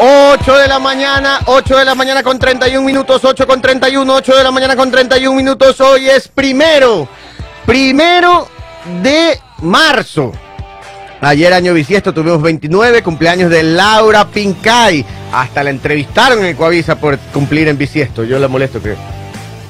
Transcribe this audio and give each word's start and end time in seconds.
8 0.00 0.58
de 0.58 0.68
la 0.68 0.78
mañana, 0.78 1.40
8 1.46 1.76
de 1.76 1.84
la 1.84 1.96
mañana 1.96 2.22
con 2.22 2.38
31 2.38 2.86
minutos, 2.86 3.24
8 3.24 3.48
con 3.48 3.60
31, 3.60 4.14
8 4.14 4.36
de 4.36 4.44
la 4.44 4.52
mañana 4.52 4.76
con 4.76 4.92
31 4.92 5.36
minutos. 5.36 5.80
Hoy 5.80 6.08
es 6.08 6.28
primero, 6.28 7.08
primero 7.66 8.48
de 9.02 9.40
marzo. 9.58 10.30
Ayer 11.20 11.52
año 11.52 11.74
bisiesto 11.74 12.14
tuvimos 12.14 12.40
29, 12.42 13.02
cumpleaños 13.02 13.50
de 13.50 13.64
Laura 13.64 14.24
Pincay. 14.28 15.04
Hasta 15.32 15.64
la 15.64 15.70
entrevistaron 15.70 16.44
en 16.44 16.54
Coavisa 16.54 16.94
por 16.94 17.18
cumplir 17.18 17.66
en 17.66 17.76
bisiesto. 17.76 18.22
Yo 18.22 18.38
la 18.38 18.46
molesto 18.46 18.80
que 18.80 18.94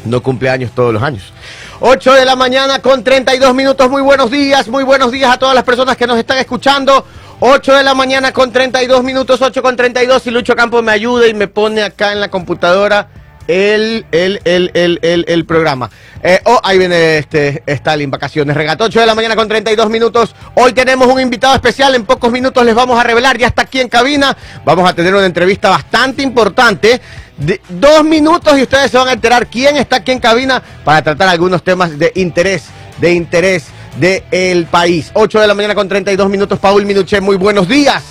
no 0.04 0.22
cumple 0.22 0.50
años 0.50 0.72
todos 0.74 0.92
los 0.92 1.02
años. 1.02 1.32
8 1.80 2.12
de 2.12 2.26
la 2.26 2.36
mañana 2.36 2.80
con 2.80 3.02
32 3.02 3.54
minutos. 3.54 3.88
Muy 3.88 4.02
buenos 4.02 4.30
días, 4.30 4.68
muy 4.68 4.84
buenos 4.84 5.10
días 5.10 5.32
a 5.32 5.38
todas 5.38 5.54
las 5.54 5.64
personas 5.64 5.96
que 5.96 6.06
nos 6.06 6.18
están 6.18 6.36
escuchando. 6.36 7.06
8 7.40 7.76
de 7.76 7.84
la 7.84 7.94
mañana 7.94 8.32
con 8.32 8.50
32 8.50 9.04
minutos, 9.04 9.40
8 9.40 9.62
con 9.62 9.76
32. 9.76 10.22
Si 10.22 10.30
Lucho 10.30 10.56
Campo 10.56 10.82
me 10.82 10.90
ayuda 10.90 11.28
y 11.28 11.34
me 11.34 11.46
pone 11.46 11.82
acá 11.82 12.12
en 12.12 12.20
la 12.20 12.28
computadora 12.28 13.08
el, 13.46 14.04
el, 14.10 14.40
el, 14.44 14.72
el, 14.74 14.98
el, 15.02 15.24
el 15.28 15.46
programa. 15.46 15.88
Eh, 16.20 16.40
oh, 16.44 16.60
ahí 16.64 16.78
viene 16.78 17.18
este 17.18 17.62
Stalin, 17.64 18.10
vacaciones. 18.10 18.56
Regato 18.56 18.84
8 18.84 19.00
de 19.00 19.06
la 19.06 19.14
mañana 19.14 19.36
con 19.36 19.46
32 19.46 19.88
minutos. 19.88 20.34
Hoy 20.54 20.72
tenemos 20.72 21.06
un 21.06 21.20
invitado 21.20 21.54
especial. 21.54 21.94
En 21.94 22.04
pocos 22.04 22.32
minutos 22.32 22.64
les 22.64 22.74
vamos 22.74 22.98
a 22.98 23.04
revelar. 23.04 23.38
Ya 23.38 23.46
está 23.46 23.62
aquí 23.62 23.80
en 23.80 23.88
cabina. 23.88 24.36
Vamos 24.64 24.90
a 24.90 24.92
tener 24.92 25.14
una 25.14 25.26
entrevista 25.26 25.70
bastante 25.70 26.22
importante. 26.22 27.00
De 27.36 27.60
dos 27.68 28.02
minutos 28.02 28.58
y 28.58 28.62
ustedes 28.62 28.90
se 28.90 28.98
van 28.98 29.06
a 29.06 29.12
enterar 29.12 29.46
quién 29.46 29.76
está 29.76 29.96
aquí 29.96 30.10
en 30.10 30.18
cabina 30.18 30.60
para 30.84 31.02
tratar 31.02 31.28
algunos 31.28 31.62
temas 31.62 31.96
de 31.96 32.10
interés, 32.16 32.64
de 33.00 33.12
interés 33.12 33.66
del 33.98 34.66
país. 34.66 35.10
8 35.14 35.40
de 35.40 35.46
la 35.46 35.54
mañana 35.54 35.74
con 35.74 35.88
32 35.88 36.28
minutos. 36.28 36.58
Paul 36.58 36.84
Minuché, 36.84 37.20
muy 37.20 37.36
buenos 37.36 37.68
días. 37.68 38.04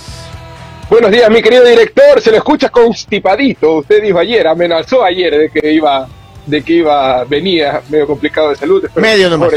Buenos 0.90 1.10
días, 1.10 1.30
mi 1.30 1.42
querido 1.42 1.64
director. 1.64 2.20
Se 2.20 2.30
lo 2.30 2.38
escucha 2.38 2.70
constipadito. 2.70 3.76
Usted 3.76 4.02
dijo 4.02 4.18
ayer, 4.18 4.46
amenazó 4.46 5.04
ayer 5.04 5.36
de 5.36 5.50
que 5.50 5.72
iba, 5.72 6.08
de 6.46 6.62
que 6.62 6.72
iba, 6.74 7.24
venía 7.24 7.82
medio 7.90 8.06
complicado 8.06 8.50
de 8.50 8.56
salud. 8.56 8.84
Espero 8.84 9.06
medio 9.06 9.30
nomás. 9.30 9.52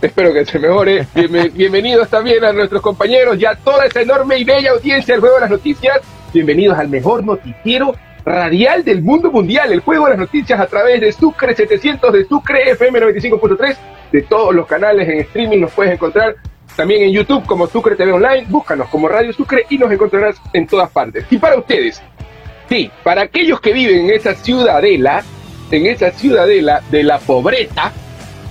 Espero 0.00 0.32
que 0.32 0.46
se 0.46 0.58
mejore. 0.58 1.06
bienvenidos 1.54 2.08
también 2.08 2.42
a 2.44 2.52
nuestros 2.52 2.80
compañeros 2.80 3.38
y 3.38 3.44
a 3.44 3.54
toda 3.54 3.86
esa 3.86 4.00
enorme 4.00 4.38
y 4.38 4.44
bella 4.44 4.70
audiencia 4.70 5.14
del 5.14 5.20
Juego 5.20 5.36
de 5.36 5.40
las 5.42 5.50
Noticias. 5.50 6.00
Bienvenidos 6.32 6.78
al 6.78 6.88
mejor 6.88 7.24
noticiero 7.24 7.94
radial 8.24 8.84
del 8.84 9.02
mundo 9.02 9.30
mundial, 9.30 9.72
el 9.72 9.80
Juego 9.80 10.04
de 10.04 10.10
las 10.10 10.20
Noticias 10.20 10.60
a 10.60 10.66
través 10.66 11.00
de 11.00 11.12
Sucre 11.12 11.54
700, 11.54 12.12
de 12.12 12.24
Sucre 12.24 12.70
FM 12.70 13.00
95.3, 13.00 13.76
de 14.12 14.22
todos 14.22 14.54
los 14.54 14.66
canales 14.66 15.08
en 15.08 15.20
streaming 15.20 15.58
los 15.58 15.72
puedes 15.72 15.92
encontrar 15.92 16.36
también 16.76 17.02
en 17.02 17.12
YouTube 17.12 17.44
como 17.46 17.66
Sucre 17.66 17.96
TV 17.96 18.12
Online, 18.12 18.46
búscanos 18.48 18.88
como 18.88 19.08
Radio 19.08 19.32
Sucre 19.32 19.66
y 19.68 19.78
nos 19.78 19.90
encontrarás 19.92 20.36
en 20.52 20.66
todas 20.66 20.90
partes. 20.90 21.26
Y 21.30 21.38
para 21.38 21.58
ustedes, 21.58 22.00
sí, 22.68 22.90
para 23.02 23.22
aquellos 23.22 23.60
que 23.60 23.72
viven 23.72 24.06
en 24.06 24.10
esa 24.14 24.34
ciudadela, 24.34 25.22
en 25.70 25.86
esa 25.86 26.10
ciudadela 26.10 26.80
de 26.90 27.02
la 27.02 27.18
pobreza, 27.18 27.92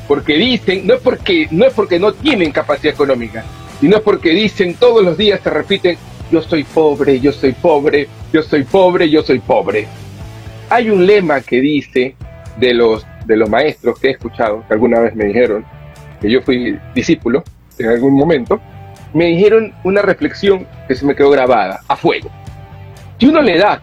porque 0.08 0.34
dicen, 0.34 0.86
no 0.86 0.96
es 0.96 1.02
porque 1.02 1.48
no, 1.52 1.66
es 1.66 1.73
porque 1.73 2.00
no 2.00 2.14
tienen 2.14 2.52
capacidad 2.52 2.94
económica, 2.94 3.44
sino 3.80 3.98
es 3.98 4.04
porque 4.04 4.30
dicen 4.32 4.76
todos 4.76 5.04
los 5.04 5.18
días, 5.18 5.40
se 5.42 5.50
repiten, 5.50 5.98
yo 6.32 6.42
soy 6.42 6.64
pobre, 6.64 7.20
yo 7.20 7.32
soy 7.32 7.54
pobre, 7.54 8.08
yo 8.32 8.44
soy 8.44 8.64
pobre, 8.64 9.10
yo 9.10 9.23
soy 9.23 9.40
pobre. 9.40 9.88
Hay 10.70 10.90
un 10.90 11.06
lema 11.06 11.42
que 11.42 11.62
dice 11.62 12.16
de 12.58 12.73
los, 12.73 13.06
de 13.30 13.38
los 13.38 13.48
maestros 13.48 14.00
que 14.00 14.08
he 14.08 14.12
escuchado, 14.12 14.66
que 14.68 14.74
alguna 14.74 15.00
vez 15.00 15.16
me 15.16 15.26
dijeron, 15.26 15.64
que 16.20 16.30
yo 16.30 16.42
fui 16.42 16.78
discípulo 16.96 17.44
en 17.78 17.90
algún 17.90 18.16
momento, 18.16 18.60
me 19.14 19.26
dijeron 19.28 19.72
una 19.84 20.02
reflexión 20.02 20.68
que 20.88 20.96
se 20.96 21.06
me 21.06 21.16
quedó 21.16 21.30
grabada, 21.30 21.82
a 21.88 21.96
fuego. 21.96 22.30
Si 23.20 23.28
uno 23.28 23.42
le 23.42 23.60
da 23.60 23.82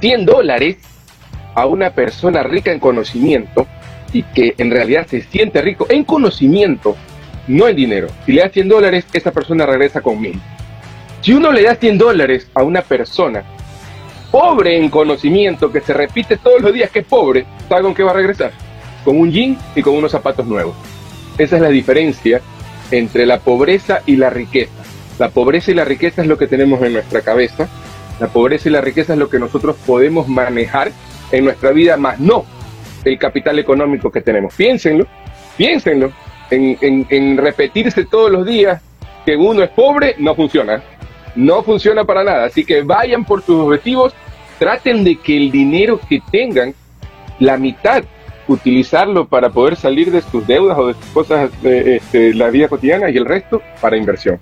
100 0.00 0.24
dólares 0.24 0.78
a 1.54 1.66
una 1.66 1.90
persona 1.90 2.42
rica 2.42 2.72
en 2.72 2.80
conocimiento 2.80 3.66
y 4.12 4.22
que 4.22 4.54
en 4.56 4.70
realidad 4.70 5.06
se 5.06 5.20
siente 5.20 5.60
rico 5.60 5.86
en 5.90 6.04
conocimiento, 6.04 6.96
no 7.46 7.68
en 7.68 7.76
dinero, 7.76 8.08
si 8.24 8.32
le 8.32 8.40
da 8.40 8.48
100 8.48 8.68
dólares, 8.68 9.06
esa 9.12 9.32
persona 9.32 9.66
regresa 9.66 10.00
con 10.00 10.18
mil. 10.18 10.40
Si 11.20 11.34
uno 11.34 11.52
le 11.52 11.62
da 11.62 11.74
100 11.74 11.98
dólares 11.98 12.50
a 12.54 12.62
una 12.62 12.80
persona 12.80 13.44
pobre 14.30 14.78
en 14.78 14.88
conocimiento, 14.88 15.72
que 15.72 15.80
se 15.80 15.92
repite 15.92 16.36
todos 16.36 16.60
los 16.60 16.72
días 16.72 16.90
que 16.90 17.00
es 17.00 17.06
pobre, 17.06 17.46
¿sabe 17.68 17.82
con 17.82 17.94
qué 17.94 18.02
va 18.02 18.12
a 18.12 18.14
regresar? 18.14 18.52
Con 19.04 19.18
un 19.18 19.30
jean 19.30 19.58
y 19.74 19.82
con 19.82 19.94
unos 19.94 20.12
zapatos 20.12 20.46
nuevos. 20.46 20.74
Esa 21.38 21.56
es 21.56 21.62
la 21.62 21.68
diferencia 21.68 22.40
entre 22.90 23.26
la 23.26 23.40
pobreza 23.40 24.02
y 24.06 24.16
la 24.16 24.30
riqueza. 24.30 24.72
La 25.18 25.28
pobreza 25.30 25.70
y 25.70 25.74
la 25.74 25.84
riqueza 25.84 26.22
es 26.22 26.28
lo 26.28 26.38
que 26.38 26.46
tenemos 26.46 26.82
en 26.82 26.92
nuestra 26.92 27.20
cabeza. 27.22 27.68
La 28.20 28.28
pobreza 28.28 28.68
y 28.68 28.72
la 28.72 28.80
riqueza 28.80 29.14
es 29.14 29.18
lo 29.18 29.28
que 29.28 29.38
nosotros 29.38 29.76
podemos 29.86 30.28
manejar 30.28 30.92
en 31.32 31.44
nuestra 31.44 31.70
vida, 31.70 31.96
más 31.96 32.18
no 32.20 32.44
el 33.04 33.18
capital 33.18 33.58
económico 33.58 34.10
que 34.10 34.20
tenemos. 34.20 34.54
Piénsenlo, 34.54 35.06
piénsenlo. 35.56 36.12
En, 36.50 37.06
en 37.08 37.36
repetirse 37.36 38.06
todos 38.06 38.28
los 38.28 38.44
días 38.44 38.82
que 39.24 39.36
uno 39.36 39.62
es 39.62 39.70
pobre, 39.70 40.16
no 40.18 40.34
funciona 40.34 40.82
no 41.34 41.62
funciona 41.62 42.04
para 42.04 42.24
nada. 42.24 42.44
Así 42.44 42.64
que 42.64 42.82
vayan 42.82 43.24
por 43.24 43.42
sus 43.42 43.56
objetivos, 43.56 44.14
traten 44.58 45.04
de 45.04 45.16
que 45.16 45.36
el 45.36 45.50
dinero 45.50 46.00
que 46.08 46.22
tengan, 46.30 46.74
la 47.38 47.56
mitad, 47.56 48.04
utilizarlo 48.48 49.26
para 49.26 49.50
poder 49.50 49.76
salir 49.76 50.10
de 50.10 50.22
sus 50.22 50.46
deudas 50.46 50.76
o 50.78 50.88
de 50.88 50.94
sus 50.94 51.06
cosas 51.06 51.62
de 51.62 51.96
este, 51.96 52.34
la 52.34 52.50
vida 52.50 52.68
cotidiana 52.68 53.10
y 53.10 53.16
el 53.16 53.24
resto 53.24 53.62
para 53.80 53.96
inversión. 53.96 54.40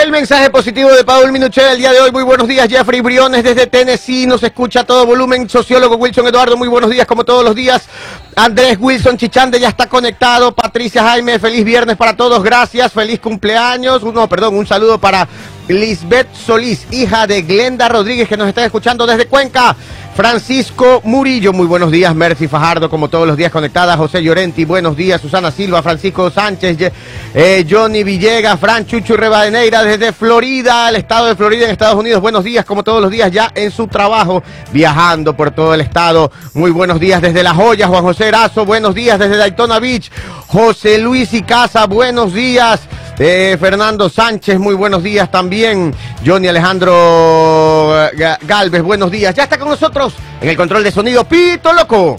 El 0.00 0.12
mensaje 0.12 0.48
positivo 0.48 0.92
de 0.92 1.02
Paul 1.02 1.32
Minuchet 1.32 1.72
el 1.72 1.78
día 1.78 1.90
de 1.90 2.00
hoy. 2.00 2.12
Muy 2.12 2.22
buenos 2.22 2.46
días, 2.46 2.68
Jeffrey 2.68 3.00
Briones 3.00 3.42
desde 3.42 3.66
Tennessee. 3.66 4.26
Nos 4.26 4.40
escucha 4.44 4.80
a 4.80 4.84
todo 4.84 5.04
volumen. 5.04 5.48
Sociólogo 5.48 5.96
Wilson 5.96 6.28
Eduardo, 6.28 6.56
muy 6.56 6.68
buenos 6.68 6.88
días, 6.88 7.04
como 7.04 7.24
todos 7.24 7.44
los 7.44 7.52
días. 7.52 7.88
Andrés 8.36 8.78
Wilson 8.78 9.16
Chichande 9.16 9.58
ya 9.58 9.70
está 9.70 9.88
conectado. 9.88 10.54
Patricia 10.54 11.02
Jaime, 11.02 11.40
feliz 11.40 11.64
viernes 11.64 11.96
para 11.96 12.16
todos. 12.16 12.44
Gracias, 12.44 12.92
feliz 12.92 13.18
cumpleaños. 13.18 14.04
No, 14.04 14.28
perdón, 14.28 14.54
un 14.54 14.68
saludo 14.68 14.98
para 15.00 15.26
Lisbeth 15.66 16.32
Solís, 16.32 16.86
hija 16.92 17.26
de 17.26 17.42
Glenda 17.42 17.88
Rodríguez, 17.88 18.28
que 18.28 18.36
nos 18.36 18.46
está 18.46 18.64
escuchando 18.64 19.04
desde 19.04 19.26
Cuenca. 19.26 19.74
Francisco 20.18 21.00
Murillo, 21.04 21.52
muy 21.52 21.68
buenos 21.68 21.92
días. 21.92 22.12
Mercy 22.12 22.48
Fajardo, 22.48 22.90
como 22.90 23.08
todos 23.08 23.24
los 23.24 23.36
días 23.36 23.52
conectada. 23.52 23.96
José 23.96 24.20
Llorenti, 24.20 24.64
buenos 24.64 24.96
días. 24.96 25.20
Susana 25.20 25.52
Silva, 25.52 25.80
Francisco 25.80 26.28
Sánchez, 26.28 26.92
eh, 27.32 27.64
Johnny 27.70 28.02
Villegas, 28.02 28.58
Fran 28.58 28.84
Chuchu 28.84 29.16
Rebadeneira 29.16 29.84
desde 29.84 30.12
Florida, 30.12 30.88
el 30.88 30.96
estado 30.96 31.26
de 31.26 31.36
Florida 31.36 31.66
en 31.66 31.70
Estados 31.70 31.94
Unidos. 31.94 32.20
Buenos 32.20 32.42
días, 32.42 32.64
como 32.64 32.82
todos 32.82 33.00
los 33.00 33.12
días, 33.12 33.30
ya 33.30 33.52
en 33.54 33.70
su 33.70 33.86
trabajo, 33.86 34.42
viajando 34.72 35.36
por 35.36 35.52
todo 35.52 35.72
el 35.72 35.82
estado. 35.82 36.32
Muy 36.52 36.72
buenos 36.72 36.98
días 36.98 37.22
desde 37.22 37.44
La 37.44 37.54
Joya, 37.54 37.86
Juan 37.86 38.02
José 38.02 38.26
Erazo. 38.26 38.64
Buenos 38.64 38.96
días 38.96 39.20
desde 39.20 39.36
Daytona 39.36 39.78
Beach. 39.78 40.10
José 40.48 40.98
Luis 40.98 41.32
y 41.32 41.42
Casa, 41.42 41.86
buenos 41.86 42.34
días. 42.34 42.80
Eh, 43.20 43.56
Fernando 43.58 44.08
Sánchez, 44.08 44.60
muy 44.60 44.74
buenos 44.74 45.02
días 45.02 45.28
también. 45.28 45.92
Johnny 46.24 46.46
Alejandro 46.46 48.08
eh, 48.12 48.36
Galvez, 48.42 48.80
buenos 48.80 49.10
días. 49.10 49.34
Ya 49.34 49.42
está 49.42 49.58
con 49.58 49.68
nosotros 49.68 50.07
en 50.40 50.48
el 50.48 50.56
control 50.56 50.84
de 50.84 50.92
sonido 50.92 51.24
Pito 51.24 51.72
Loco. 51.72 52.16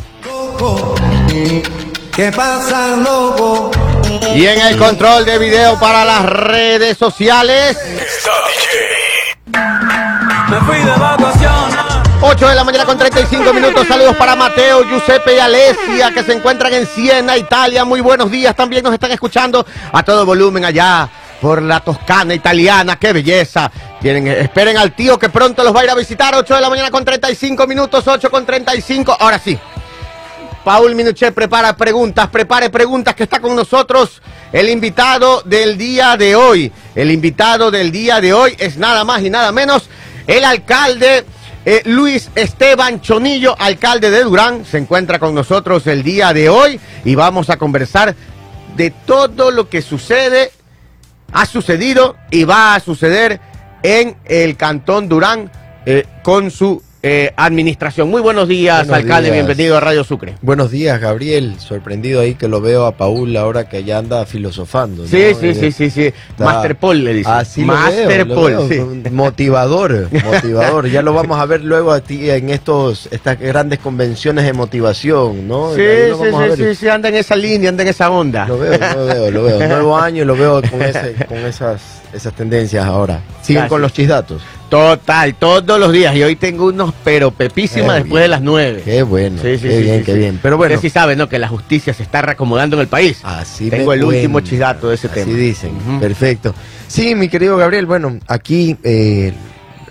¿Qué 2.13 2.31
pasa, 2.31 2.97
loco? 2.97 3.71
Y 4.35 4.45
en 4.45 4.59
el 4.59 4.77
control 4.77 5.25
de 5.25 5.37
video 5.37 5.79
para 5.79 6.03
las 6.03 6.25
redes 6.25 6.97
sociales. 6.97 7.77
Me 9.47 10.59
fui 10.61 10.77
de 10.77 10.91
vacaciones. 10.91 11.79
8 12.21 12.47
de 12.49 12.55
la 12.55 12.63
mañana 12.65 12.85
con 12.85 12.97
35 12.97 13.53
minutos. 13.53 13.87
Saludos 13.87 14.15
para 14.17 14.35
Mateo, 14.35 14.83
Giuseppe 14.83 15.35
y 15.35 15.39
Alessia 15.39 16.11
que 16.13 16.23
se 16.23 16.33
encuentran 16.33 16.73
en 16.73 16.85
Siena, 16.85 17.37
Italia. 17.37 17.85
Muy 17.85 18.01
buenos 18.01 18.29
días. 18.29 18.53
También 18.55 18.83
nos 18.83 18.93
están 18.93 19.11
escuchando 19.11 19.65
a 19.93 20.03
todo 20.03 20.25
volumen 20.25 20.65
allá 20.65 21.09
por 21.41 21.61
la 21.61 21.79
Toscana 21.79 22.33
italiana. 22.33 22.97
¡Qué 22.97 23.13
belleza! 23.13 23.71
Tienen, 24.01 24.27
esperen 24.27 24.77
al 24.77 24.93
tío 24.93 25.17
que 25.17 25.29
pronto 25.29 25.63
los 25.63 25.75
va 25.75 25.81
a 25.81 25.83
ir 25.85 25.89
a 25.89 25.95
visitar. 25.95 26.35
8 26.35 26.55
de 26.55 26.61
la 26.61 26.69
mañana 26.69 26.91
con 26.91 27.03
35 27.03 27.67
minutos, 27.67 28.07
8 28.07 28.29
con 28.29 28.45
35. 28.45 29.17
Ahora 29.19 29.39
sí. 29.39 29.57
Paul 30.63 30.93
Minuchet 30.93 31.33
prepara 31.33 31.75
preguntas, 31.75 32.27
prepare 32.27 32.69
preguntas 32.69 33.15
que 33.15 33.23
está 33.23 33.39
con 33.39 33.55
nosotros 33.55 34.21
el 34.51 34.69
invitado 34.69 35.41
del 35.41 35.77
día 35.77 36.17
de 36.17 36.35
hoy. 36.35 36.71
El 36.95 37.11
invitado 37.11 37.71
del 37.71 37.91
día 37.91 38.19
de 38.19 38.33
hoy 38.33 38.55
es 38.59 38.77
nada 38.77 39.03
más 39.03 39.21
y 39.21 39.29
nada 39.29 39.51
menos 39.51 39.89
el 40.27 40.43
alcalde 40.43 41.25
eh, 41.65 41.81
Luis 41.85 42.29
Esteban 42.35 43.01
Chonillo, 43.01 43.55
alcalde 43.59 44.09
de 44.09 44.23
Durán, 44.23 44.65
se 44.65 44.77
encuentra 44.77 45.19
con 45.19 45.35
nosotros 45.35 45.85
el 45.87 46.03
día 46.03 46.33
de 46.33 46.49
hoy 46.49 46.79
y 47.03 47.15
vamos 47.15 47.49
a 47.49 47.57
conversar 47.57 48.15
de 48.75 48.91
todo 48.91 49.51
lo 49.51 49.69
que 49.69 49.81
sucede, 49.81 50.51
ha 51.31 51.45
sucedido 51.45 52.15
y 52.31 52.43
va 52.43 52.75
a 52.75 52.79
suceder 52.79 53.39
en 53.83 54.15
el 54.25 54.57
Cantón 54.57 55.09
Durán 55.09 55.51
eh, 55.85 56.05
con 56.23 56.51
su 56.51 56.83
eh, 57.01 57.31
administración. 57.37 58.09
Muy 58.09 58.21
buenos 58.21 58.47
días, 58.49 58.79
Buenos 58.87 59.03
alcalde, 59.03 59.31
días. 59.31 59.45
bienvenido 59.45 59.77
a 59.77 59.79
Radio 59.79 60.03
Sucre. 60.03 60.35
Buenos 60.41 60.69
días, 60.69 60.99
Gabriel. 60.99 61.55
Sorprendido 61.59 62.19
ahí 62.19 62.35
que 62.35 62.49
lo 62.49 62.59
veo 62.59 62.85
a 62.85 62.97
Paul 62.97 63.37
ahora 63.37 63.69
que 63.69 63.85
ya 63.85 63.99
anda 63.99 64.25
filosofando. 64.25 65.03
¿no? 65.03 65.07
Sí, 65.07 65.33
sí, 65.39 65.47
Eh, 65.49 65.55
sí, 65.55 65.71
sí, 65.71 65.89
sí. 65.89 66.03
está- 66.07 66.43
Master 66.43 66.75
Paul 66.75 67.03
le 67.05 67.13
dice. 67.13 67.29
Así 67.29 67.61
lo 67.61 67.67
Master 67.67 68.27
lo 68.27 68.35
Paul, 68.35 68.51
veo, 68.51 68.67
sí. 68.67 68.77
un 68.79 69.03
Motivador, 69.15 70.09
motivador. 70.25 70.89
ya 70.89 71.01
lo 71.01 71.13
vamos 71.13 71.39
a 71.39 71.45
ver 71.45 71.63
luego 71.63 71.93
a 71.93 72.01
ti 72.01 72.29
en 72.29 72.49
estos 72.49 73.07
estas 73.11 73.39
grandes 73.39 73.79
convenciones 73.79 74.43
de 74.43 74.51
motivación, 74.51 75.47
¿no? 75.47 75.73
Sí, 75.75 75.81
sí, 75.81 76.25
sí, 76.57 76.63
sí, 76.65 76.75
sí, 76.75 76.87
anda 76.89 77.07
en 77.07 77.15
esa 77.15 77.35
línea, 77.37 77.69
anda 77.69 77.83
en 77.83 77.89
esa 77.89 78.09
onda. 78.11 78.45
Lo 78.45 78.57
veo, 78.59 78.77
lo 78.77 79.05
veo, 79.05 79.31
lo 79.31 79.43
veo. 79.43 79.67
Nuevo 79.69 79.97
año 80.01 80.23
y 80.23 80.25
lo 80.25 80.35
veo 80.35 80.61
con, 80.69 80.81
ese, 80.81 81.13
con 81.27 81.37
esas, 81.37 81.81
esas 82.13 82.33
tendencias 82.33 82.85
ahora. 82.85 83.21
Siguen 83.41 83.67
con 83.67 83.81
los 83.81 83.93
chisdatos. 83.93 84.41
Total, 84.69 85.33
todos 85.35 85.79
los 85.79 85.91
días. 85.91 86.15
Y 86.15 86.23
hoy 86.23 86.35
tengo 86.35 86.67
unos 86.67 86.93
pero 87.03 87.31
pepísimas 87.31 87.95
después 88.03 88.21
de 88.21 88.27
las 88.27 88.41
nueve. 88.41 88.81
Qué 88.85 89.01
bueno, 89.03 89.41
Sí, 89.41 89.57
sí, 89.57 89.63
qué 89.63 89.77
sí, 89.77 89.83
bien, 89.83 89.99
sí, 89.99 90.05
qué 90.05 90.13
sí. 90.13 90.17
bien. 90.19 90.39
Pero 90.41 90.57
bueno, 90.57 90.75
Usted 90.75 90.87
sí 90.89 90.93
sabe, 90.93 91.15
¿no? 91.15 91.27
Que 91.27 91.39
la 91.39 91.47
justicia 91.47 91.93
se 91.93 92.03
está 92.03 92.21
reacomodando 92.21 92.75
en 92.75 92.81
el 92.81 92.87
país. 92.87 93.19
Así 93.23 93.69
Tengo 93.69 93.89
me 93.91 93.95
el 93.97 94.03
último 94.03 94.39
chidato 94.41 94.89
de 94.89 94.95
ese 94.95 95.07
así 95.07 95.15
tema. 95.21 95.33
dicen, 95.37 95.71
Ujú. 95.75 95.99
perfecto. 95.99 96.53
Sí, 96.87 97.15
mi 97.15 97.29
querido 97.29 97.57
Gabriel, 97.57 97.85
bueno, 97.87 98.19
aquí 98.27 98.77
eh, 98.83 99.33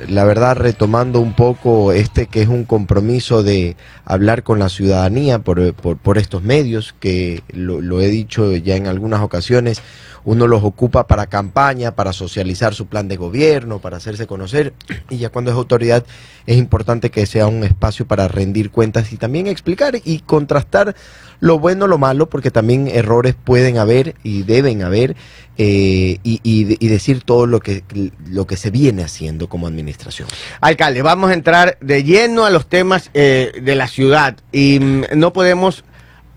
la 0.09 0.23
verdad 0.25 0.57
retomando 0.57 1.19
un 1.19 1.33
poco 1.33 1.93
este 1.93 2.27
que 2.27 2.43
es 2.43 2.49
un 2.49 2.65
compromiso 2.65 3.43
de 3.43 3.77
hablar 4.05 4.45
con 4.45 4.61
la 4.61 4.69
ciudadanía 4.69 5.41
por, 5.41 5.75
por, 5.75 5.97
por 5.97 6.19
estos 6.19 6.43
medios, 6.45 6.95
que 7.01 7.43
lo, 7.53 7.81
lo 7.81 8.01
he 8.01 8.07
dicho 8.07 8.55
ya 8.55 8.77
en 8.77 8.87
algunas 8.87 9.21
ocasiones, 9.23 9.83
uno 10.29 10.47
los 10.47 10.63
ocupa 10.63 11.07
para 11.07 11.27
campaña, 11.27 11.95
para 11.95 12.13
socializar 12.13 12.75
su 12.75 12.87
plan 12.87 13.09
de 13.09 13.17
gobierno, 13.17 13.79
para 13.79 13.97
hacerse 13.97 14.27
conocer, 14.27 14.75
y 15.09 15.17
ya 15.17 15.31
cuando 15.31 15.51
es 15.51 15.57
autoridad 15.57 16.05
es 16.45 16.59
importante 16.59 17.11
que 17.11 17.25
sea 17.25 17.47
un 17.47 17.65
espacio 17.65 18.07
para 18.07 18.29
rendir 18.29 18.71
cuentas 18.71 19.11
y 19.15 19.17
también 19.17 19.47
explicar 19.47 19.95
y 20.05 20.19
contrastar 20.19 20.95
lo 21.41 21.59
bueno, 21.59 21.87
lo 21.87 21.97
malo, 21.97 22.29
porque 22.29 22.51
también 22.51 22.89
errores 22.89 23.37
pueden 23.43 23.79
haber 23.79 24.17
y 24.23 24.43
deben 24.43 24.83
haber, 24.83 25.17
eh, 25.57 26.19
y, 26.23 26.41
y- 26.43 26.89
decir 26.89 27.23
todo 27.25 27.47
lo 27.47 27.61
que, 27.61 27.83
lo 28.27 28.47
que 28.47 28.59
se 28.59 28.71
viene 28.71 29.05
haciendo 29.05 29.49
como 29.49 29.67
administración. 29.67 30.29
Alcalde, 30.61 31.01
vamos 31.01 31.31
a 31.31 31.35
entrar 31.35 31.79
de 31.81 32.05
lleno 32.05 32.45
a 32.45 32.51
los 32.51 32.67
temas 32.69 33.09
eh, 33.15 33.53
de 33.63 33.75
la 33.75 33.89
ciudad 33.89 34.37
y 34.53 34.79
mm, 34.79 35.05
no 35.17 35.33
podemos 35.33 35.85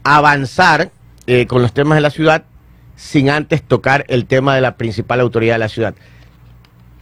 avanzar 0.03 0.91
eh, 1.27 1.45
con 1.45 1.61
los 1.61 1.73
temas 1.73 1.97
de 1.97 2.01
la 2.01 2.09
ciudad 2.09 2.45
sin 3.01 3.31
antes 3.31 3.63
tocar 3.63 4.05
el 4.09 4.25
tema 4.27 4.53
de 4.53 4.61
la 4.61 4.75
principal 4.77 5.19
autoridad 5.21 5.55
de 5.55 5.59
la 5.59 5.69
ciudad. 5.69 5.95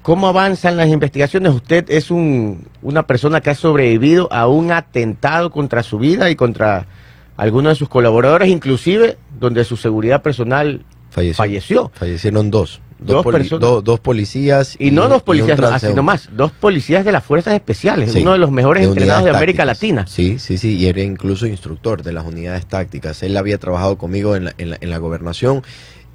¿Cómo 0.01 0.29
avanzan 0.29 0.77
las 0.77 0.87
investigaciones? 0.87 1.53
Usted 1.53 1.85
es 1.89 2.09
un, 2.09 2.65
una 2.81 3.05
persona 3.05 3.41
que 3.41 3.49
ha 3.49 3.55
sobrevivido 3.55 4.31
a 4.31 4.47
un 4.47 4.71
atentado 4.71 5.51
contra 5.51 5.83
su 5.83 5.99
vida 5.99 6.29
y 6.29 6.37
contra 6.37 6.87
algunos 7.35 7.73
de 7.73 7.75
sus 7.75 7.89
colaboradores, 7.89 8.47
inclusive 8.47 9.17
donde 9.39 9.65
su 9.65 9.75
seguridad 9.75 10.21
personal 10.21 10.85
Falleció. 11.09 11.35
falleció. 11.35 11.91
Fallecieron 11.93 12.49
dos. 12.49 12.79
Dos 12.99 13.23
poli- 13.23 13.37
personas. 13.39 13.61
do- 13.61 13.81
dos 13.81 13.99
policías. 13.99 14.75
Y 14.79 14.91
no 14.91 15.07
dos 15.07 15.23
policías, 15.23 15.57
no, 15.59 15.67
así 15.67 15.87
nomás, 15.93 16.29
dos 16.35 16.51
policías 16.51 17.05
de 17.05 17.11
las 17.11 17.23
fuerzas 17.23 17.53
especiales, 17.53 18.11
Sí, 18.11 18.21
uno 18.21 18.33
de 18.33 18.37
los 18.39 18.51
mejores 18.51 18.83
de 18.83 18.89
entrenados 18.89 19.23
de 19.23 19.31
América. 19.31 19.63
Latina. 19.65 20.05
Sí, 20.07 20.37
sí, 20.39 20.57
sí, 20.57 20.75
y 20.77 20.87
era 20.87 21.01
incluso 21.01 21.47
instructor 21.47 22.03
de 22.03 22.11
las 22.13 22.25
unidades 22.25 22.65
tácticas. 22.65 23.23
Él 23.23 23.37
había 23.37 23.57
trabajado 23.57 23.97
conmigo 23.97 24.35
en 24.35 24.45
la, 24.45 24.53
en 24.57 24.71
la, 24.71 24.77
en 24.81 24.89
la 24.89 24.97
gobernación. 24.97 25.63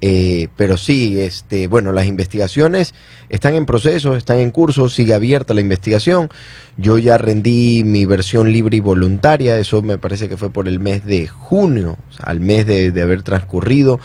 eh, 0.01 0.49
pero 0.57 0.75
sí, 0.77 1.19
este, 1.21 1.67
bueno, 1.67 1.91
las 1.93 2.05
investigaciones 2.05 2.93
están 3.29 3.55
en 3.55 3.65
proceso, 3.65 4.15
están 4.15 4.39
en 4.39 4.51
curso, 4.51 4.89
sigue 4.89 5.13
abierta 5.13 5.53
la 5.53 5.61
investigación. 5.61 6.29
Yo 6.77 6.97
ya 6.97 7.17
rendí 7.17 7.83
mi 7.85 8.05
versión 8.05 8.51
libre 8.51 8.77
y 8.77 8.81
voluntaria, 8.81 9.57
eso 9.57 9.81
me 9.81 9.97
parece 9.97 10.27
que 10.29 10.35
fue 10.37 10.49
por 10.51 10.67
el 10.67 10.79
mes 10.81 11.05
de 11.05 11.27
junio, 11.27 11.97
o 12.09 12.13
sea, 12.13 12.25
al 12.25 12.41
mes 12.41 12.67
de, 12.67 12.91
de 12.91 13.01
haber 13.01 13.23
transcurrido. 13.23 13.99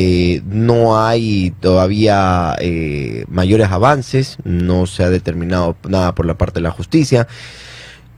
Eh, 0.00 0.42
no 0.46 1.04
hay 1.04 1.52
todavía 1.58 2.54
eh, 2.60 3.24
mayores 3.26 3.72
avances, 3.72 4.38
no 4.44 4.86
se 4.86 5.02
ha 5.02 5.10
determinado 5.10 5.74
nada 5.88 6.14
por 6.14 6.24
la 6.24 6.38
parte 6.38 6.60
de 6.60 6.62
la 6.62 6.70
justicia. 6.70 7.26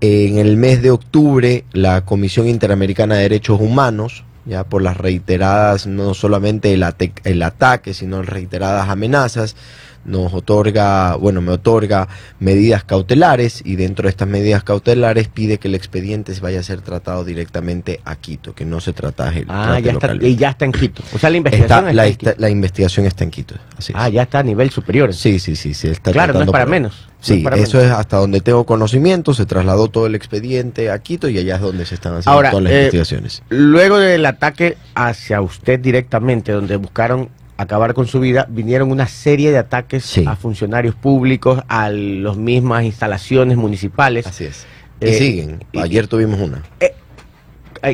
En 0.02 0.36
el 0.36 0.58
mes 0.58 0.82
de 0.82 0.90
octubre, 0.90 1.64
la 1.72 2.04
Comisión 2.04 2.48
Interamericana 2.48 3.14
de 3.14 3.22
Derechos 3.22 3.62
Humanos, 3.62 4.24
ya 4.44 4.64
por 4.64 4.82
las 4.82 4.98
reiteradas, 4.98 5.86
no 5.86 6.12
solamente 6.12 6.74
el, 6.74 6.84
el 7.24 7.42
ataque, 7.42 7.94
sino 7.94 8.20
reiteradas 8.20 8.90
amenazas, 8.90 9.56
nos 10.04 10.32
otorga, 10.32 11.14
bueno, 11.16 11.40
me 11.40 11.52
otorga 11.52 12.08
medidas 12.38 12.84
cautelares 12.84 13.62
y 13.64 13.76
dentro 13.76 14.04
de 14.04 14.10
estas 14.10 14.28
medidas 14.28 14.64
cautelares 14.64 15.28
pide 15.28 15.58
que 15.58 15.68
el 15.68 15.74
expediente 15.74 16.34
se 16.34 16.40
vaya 16.40 16.60
a 16.60 16.62
ser 16.62 16.80
tratado 16.80 17.24
directamente 17.24 18.00
a 18.04 18.16
Quito, 18.16 18.54
que 18.54 18.64
no 18.64 18.80
se 18.80 18.92
trataje 18.92 19.44
Ah, 19.48 19.78
trate 19.80 19.82
ya 19.82 19.92
está, 19.92 20.14
y 20.26 20.36
ya 20.36 20.50
está 20.50 20.64
en 20.64 20.72
Quito. 20.72 21.02
O 21.14 21.18
sea, 21.18 21.30
la 21.30 21.36
investigación 21.36 21.78
Está- 21.78 21.90
está 21.90 21.92
la, 21.94 22.06
en 22.06 22.14
Quito. 22.16 22.32
la 22.38 22.50
investigación 22.50 23.06
está 23.06 23.24
en 23.24 23.30
Quito. 23.30 23.54
así 23.76 23.92
es. 23.92 23.98
Ah, 23.98 24.08
ya 24.08 24.22
está 24.22 24.38
a 24.38 24.42
nivel 24.42 24.70
superior. 24.70 25.12
Sí, 25.12 25.38
sí, 25.38 25.54
sí, 25.56 25.74
se 25.74 25.90
está 25.90 26.12
Claro, 26.12 26.32
no 26.34 26.42
es 26.42 26.50
para 26.50 26.64
por- 26.64 26.70
menos. 26.70 26.94
no 27.06 27.14
Sí, 27.20 27.38
para 27.42 27.56
eso 27.56 27.76
menos. 27.76 27.92
es 27.92 27.98
hasta 27.98 28.16
donde 28.16 28.40
tengo 28.40 28.64
conocimiento, 28.64 29.34
se 29.34 29.44
trasladó 29.44 29.88
todo 29.88 30.06
el 30.06 30.14
expediente 30.14 30.90
a 30.90 30.98
Quito 31.00 31.28
y 31.28 31.38
allá 31.38 31.56
es 31.56 31.60
donde 31.60 31.84
se 31.84 31.94
están 31.94 32.12
haciendo 32.14 32.30
Ahora, 32.32 32.50
todas 32.50 32.64
las 32.64 32.72
eh, 32.72 32.78
investigaciones. 32.78 33.42
Luego 33.50 33.98
del 33.98 34.24
ataque 34.24 34.78
hacia 34.94 35.42
usted 35.42 35.78
directamente, 35.78 36.52
donde 36.52 36.76
buscaron 36.76 37.28
acabar 37.62 37.94
con 37.94 38.06
su 38.06 38.20
vida, 38.20 38.46
vinieron 38.48 38.90
una 38.90 39.06
serie 39.06 39.50
de 39.50 39.58
ataques 39.58 40.04
Sí. 40.04 40.24
a 40.26 40.36
funcionarios 40.36 40.94
públicos, 40.94 41.62
a 41.68 41.90
las 41.90 42.36
mismas 42.36 42.84
instalaciones 42.84 43.56
municipales. 43.56 44.26
Así 44.26 44.44
es. 44.44 44.66
Y 45.00 45.06
eh, 45.06 45.12
siguen. 45.14 45.64
y- 45.72 45.78
Ayer 45.78 46.06
tuvimos 46.08 46.40
una. 46.40 46.62
Ay, 46.80 46.88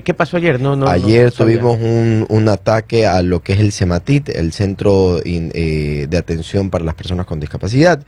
¿Qué 0.04 0.14
pasó 0.14 0.36
ayer? 0.36 0.60
No, 0.60 0.76
no, 0.76 0.88
Ayer 0.88 1.26
no 1.26 1.30
tuvimos 1.32 1.78
un, 1.80 2.26
un 2.28 2.48
ataque 2.48 3.06
a 3.06 3.22
lo 3.22 3.42
que 3.42 3.52
es 3.54 3.60
el 3.60 3.72
CEMATIT, 3.72 4.30
el 4.30 4.52
Centro 4.52 5.20
in- 5.24 5.52
eh, 5.54 6.06
de 6.08 6.16
Atención 6.18 6.70
para 6.70 6.84
las 6.84 6.94
Personas 6.94 7.26
con 7.26 7.38
Discapacidad. 7.40 8.00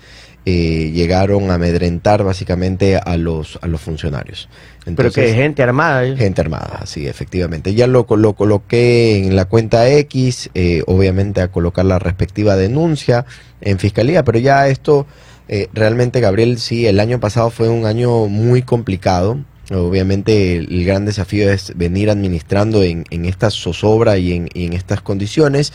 Eh, 0.47 0.93
llegaron 0.95 1.51
a 1.51 1.55
amedrentar 1.55 2.25
básicamente 2.25 2.97
a 2.97 3.17
los, 3.19 3.59
a 3.61 3.67
los 3.67 3.81
funcionarios. 3.83 4.49
Pero 4.97 5.11
que 5.13 5.35
gente 5.35 5.63
armada. 5.63 6.07
¿eh? 6.07 6.17
Gente 6.17 6.41
armada, 6.41 6.83
sí, 6.87 7.07
efectivamente. 7.07 7.75
Ya 7.75 7.87
lo, 7.87 8.07
lo 8.17 8.33
coloqué 8.33 9.19
en 9.27 9.37
la 9.37 9.45
cuenta 9.45 9.89
X, 9.91 10.49
eh, 10.55 10.83
obviamente 10.87 11.43
a 11.43 11.49
colocar 11.49 11.85
la 11.85 11.99
respectiva 11.99 12.57
denuncia 12.57 13.27
en 13.61 13.79
fiscalía, 13.79 14.25
pero 14.25 14.39
ya 14.39 14.69
esto, 14.69 15.07
eh, 15.49 15.69
realmente, 15.75 16.21
Gabriel, 16.21 16.59
sí, 16.59 16.87
el 16.87 16.99
año 16.99 17.21
pasado 17.21 17.51
fue 17.51 17.69
un 17.69 17.85
año 17.85 18.27
muy 18.27 18.63
complicado. 18.63 19.39
Obviamente 19.71 20.57
el, 20.57 20.85
gran 20.85 21.05
desafío 21.05 21.51
es 21.51 21.73
venir 21.77 22.09
administrando 22.11 22.83
en, 22.83 23.05
en 23.11 23.25
esta 23.27 23.51
zozobra 23.51 24.17
y 24.19 24.33
en, 24.33 24.49
y 24.55 24.65
en 24.67 24.73
estas 24.73 25.01
condiciones. 25.03 25.73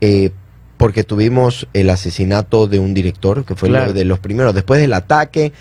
eh, 0.00 0.30
porque 0.76 1.04
tuvimos 1.04 1.68
el 1.72 1.88
asesinato 1.88 2.66
de 2.66 2.80
un 2.80 2.94
director, 2.94 3.44
que 3.44 3.54
fue 3.54 3.68
Claro. 3.68 3.92
de 3.92 4.04
los 4.04 4.18
primeros. 4.18 4.54
Después 4.54 4.80
del 4.80 4.92
ataque, 4.92 5.52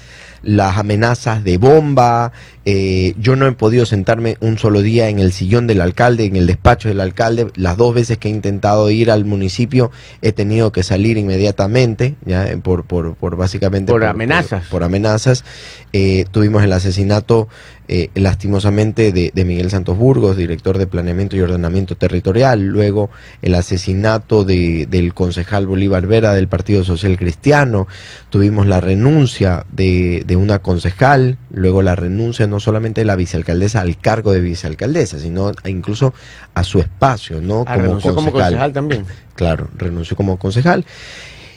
las 0.42 0.78
amenazas 0.78 1.44
de 1.44 1.58
bomba, 1.58 2.34
eh, 2.66 3.14
yo 3.18 3.36
no 3.36 3.46
he 3.48 3.52
podido 3.54 3.86
sentarme 3.86 4.38
un 4.42 4.58
solo 4.58 4.82
día 4.82 5.08
en 5.10 5.20
el 5.20 5.32
sillón 5.32 5.68
del 5.68 5.82
alcalde, 5.82 6.26
en 6.26 6.36
el 6.36 6.48
despacho 6.48 6.90
del 6.90 7.00
alcalde. 7.00 7.48
Las 7.56 7.78
dos 7.78 7.94
veces 7.94 8.18
que 8.18 8.28
he 8.28 8.32
intentado 8.32 8.90
ir 8.90 9.12
al 9.12 9.24
municipio 9.24 9.92
he 10.22 10.32
tenido 10.34 10.72
que 10.72 10.82
salir 10.84 11.18
inmediatamente, 11.18 12.16
ya 12.26 12.48
eh, 12.50 12.58
por, 12.58 12.84
por, 12.86 13.16
por 13.16 13.38
básicamente 13.38 13.92
Por 13.92 14.04
amenazas. 14.04 14.66
Por, 14.68 14.84
amenazas. 14.84 15.46
Eh, 15.94 16.26
tuvimos 16.32 16.64
el 16.64 16.74
asesinato, 16.74 17.48
eh, 17.88 18.10
lastimosamente, 18.16 19.12
de, 19.12 19.32
de 19.34 19.46
Miguel 19.46 19.70
Santos 19.70 19.98
Burgos, 19.98 20.38
director 20.38 20.78
de 20.78 20.88
Planeamiento 20.88 21.36
y 21.36 21.42
Ordenamiento 21.42 21.96
Territorial. 21.96 22.62
Luego 22.62 23.10
el 23.42 23.56
asesinato 23.56 24.46
de, 24.46 24.86
del 24.86 25.14
concejal 25.14 25.68
Bolívar 25.68 26.08
Vera 26.08 26.34
del 26.34 26.48
Partido 26.48 26.84
Social 26.84 27.18
Cristiano. 27.18 27.88
Tuvimos 28.30 28.68
la 28.68 28.82
renuncia 28.82 29.66
de, 29.72 30.24
de 30.26 30.36
una 30.36 30.60
concejal, 30.60 31.38
luego 31.52 31.82
la 31.82 31.96
renuncia 31.96 32.48
no 32.48 32.60
solamente 32.60 33.02
de 33.02 33.06
la 33.06 33.16
vicealcaldesa 33.16 33.82
al 33.82 33.98
cargo 33.98 34.32
de 34.32 34.42
vicealcaldesa, 34.42 35.20
sino 35.20 35.52
incluso 35.66 36.14
a 36.54 36.64
su 36.64 36.80
espacio, 36.80 37.42
¿no? 37.42 37.64
Ah, 37.68 37.76
renunció 37.76 38.16
como 38.16 38.32
concejal 38.32 38.74
también. 38.74 39.06
Claro, 39.36 39.68
renunció 39.76 40.16
como 40.16 40.38
concejal. 40.38 40.86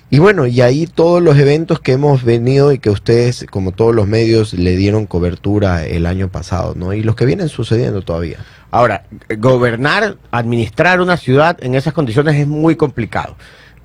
Y 0.08 0.20
bueno, 0.20 0.46
y 0.46 0.60
ahí 0.60 0.86
todos 0.86 1.20
los 1.20 1.36
eventos 1.36 1.80
que 1.80 1.92
hemos 1.92 2.22
venido 2.22 2.70
y 2.72 2.78
que 2.78 2.90
ustedes, 2.90 3.44
como 3.50 3.72
todos 3.72 3.92
los 3.94 4.06
medios, 4.06 4.52
le 4.54 4.76
dieron 4.76 5.06
cobertura 5.06 5.84
el 5.84 6.06
año 6.06 6.28
pasado, 6.28 6.74
¿no? 6.76 6.92
Y 6.92 7.02
los 7.02 7.16
que 7.16 7.26
vienen 7.26 7.48
sucediendo 7.48 8.02
todavía. 8.02 8.38
Ahora, 8.70 9.04
gobernar, 9.38 10.16
administrar 10.30 11.00
una 11.00 11.16
ciudad 11.16 11.56
en 11.60 11.74
esas 11.74 11.92
condiciones 11.92 12.36
es 12.36 12.46
muy 12.46 12.76
complicado. 12.76 13.36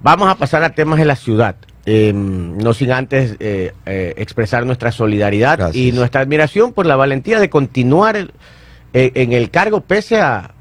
Vamos 0.01 0.29
a 0.29 0.35
pasar 0.35 0.63
a 0.63 0.75
temas 0.75 0.99
de 0.99 1.05
la 1.05 1.15
ciudad. 1.15 1.55
eh, 1.87 2.13
no 2.13 2.73
sin 2.75 2.91
antes 2.91 3.35
eh, 3.39 3.73
eh, 3.87 4.13
expresar 4.17 4.63
nuestra 4.67 4.91
solidaridad 4.91 5.57
Gracias. 5.57 5.75
y 5.83 5.91
nuestra 5.91 6.21
admiración 6.21 6.73
por 6.73 6.85
la 6.85 6.95
valentía 6.95 7.39
de 7.39 7.49
continuar 7.49 8.15
eh, 8.93 9.11
en 9.15 9.33
el 9.33 9.49
cargo 9.49 9.81
pese 9.81 10.19
a, 10.21 10.51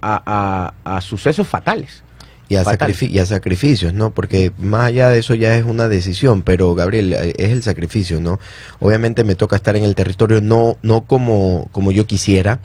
a- 0.00 0.72
a- 0.84 0.96
a 0.96 1.00
sucesos 1.00 1.48
fatales. 1.48 2.04
Y 2.48 2.56
a, 2.56 2.64
y 3.00 3.18
a 3.18 3.26
sacrificios, 3.26 3.92
¿no? 3.92 4.10
Porque 4.10 4.52
más 4.58 4.86
allá 4.86 5.10
de 5.10 5.18
eso 5.18 5.34
ya 5.34 5.54
es 5.56 5.64
una 5.64 5.86
decisión, 5.86 6.40
pero 6.40 6.74
Gabriel, 6.74 7.12
eh, 7.12 7.34
es 7.36 7.50
el 7.50 7.62
sacrificio, 7.62 8.20
¿no? 8.20 8.40
Obviamente 8.80 9.22
me 9.22 9.34
toca 9.34 9.56
estar 9.56 9.76
en 9.76 9.84
el 9.84 9.94
territorio 9.94 10.40
no, 10.40 10.78
no 10.82 11.02
como, 11.02 11.68
como 11.72 11.92
yo 11.92 12.06
quisiera, 12.06 12.60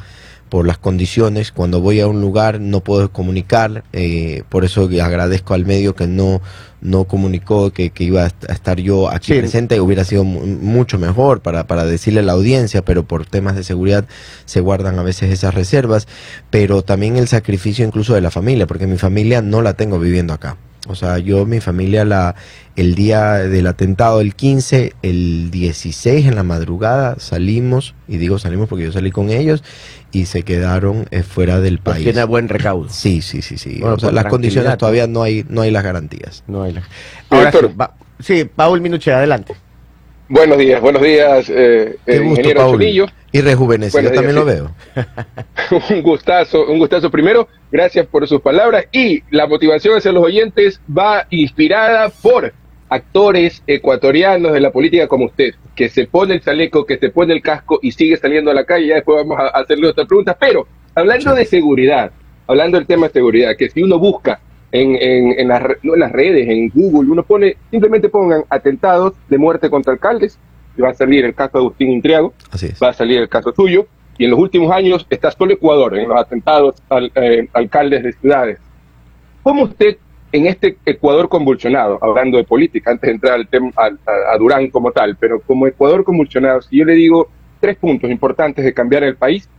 por 0.54 0.68
las 0.68 0.78
condiciones. 0.78 1.52
Cuando 1.52 1.82
voy 1.82 2.00
a 2.00 2.06
un 2.06 2.22
lugar 2.22 2.60
no 2.62 2.82
puedo 2.82 3.12
comunicar, 3.12 3.84
eh, 3.92 4.44
por 4.50 4.64
eso 4.64 4.88
agradezco 5.02 5.56
al 5.56 5.66
medio 5.66 5.96
que 5.96 6.06
no, 6.06 6.44
no 6.80 7.06
comunicó 7.06 7.72
que, 7.72 7.90
que 7.90 8.04
iba 8.04 8.22
a 8.22 8.28
est- 8.28 8.48
a 8.48 8.54
estar 8.54 8.80
yo 8.80 9.10
aquí 9.10 9.34
Sí. 9.34 9.40
presente, 9.40 9.82
hubiera 9.82 10.04
sido 10.04 10.24
mu- 10.24 10.46
mucho 10.46 11.00
mejor 11.00 11.42
para, 11.42 11.66
para 11.66 11.86
decirle 11.86 12.20
a 12.20 12.24
la 12.24 12.34
audiencia, 12.34 12.86
pero 12.86 13.02
por 13.04 13.26
temas 13.26 13.56
de 13.56 13.64
seguridad 13.64 14.06
se 14.46 14.60
guardan 14.60 15.00
a 15.00 15.02
veces 15.02 15.32
esas 15.32 15.56
reservas, 15.56 16.08
pero 16.52 16.84
también 16.84 17.18
el 17.18 17.28
sacrificio 17.28 17.84
incluso 17.84 18.14
de 18.14 18.22
la 18.22 18.30
familia, 18.30 18.68
porque 18.68 18.86
mi 18.86 19.00
familia 19.00 19.42
no 19.42 19.64
la 19.64 19.74
tengo 19.74 19.98
viviendo 19.98 20.36
acá. 20.36 20.58
O 20.90 20.96
sea, 20.96 21.18
yo, 21.18 21.46
mi 21.46 21.62
familia, 21.62 22.04
la, 22.04 22.36
el 22.76 22.94
día 22.96 23.34
del 23.36 23.68
atentado, 23.68 24.20
el 24.20 24.36
15, 24.36 24.94
el 25.02 25.50
16 25.50 26.26
en 26.26 26.36
la 26.36 26.44
madrugada 26.44 27.16
salimos, 27.20 27.96
y 28.08 28.18
digo 28.18 28.38
salimos 28.38 28.68
porque 28.68 28.84
yo 28.86 28.92
salí 28.92 29.10
con 29.12 29.30
ellos, 29.30 29.64
y 30.12 30.26
se 30.26 30.44
quedaron 30.44 31.06
eh, 31.12 31.24
fuera 31.24 31.60
del 31.62 31.80
Pues 31.80 31.96
país. 31.96 32.04
tiene 32.06 32.24
buen 32.26 32.50
recaudo. 32.50 32.90
Sí, 32.90 33.22
sí, 33.22 33.42
sí, 33.42 33.58
sí. 33.58 33.78
Bueno, 33.80 33.96
o 33.96 34.00
sea, 34.00 34.08
por 34.10 34.14
las 34.16 34.26
condiciones 34.26 34.78
todavía 34.78 35.08
no 35.08 35.24
hay, 35.24 35.46
no 35.48 35.62
hay 35.62 35.72
las 35.72 35.84
garantías. 35.84 36.44
No 36.48 36.64
hay 36.64 36.74
la- 36.74 36.84
Ahora 37.30 37.52
sí, 37.52 37.58
Doctor. 37.62 37.92
sí, 38.20 38.44
Paul 38.54 38.82
Minuche, 38.82 39.14
adelante. 39.14 39.56
Buenos 40.30 40.58
días, 40.58 40.82
buenos 40.82 41.02
días, 41.02 41.50
eh, 41.50 41.98
Qué 42.06 42.16
eh, 42.16 42.20
gusto, 42.20 42.30
ingeniero 42.42 42.60
Paul. 42.62 42.72
Chunillo. 42.80 43.06
Y 43.34 43.42
rejuvenecido, 43.42 44.04
Buenos 44.04 44.14
también 44.14 44.36
lo 44.36 44.46
veo. 44.46 44.72
un 45.90 46.04
gustazo, 46.04 46.68
un 46.68 46.78
gustazo 46.78 47.10
primero. 47.10 47.48
Gracias 47.72 48.06
por 48.06 48.28
sus 48.28 48.40
palabras 48.42 48.86
y 48.92 49.24
la 49.32 49.48
motivación 49.48 49.98
hacia 49.98 50.12
los 50.12 50.24
oyentes 50.24 50.80
va 50.88 51.26
inspirada 51.32 52.10
por 52.10 52.54
actores 52.90 53.64
ecuatorianos 53.66 54.54
de 54.54 54.60
la 54.60 54.72
política 54.72 55.08
como 55.08 55.26
usted, 55.26 55.56
que 55.76 55.90
se 55.90 56.06
pone 56.06 56.36
el 56.36 56.42
chaleco, 56.42 56.86
que 56.86 57.00
se 57.00 57.10
pone 57.10 57.34
el 57.34 57.42
casco 57.42 57.80
y 57.82 57.92
sigue 57.92 58.18
saliendo 58.18 58.52
a 58.52 58.54
la 58.54 58.66
calle. 58.66 58.86
Ya 58.86 58.96
después 58.96 59.26
vamos 59.26 59.40
a 59.40 59.48
hacerle 59.48 59.88
otras 59.88 60.08
preguntas. 60.08 60.38
Pero 60.40 60.68
hablando 60.94 61.34
de 61.34 61.46
seguridad, 61.46 62.12
hablando 62.46 62.78
del 62.78 62.86
tema 62.86 63.08
de 63.08 63.14
seguridad, 63.14 63.56
que 63.58 63.68
si 63.72 63.82
uno 63.82 63.98
busca 63.98 64.42
en, 64.72 64.96
en, 64.96 65.40
en, 65.40 65.48
las, 65.48 65.64
no 65.82 65.96
en 65.96 66.02
las 66.02 66.12
redes, 66.12 66.48
en 66.48 66.70
Google, 66.70 67.10
uno 67.10 67.24
pone, 67.24 67.58
simplemente 67.72 68.10
pongan 68.10 68.44
atentados 68.48 69.14
de 69.28 69.40
muerte 69.40 69.72
contra 69.72 69.94
alcaldes 69.94 70.38
va 70.82 70.90
a 70.90 70.94
salir 70.94 71.26
el 71.26 71.34
caso 71.36 71.58
de 71.58 71.60
Agustín 71.60 71.90
Intriago 71.90 72.34
Así 72.52 72.70
va 72.82 72.90
a 72.90 72.94
salir 72.94 73.20
el 73.20 73.30
caso 73.30 73.54
suyo. 73.54 73.86
Y 74.18 74.26
en 74.26 74.32
los 74.32 74.40
últimos 74.40 74.72
años 74.72 75.06
está 75.10 75.32
solo 75.32 75.54
Ecuador 75.54 75.98
en 75.98 76.08
los 76.08 76.20
atentados 76.20 76.76
al 76.90 77.12
eh, 77.16 77.48
alcaldes 77.54 78.04
de 78.04 78.14
ciudades. 78.14 78.60
¿Cómo 79.42 79.64
usted, 79.64 79.98
en 80.32 80.46
este 80.46 80.78
Ecuador 80.86 81.28
convulsionado, 81.30 81.98
hablando 82.02 82.38
de 82.38 82.44
política, 82.44 82.92
antes 82.92 83.08
de 83.08 83.14
entrar 83.16 83.34
al 83.34 83.48
tema, 83.48 83.72
al- 83.76 84.00
a, 84.06 84.34
a 84.34 84.38
Durán 84.38 84.70
como 84.70 84.92
tal, 84.92 85.16
pero 85.20 85.40
como 85.42 85.66
Ecuador 85.68 86.04
convulsionado, 86.04 86.62
si 86.62 86.78
yo 86.78 86.86
le 86.86 86.94
digo 86.94 87.28
tres 87.60 87.76
puntos 87.78 88.10
importantes 88.12 88.64
de 88.64 88.74
cambiar 88.74 89.04
el 89.04 89.16
país 89.16 89.50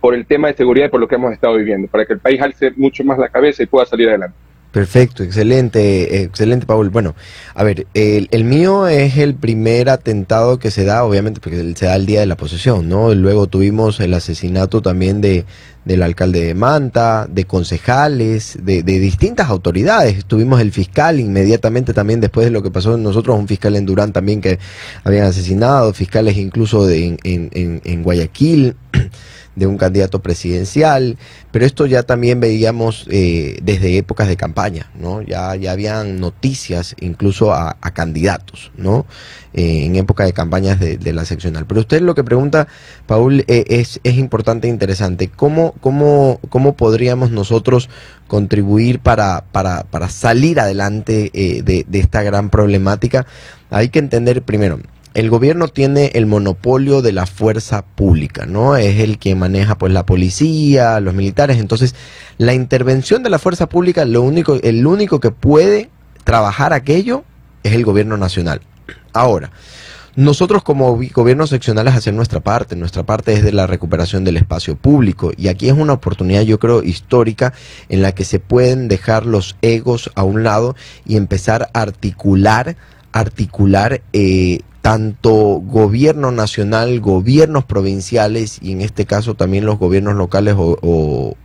por 0.00 0.14
el 0.14 0.24
tema 0.24 0.48
de 0.48 0.54
seguridad 0.54 0.86
y 0.86 0.88
por 0.88 1.00
lo 1.00 1.08
que 1.08 1.16
hemos 1.16 1.32
estado 1.32 1.56
viviendo, 1.56 1.88
para 1.88 2.06
que 2.06 2.12
el 2.14 2.20
país 2.20 2.40
alce 2.40 2.70
mucho 2.76 3.04
más 3.04 3.18
la 3.18 3.28
cabeza 3.28 3.62
y 3.62 3.66
pueda 3.66 3.84
salir 3.86 4.08
adelante? 4.08 4.36
Perfecto, 4.72 5.24
excelente, 5.24 6.22
excelente, 6.22 6.64
Paul. 6.64 6.90
Bueno, 6.90 7.16
a 7.54 7.64
ver, 7.64 7.88
el, 7.92 8.28
el 8.30 8.44
mío 8.44 8.86
es 8.86 9.16
el 9.18 9.34
primer 9.34 9.88
atentado 9.90 10.60
que 10.60 10.70
se 10.70 10.84
da, 10.84 11.02
obviamente, 11.02 11.40
porque 11.40 11.74
se 11.74 11.86
da 11.86 11.96
el 11.96 12.06
día 12.06 12.20
de 12.20 12.26
la 12.26 12.36
posesión, 12.36 12.88
¿no? 12.88 13.12
Luego 13.12 13.48
tuvimos 13.48 13.98
el 13.98 14.14
asesinato 14.14 14.80
también 14.80 15.20
de 15.20 15.44
del 15.84 16.02
alcalde 16.02 16.42
de 16.44 16.54
Manta, 16.54 17.26
de 17.28 17.46
concejales, 17.46 18.58
de, 18.62 18.82
de 18.84 18.98
distintas 19.00 19.48
autoridades. 19.48 20.24
Tuvimos 20.26 20.60
el 20.60 20.70
fiscal 20.72 21.18
inmediatamente 21.18 21.92
también 21.94 22.20
después 22.20 22.44
de 22.44 22.50
lo 22.52 22.62
que 22.62 22.70
pasó 22.70 22.96
nosotros, 22.98 23.36
un 23.38 23.48
fiscal 23.48 23.74
en 23.74 23.86
Durán 23.86 24.12
también 24.12 24.40
que 24.42 24.58
habían 25.04 25.24
asesinado, 25.24 25.92
fiscales 25.94 26.36
incluso 26.36 26.86
de, 26.86 27.06
en, 27.06 27.18
en, 27.24 27.50
en- 27.54 27.82
en 27.84 28.02
Guayaquil. 28.04 28.76
De 29.60 29.66
un 29.66 29.76
candidato 29.76 30.22
presidencial, 30.22 31.18
pero 31.52 31.66
esto 31.66 31.84
ya 31.84 32.02
también 32.02 32.40
veíamos 32.40 33.06
eh, 33.10 33.58
desde 33.62 33.98
épocas 33.98 34.26
de 34.26 34.38
campaña, 34.38 34.90
¿no? 34.98 35.20
Ya, 35.20 35.54
ya 35.54 35.72
habían 35.72 36.18
noticias 36.18 36.96
incluso 36.98 37.52
a, 37.52 37.74
candidatos, 37.92 38.72
¿no? 38.78 39.04
Eh, 39.52 39.84
en 39.84 39.96
época 39.96 40.24
de 40.24 40.32
campañas 40.32 40.80
de, 40.80 41.12
la 41.12 41.26
seccional. 41.26 41.66
Pero 41.66 41.82
usted 41.82 42.00
lo 42.00 42.14
que 42.14 42.24
pregunta, 42.24 42.68
Paul, 43.06 43.40
eh, 43.48 43.64
es, 43.68 44.00
es 44.02 44.14
importante 44.14 44.66
e 44.66 44.70
interesante. 44.70 45.28
¿Cómo, 45.28 45.74
cómo, 45.80 46.40
¿Cómo 46.48 46.74
podríamos 46.74 47.30
nosotros 47.30 47.90
contribuir 48.28 49.00
para, 49.00 49.44
para, 49.52 49.82
para 49.82 50.08
salir 50.08 50.58
adelante 50.58 51.30
de, 51.34 51.84
de 51.86 51.98
esta 51.98 52.22
gran 52.22 52.48
problemática? 52.48 53.26
Hay 53.68 53.90
que 53.90 53.98
entender 53.98 54.40
primero, 54.40 54.80
el 55.14 55.30
gobierno 55.30 55.68
tiene 55.68 56.12
el 56.14 56.26
monopolio 56.26 57.02
de 57.02 57.12
la 57.12 57.26
fuerza 57.26 57.84
pública, 57.84 58.46
¿no? 58.46 58.76
Es 58.76 59.00
el 59.00 59.18
que 59.18 59.34
maneja 59.34 59.76
pues 59.76 59.92
la 59.92 60.06
policía, 60.06 61.00
los 61.00 61.14
militares, 61.14 61.58
entonces 61.58 61.94
la 62.38 62.54
intervención 62.54 63.22
de 63.22 63.30
la 63.30 63.38
fuerza 63.38 63.68
pública, 63.68 64.04
lo 64.04 64.22
único, 64.22 64.54
el 64.62 64.86
único 64.86 65.20
que 65.20 65.30
puede 65.30 65.90
trabajar 66.24 66.72
aquello 66.72 67.24
es 67.62 67.72
el 67.72 67.84
gobierno 67.84 68.16
nacional. 68.16 68.60
Ahora, 69.12 69.50
nosotros 70.16 70.62
como 70.62 70.98
gobiernos 71.12 71.50
seccionales 71.50 71.94
hacer 71.94 72.14
nuestra 72.14 72.40
parte, 72.40 72.76
nuestra 72.76 73.04
parte 73.04 73.32
es 73.32 73.42
de 73.42 73.52
la 73.52 73.66
recuperación 73.66 74.24
del 74.24 74.36
espacio 74.36 74.76
público 74.76 75.32
y 75.36 75.48
aquí 75.48 75.68
es 75.68 75.74
una 75.74 75.92
oportunidad 75.94 76.42
yo 76.42 76.58
creo 76.58 76.82
histórica 76.82 77.52
en 77.88 78.02
la 78.02 78.12
que 78.12 78.24
se 78.24 78.40
pueden 78.40 78.88
dejar 78.88 79.24
los 79.24 79.56
egos 79.62 80.10
a 80.16 80.24
un 80.24 80.42
lado 80.42 80.74
y 81.06 81.16
empezar 81.16 81.70
a 81.72 81.80
articular, 81.82 82.76
articular 83.12 84.02
eh, 84.12 84.60
tanto 84.82 85.32
gobierno 85.62 86.32
nacional, 86.32 87.00
gobiernos 87.00 87.64
provinciales 87.64 88.58
y 88.62 88.72
en 88.72 88.80
este 88.80 89.04
caso 89.04 89.34
también 89.34 89.66
los 89.66 89.78
gobiernos 89.78 90.14
locales 90.16 90.54
o, 90.58 91.36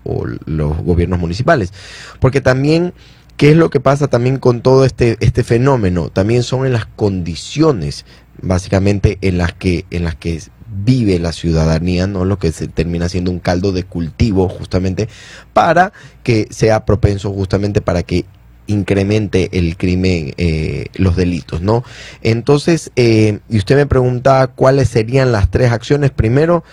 los 0.46 0.78
gobiernos 0.84 1.20
municipales. 1.20 1.74
Porque 2.20 2.42
también, 2.42 2.94
¿qué 3.38 3.52
es 3.52 3.58
lo 3.58 3.70
que 3.70 3.80
pasa 3.80 4.08
también 4.08 4.38
con 4.38 4.62
todo 4.62 4.86
este, 4.86 5.18
este 5.20 5.44
fenómeno? 5.44 6.10
También 6.10 6.44
son 6.44 6.66
en 6.66 6.74
las 6.74 6.86
condiciones 6.86 8.06
básicamente 8.42 9.18
en 9.22 9.38
las 9.38 9.54
que, 9.54 9.86
en 9.92 10.04
las 10.04 10.16
que 10.16 10.42
vive 10.84 11.20
la 11.20 11.32
ciudadanía, 11.32 12.08
¿no? 12.08 12.26
Lo 12.26 12.38
que 12.38 12.52
se 12.52 12.68
termina 12.68 13.10
siendo 13.10 13.32
un 13.32 13.40
caldo 13.40 13.72
de 13.72 13.84
cultivo 13.84 14.50
justamente 14.50 15.08
para 15.54 15.94
que 16.24 16.48
sea 16.52 16.86
propenso 16.86 17.32
justamente 17.32 17.82
para 17.82 18.04
que 18.04 18.26
incremente 18.68 19.50
el 19.54 19.78
crimen, 19.78 20.34
eh, 20.38 20.88
los 20.96 21.16
delitos, 21.16 21.62
¿no? 21.62 21.84
Entonces, 22.22 22.92
eh, 22.96 23.40
y 23.50 23.58
usted 23.58 23.76
me 23.76 23.86
pregunta 23.86 24.48
cuáles 24.48 24.90
serían 24.90 25.32
las 25.32 25.52
tres 25.52 25.72
acciones. 25.72 26.12
Primero, 26.12 26.64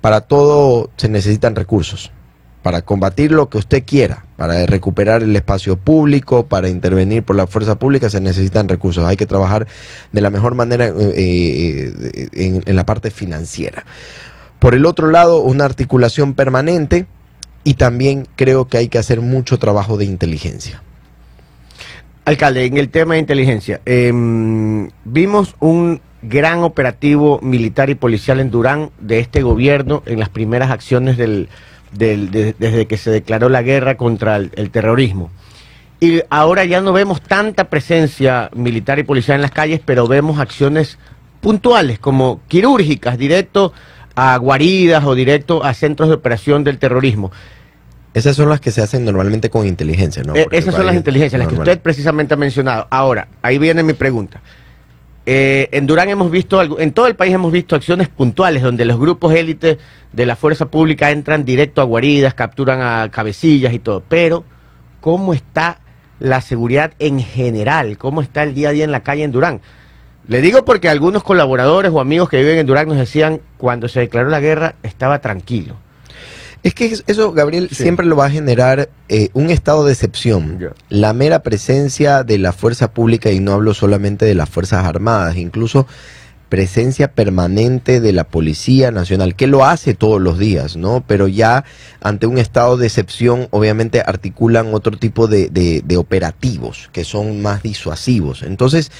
para 0.00 0.20
todo 0.22 0.90
se 0.96 1.08
necesitan 1.08 1.56
recursos. 1.56 2.12
Para 2.62 2.82
combatir 2.82 3.30
lo 3.30 3.48
que 3.48 3.58
usted 3.58 3.84
quiera, 3.84 4.24
para 4.36 4.66
recuperar 4.66 5.22
el 5.22 5.34
espacio 5.34 5.76
público, 5.76 6.46
para 6.46 6.68
intervenir 6.68 7.22
por 7.22 7.36
la 7.36 7.46
fuerza 7.46 7.78
pública, 7.78 8.10
se 8.10 8.20
necesitan 8.20 8.68
recursos. 8.68 9.04
Hay 9.04 9.16
que 9.16 9.26
trabajar 9.26 9.66
de 10.12 10.20
la 10.20 10.30
mejor 10.30 10.54
manera 10.54 10.86
eh, 10.86 11.92
eh, 12.32 12.60
en 12.64 12.76
la 12.76 12.84
parte 12.84 13.10
financiera. 13.10 13.84
Por 14.58 14.74
el 14.74 14.86
otro 14.86 15.10
lado, 15.10 15.42
una 15.42 15.64
articulación 15.64 16.34
permanente 16.34 17.06
y 17.62 17.74
también 17.74 18.28
creo 18.36 18.68
que 18.68 18.78
hay 18.78 18.88
que 18.88 18.98
hacer 18.98 19.20
mucho 19.20 19.58
trabajo 19.58 19.96
de 19.96 20.04
inteligencia. 20.04 20.82
Alcalde, 22.26 22.64
en 22.64 22.76
el 22.76 22.88
tema 22.88 23.14
de 23.14 23.20
inteligencia, 23.20 23.80
em, 23.86 24.90
vimos 25.04 25.54
un 25.60 26.00
gran 26.22 26.58
operativo 26.64 27.38
militar 27.40 27.88
y 27.88 27.94
policial 27.94 28.40
en 28.40 28.50
Durán 28.50 28.90
de 28.98 29.20
este 29.20 29.42
gobierno 29.42 30.02
en 30.06 30.18
las 30.18 30.28
primeras 30.28 30.72
acciones 30.72 31.16
del, 31.16 31.48
del- 31.92 32.32
de- 32.32 32.54
desde 32.58 32.86
que 32.86 32.96
se 32.96 33.12
declaró 33.12 33.48
la 33.48 33.62
guerra 33.62 33.96
contra 33.96 34.36
el 34.36 34.70
terrorismo. 34.70 35.30
Y 36.00 36.20
ahora 36.28 36.64
ya 36.64 36.80
no 36.80 36.92
vemos 36.92 37.22
tanta 37.22 37.70
presencia 37.70 38.50
militar 38.54 38.98
y 38.98 39.04
policial 39.04 39.36
en 39.36 39.42
las 39.42 39.52
calles, 39.52 39.80
pero 39.84 40.08
vemos 40.08 40.40
acciones 40.40 40.98
puntuales, 41.40 42.00
como 42.00 42.40
quirúrgicas, 42.48 43.18
directo 43.18 43.72
a 44.16 44.36
guaridas 44.38 45.04
o 45.04 45.14
directo 45.14 45.62
a 45.64 45.74
centros 45.74 46.08
de 46.08 46.16
operación 46.16 46.64
del 46.64 46.78
terrorismo. 46.78 47.30
Esas 48.16 48.34
son 48.34 48.48
las 48.48 48.62
que 48.62 48.70
se 48.70 48.80
hacen 48.80 49.04
normalmente 49.04 49.50
con 49.50 49.66
inteligencia, 49.66 50.22
¿no? 50.22 50.34
Eh, 50.34 50.48
esas 50.50 50.74
son 50.74 50.86
las 50.86 50.94
inteligencias, 50.94 51.38
las 51.38 51.48
que 51.48 51.54
usted 51.54 51.78
precisamente 51.80 52.32
ha 52.32 52.38
mencionado. 52.38 52.86
Ahora, 52.88 53.28
ahí 53.42 53.58
viene 53.58 53.82
mi 53.82 53.92
pregunta. 53.92 54.40
Eh, 55.26 55.68
en 55.70 55.86
Durán 55.86 56.08
hemos 56.08 56.30
visto, 56.30 56.80
en 56.80 56.92
todo 56.92 57.08
el 57.08 57.14
país 57.14 57.34
hemos 57.34 57.52
visto 57.52 57.76
acciones 57.76 58.08
puntuales 58.08 58.62
donde 58.62 58.86
los 58.86 58.98
grupos 58.98 59.34
élites 59.34 59.76
de 60.14 60.24
la 60.24 60.34
fuerza 60.34 60.70
pública 60.70 61.10
entran 61.10 61.44
directo 61.44 61.82
a 61.82 61.84
guaridas, 61.84 62.32
capturan 62.32 62.80
a 62.80 63.10
cabecillas 63.10 63.74
y 63.74 63.80
todo. 63.80 64.02
Pero, 64.08 64.44
¿cómo 65.02 65.34
está 65.34 65.80
la 66.18 66.40
seguridad 66.40 66.92
en 66.98 67.20
general? 67.20 67.98
¿Cómo 67.98 68.22
está 68.22 68.44
el 68.44 68.54
día 68.54 68.70
a 68.70 68.72
día 68.72 68.84
en 68.84 68.92
la 68.92 69.02
calle 69.02 69.24
en 69.24 69.32
Durán? 69.32 69.60
Le 70.26 70.40
digo 70.40 70.64
porque 70.64 70.88
algunos 70.88 71.22
colaboradores 71.22 71.92
o 71.92 72.00
amigos 72.00 72.30
que 72.30 72.38
viven 72.38 72.60
en 72.60 72.66
Durán 72.66 72.88
nos 72.88 72.96
decían, 72.96 73.42
cuando 73.58 73.88
se 73.88 74.00
declaró 74.00 74.30
la 74.30 74.40
guerra, 74.40 74.76
estaba 74.82 75.18
tranquilo. 75.18 75.76
Es 76.66 76.74
que 76.74 76.86
es- 76.86 77.04
eso, 77.06 77.32
Gabriel, 77.32 77.68
Sí. 77.70 77.82
siempre 77.84 78.04
lo 78.06 78.16
va 78.16 78.26
a 78.26 78.30
generar 78.30 78.88
eh, 79.08 79.30
un 79.34 79.50
estado 79.50 79.84
de 79.84 79.92
excepción. 79.92 80.58
La 80.88 81.12
mera 81.12 81.42
presencia 81.42 82.24
de 82.24 82.38
la 82.38 82.52
fuerza 82.52 82.90
pública, 82.92 83.30
y 83.30 83.38
no 83.38 83.52
hablo 83.52 83.72
solamente 83.72 84.24
de 84.26 84.34
las 84.34 84.48
Fuerzas 84.48 84.84
Armadas, 84.84 85.36
incluso 85.36 85.86
presencia 86.48 87.12
permanente 87.12 88.00
de 88.00 88.12
la 88.12 88.24
Policía 88.24 88.90
Nacional, 88.90 89.34
que 89.34 89.46
lo 89.46 89.64
hace 89.64 89.94
todos 89.94 90.20
los 90.20 90.38
días, 90.38 90.76
¿no? 90.76 91.02
Pero 91.06 91.26
ya 91.28 91.64
ante 92.00 92.26
un 92.26 92.38
estado 92.38 92.76
de 92.76 92.86
excepción, 92.86 93.48
obviamente 93.50 94.00
articulan 94.00 94.72
otro 94.72 94.96
tipo 94.96 95.26
de, 95.26 95.48
de- 95.50 95.96
operativos 95.96 96.88
que 96.92 97.04
son 97.04 97.40
más 97.42 97.62
disuasivos. 97.62 98.42
Entonces, 98.42 98.92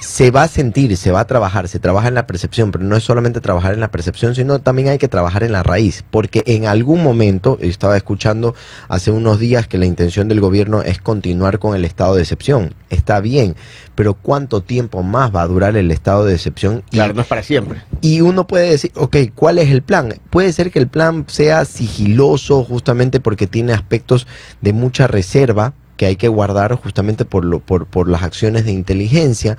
se 0.00 0.30
va 0.30 0.42
a 0.42 0.48
sentir, 0.48 0.96
se 0.96 1.12
va 1.12 1.20
a 1.20 1.26
trabajar, 1.26 1.68
se 1.68 1.78
trabaja 1.78 2.08
en 2.08 2.14
la 2.14 2.26
percepción, 2.26 2.72
pero 2.72 2.84
no 2.84 2.96
es 2.96 3.04
solamente 3.04 3.40
trabajar 3.40 3.72
en 3.74 3.80
la 3.80 3.90
percepción, 3.90 4.34
sino 4.34 4.58
también 4.58 4.88
hay 4.88 4.98
que 4.98 5.08
trabajar 5.08 5.44
en 5.44 5.52
la 5.52 5.62
raíz, 5.62 6.04
porque 6.10 6.42
en 6.46 6.66
algún 6.66 7.02
momento, 7.02 7.58
estaba 7.60 7.96
escuchando 7.96 8.54
hace 8.88 9.10
unos 9.12 9.38
días 9.38 9.66
que 9.68 9.78
la 9.78 9.86
intención 9.86 10.28
del 10.28 10.40
gobierno 10.40 10.82
es 10.82 11.00
continuar 11.00 11.58
con 11.58 11.74
el 11.76 11.84
estado 11.84 12.16
de 12.16 12.22
excepción. 12.22 12.74
Está 12.90 13.20
bien, 13.20 13.54
pero 13.94 14.14
¿cuánto 14.14 14.62
tiempo 14.62 15.02
más 15.02 15.34
va 15.34 15.42
a 15.42 15.46
durar 15.46 15.76
el 15.76 15.90
estado 15.90 16.24
de 16.24 16.34
excepción? 16.34 16.81
Y- 16.90 16.96
Claro, 16.96 17.14
no 17.14 17.22
es 17.22 17.26
para 17.26 17.42
siempre. 17.42 17.80
y 18.02 18.20
uno 18.20 18.46
puede 18.46 18.70
decir, 18.70 18.92
ok, 18.96 19.16
¿cuál 19.34 19.58
es 19.58 19.70
el 19.70 19.82
plan? 19.82 20.14
Puede 20.30 20.52
ser 20.52 20.70
que 20.70 20.78
el 20.78 20.88
plan 20.88 21.24
sea 21.28 21.64
sigiloso 21.64 22.64
justamente 22.64 23.20
porque 23.20 23.46
tiene 23.46 23.72
aspectos 23.72 24.26
de 24.60 24.72
mucha 24.72 25.06
reserva 25.06 25.72
que 25.96 26.06
hay 26.06 26.16
que 26.16 26.28
guardar 26.28 26.74
justamente 26.74 27.24
por, 27.24 27.44
lo, 27.44 27.60
por, 27.60 27.86
por 27.86 28.08
las 28.08 28.22
acciones 28.24 28.64
de 28.64 28.72
inteligencia, 28.72 29.56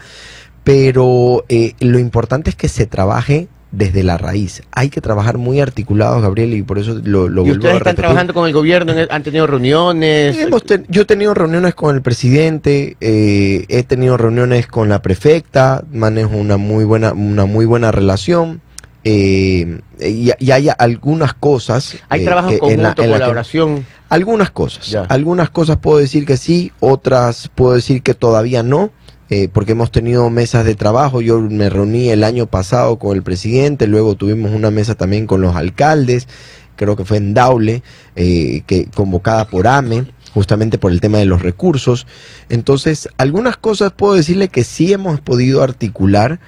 pero 0.64 1.44
eh, 1.50 1.74
lo 1.80 2.00
importante 2.00 2.50
es 2.50 2.56
que 2.56 2.68
se 2.70 2.86
trabaje 2.86 3.48
desde 3.76 4.04
la 4.04 4.20
raíz. 4.20 4.62
Hay 4.72 4.90
que 4.90 5.02
trabajar 5.02 5.40
muy 5.40 5.60
articulados, 5.60 6.22
Gabriel, 6.22 6.54
y 6.54 6.62
por 6.62 6.78
eso 6.78 6.94
lo, 7.04 7.28
lo 7.28 7.42
¿Y 7.42 7.46
vuelvo 7.50 7.54
ustedes 7.56 7.74
a 7.74 7.78
están 7.80 7.96
trabajando 7.96 8.34
con 8.34 8.46
el 8.48 8.54
gobierno? 8.54 8.94
¿Han 9.10 9.24
tenido 9.24 9.48
reuniones? 9.48 10.38
Ten- 10.66 10.86
yo 10.90 11.02
he 11.02 11.06
tenido 11.06 11.34
reuniones 11.34 11.74
con 11.74 11.96
el 11.96 12.04
presidente, 12.04 12.96
eh, 13.02 13.66
he 13.70 13.82
tenido 13.84 14.16
reuniones 14.16 14.68
con 14.68 14.90
la 14.90 15.02
prefecta, 15.02 15.84
manejo 15.92 16.38
una 16.38 16.58
muy 16.58 16.86
buena, 16.86 17.14
una 17.14 17.46
muy 17.46 17.66
buena 17.66 17.92
relación. 17.92 18.62
eh, 19.04 19.80
y, 20.00 20.30
y 20.40 20.52
hay 20.52 20.70
algunas 20.78 21.34
cosas. 21.34 21.98
¿Hay 22.10 22.22
eh, 22.22 22.26
trabajo 22.26 22.52
en 22.52 22.60
conjunto, 22.60 22.82
en 22.82 22.84
la 22.84 22.96
que- 22.96 23.02
colaboración? 23.12 23.86
algunas 24.10 24.52
cosas. 24.52 24.88
Ya. 24.88 25.02
Algunas 25.06 25.50
cosas 25.50 25.78
puedo 25.78 25.98
decir 25.98 26.26
que 26.26 26.38
sí, 26.38 26.72
otras 26.80 27.50
puedo 27.56 27.74
decir 27.74 28.04
que 28.04 28.14
todavía 28.14 28.62
no. 28.64 28.92
Eh, 29.30 29.48
porque 29.52 29.72
hemos 29.72 29.92
tenido 29.92 30.30
mesas 30.30 30.66
de 30.66 30.76
trabajo, 30.76 31.22
yo 31.22 31.40
me 31.40 31.70
reuní 31.70 32.10
el 32.10 32.24
año 32.24 32.48
pasado 32.48 33.00
con 33.00 33.16
el 33.16 33.24
presidente, 33.24 33.88
luego 33.88 34.16
tuvimos 34.16 34.52
una 34.52 34.72
mesa 34.72 34.96
también 34.96 35.28
con 35.28 35.42
los 35.42 35.56
alcaldes, 35.56 36.28
creo 36.76 36.96
que 36.96 37.06
fue 37.06 37.18
en 37.18 37.34
Daule, 37.34 37.84
eh, 38.16 38.64
que 38.68 38.86
convocada 38.88 39.48
por 39.48 39.68
AME, 39.68 40.06
justamente 40.34 40.78
por 40.78 40.92
el 40.92 41.02
tema 41.02 41.20
de 41.20 41.26
los 41.26 41.42
recursos. 41.42 42.08
Entonces, 42.50 43.08
algunas 43.18 43.58
cosas 43.58 43.92
puedo 43.92 44.16
decirle 44.16 44.50
que 44.50 44.64
sí 44.64 44.92
hemos 44.92 45.22
podido 45.22 45.64
articular 45.64 46.40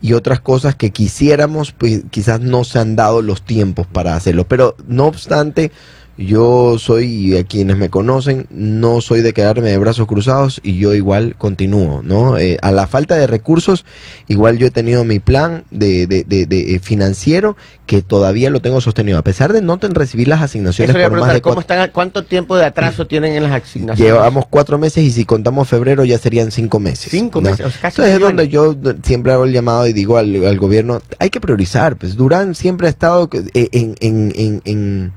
y 0.00 0.12
otras 0.12 0.40
cosas 0.40 0.74
que 0.76 0.90
quisiéramos, 0.90 1.72
pues 1.72 2.02
quizás 2.10 2.40
no 2.40 2.64
se 2.64 2.78
han 2.78 2.94
dado 2.94 3.22
los 3.22 3.42
tiempos 3.42 3.86
para 3.86 4.14
hacerlo. 4.14 4.46
Pero 4.46 4.76
no 4.86 5.06
obstante, 5.06 5.72
yo 6.16 6.76
soy, 6.78 7.06
y 7.06 7.36
a 7.36 7.44
quienes 7.44 7.76
me 7.76 7.90
conocen, 7.90 8.46
no 8.50 9.00
soy 9.00 9.20
de 9.22 9.32
quedarme 9.32 9.70
de 9.70 9.78
brazos 9.78 10.06
cruzados 10.06 10.60
y 10.62 10.78
yo 10.78 10.94
igual 10.94 11.34
continúo, 11.36 12.02
¿no? 12.02 12.38
Eh, 12.38 12.58
a 12.62 12.70
la 12.72 12.86
falta 12.86 13.16
de 13.16 13.26
recursos, 13.26 13.84
igual 14.28 14.58
yo 14.58 14.66
he 14.66 14.70
tenido 14.70 15.04
mi 15.04 15.18
plan 15.18 15.64
de, 15.70 16.06
de, 16.06 16.24
de- 16.24 16.46
de, 16.46 16.74
eh, 16.74 16.78
financiero 16.78 17.56
que 17.86 18.00
todavía 18.02 18.50
lo 18.50 18.60
tengo 18.60 18.80
sostenido, 18.80 19.18
a 19.18 19.22
pesar 19.22 19.52
de 19.52 19.60
no 19.60 19.76
recibir 19.80 20.28
las 20.28 20.40
asignaciones 20.40 20.96
por 20.96 21.20
más 21.20 21.32
de 21.34 21.42
¿cómo 21.42 21.60
están, 21.60 21.90
¿cuánto 21.92 22.24
tiempo 22.24 22.56
de 22.56 22.64
atraso 22.64 23.06
tienen 23.06 23.34
en 23.34 23.42
las 23.42 23.52
asignaciones? 23.62 23.98
Llevamos 24.14 24.46
cuatro 24.48 24.78
meses 24.78 25.04
y 25.04 25.10
si 25.10 25.24
contamos 25.24 25.68
febrero 25.68 26.04
ya 26.04 26.16
serían 26.18 26.50
cinco 26.50 26.80
meses. 26.80 27.10
Cinco 27.10 27.40
¿no? 27.40 27.50
meses, 27.50 27.66
o 27.66 27.70
sea, 27.70 27.80
casi 27.82 28.00
Entonces 28.00 28.14
es 28.14 28.20
donde 28.20 28.48
yo 28.48 28.74
siempre 29.02 29.32
hago 29.32 29.44
el 29.44 29.52
llamado 29.52 29.86
y 29.86 29.92
digo 29.92 30.16
al, 30.16 30.44
al 30.46 30.58
gobierno, 30.58 31.02
hay 31.18 31.28
que 31.30 31.40
priorizar. 31.40 31.96
Pues 31.96 32.16
Durán 32.16 32.54
siempre 32.54 32.86
ha 32.86 32.90
estado 32.90 33.28
eh, 33.52 33.68
en, 33.72 33.94
en, 34.00 34.32
en, 34.34 34.62
en, 34.64 35.12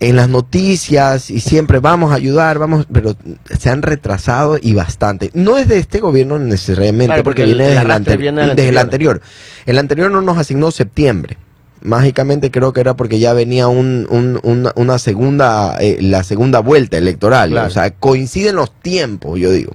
en 0.00 0.16
las 0.16 0.28
noticias 0.30 1.30
y 1.30 1.40
siempre 1.40 1.78
vamos 1.78 2.10
a 2.12 2.14
ayudar, 2.14 2.58
vamos, 2.58 2.86
pero 2.90 3.14
se 3.58 3.68
han 3.70 3.82
retrasado 3.82 4.58
y 4.60 4.72
bastante. 4.74 5.30
No 5.34 5.58
es 5.58 5.68
de 5.68 5.78
este 5.78 6.00
gobierno 6.00 6.38
necesariamente, 6.38 7.06
Claro, 7.08 7.22
porque, 7.24 7.44
viene, 7.44 7.52
el 7.52 7.58
desde, 7.68 7.72
el 7.72 7.78
arrastre 7.78 8.12
ante- 8.14 8.16
viene 8.22 8.40
del 8.46 8.56
desde 8.56 8.68
el 8.70 8.78
anterior. 8.78 9.16
anterior. 9.16 9.66
El 9.66 9.78
anterior 9.78 10.10
no 10.10 10.22
nos 10.22 10.38
asignó 10.38 10.70
septiembre. 10.70 11.36
Mágicamente 11.82 12.50
creo 12.50 12.72
que 12.72 12.80
era 12.80 12.94
porque 12.94 13.18
ya 13.18 13.32
venía 13.32 13.68
un, 13.68 14.06
un- 14.10 14.38
una, 14.42 14.72
una 14.76 14.98
segunda, 14.98 15.76
eh, 15.80 15.98
la 16.00 16.24
segunda 16.24 16.60
vuelta 16.60 16.96
electoral. 16.98 17.50
Claro. 17.50 17.68
O 17.68 17.70
sea, 17.70 17.90
coinciden 17.90 18.56
los 18.56 18.72
tiempos, 18.80 19.38
yo 19.38 19.50
digo. 19.50 19.72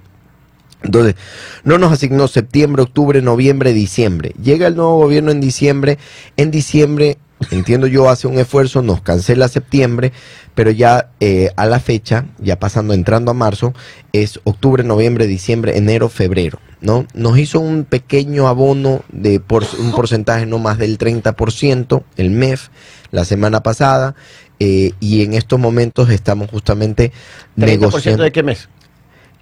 Entonces, 0.83 1.15
no 1.63 1.79
nos 1.79 1.91
asignó 1.91 2.27
septiembre, 2.27 2.83
octubre, 2.83 3.19
noviembre, 3.23 3.73
diciembre. 3.73 4.33
Llega 4.41 4.67
el 4.67 4.75
nuevo 4.75 4.97
gobierno 4.99 5.31
en 5.31 5.41
diciembre. 5.41 5.97
En 6.37 6.51
diciembre, 6.51 7.17
entiendo 7.51 7.87
yo, 7.87 8.09
hace 8.09 8.27
un 8.27 8.37
esfuerzo, 8.37 8.81
nos 8.81 9.01
cancela 9.01 9.47
septiembre, 9.47 10.11
pero 10.53 10.71
ya 10.71 11.09
eh, 11.19 11.51
a 11.55 11.65
la 11.65 11.79
fecha, 11.79 12.25
ya 12.39 12.59
pasando, 12.59 12.93
entrando 12.93 13.31
a 13.31 13.33
marzo, 13.33 13.73
es 14.13 14.39
octubre, 14.43 14.83
noviembre, 14.83 15.27
diciembre, 15.27 15.77
enero, 15.77 16.09
febrero. 16.09 16.59
¿no? 16.81 17.07
Nos 17.13 17.37
hizo 17.39 17.59
un 17.59 17.83
pequeño 17.83 18.47
abono 18.47 19.03
de 19.11 19.39
por, 19.39 19.65
un 19.79 19.91
porcentaje 19.91 20.45
no 20.45 20.59
más 20.59 20.77
del 20.77 20.97
30%, 20.97 22.03
el 22.17 22.29
MEF, 22.29 22.69
la 23.11 23.25
semana 23.25 23.63
pasada, 23.63 24.15
eh, 24.59 24.91
y 24.99 25.23
en 25.23 25.33
estos 25.33 25.59
momentos 25.59 26.09
estamos 26.09 26.49
justamente 26.49 27.11
30% 27.57 27.65
negociando 27.65 28.23
de 28.23 28.31
qué 28.31 28.43
mes? 28.43 28.69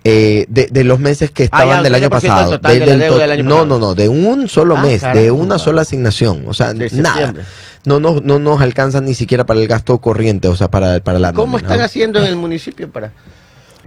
Eh, 0.05 0.45
de, 0.49 0.67
de 0.67 0.83
los 0.83 0.99
meses 0.99 1.31
que 1.31 1.43
Ah, 1.43 1.45
estaban 1.45 1.77
ya, 1.77 1.83
del 1.83 1.95
año 1.95 2.09
30% 2.09 2.11
del 2.11 2.31
pasado. 2.31 2.49
total 2.51 2.79
de 2.79 2.85
la 2.85 2.95
deuda 2.97 3.07
to- 3.07 3.17
del 3.19 3.31
año 3.31 3.43
no, 3.43 3.49
pasado. 3.49 3.65
no, 3.67 3.79
no, 3.79 3.95
de 3.95 4.09
un 4.09 4.47
solo 4.49 4.75
Ah, 4.77 4.81
mes, 4.81 5.01
de 5.13 5.31
una 5.31 5.57
sola 5.59 5.81
asignación. 5.83 6.43
O 6.47 6.53
sea, 6.53 6.73
nada. 6.73 7.33
No, 7.85 7.99
no, 7.99 8.21
no 8.21 8.39
nos 8.39 8.61
alcanza 8.61 9.01
ni 9.01 9.13
siquiera 9.13 9.45
para 9.45 9.59
el 9.59 9.67
gasto 9.67 9.97
corriente, 9.99 10.47
o 10.47 10.55
sea, 10.55 10.69
para, 10.69 10.99
para 11.01 11.19
la 11.19 11.33
¿Cómo 11.33 11.53
nómina, 11.57 11.59
están 11.67 11.79
¿no? 11.79 11.85
haciendo 11.85 12.19
en 12.19 12.25
el 12.25 12.35
municipio 12.35 12.89
para...? 12.91 13.11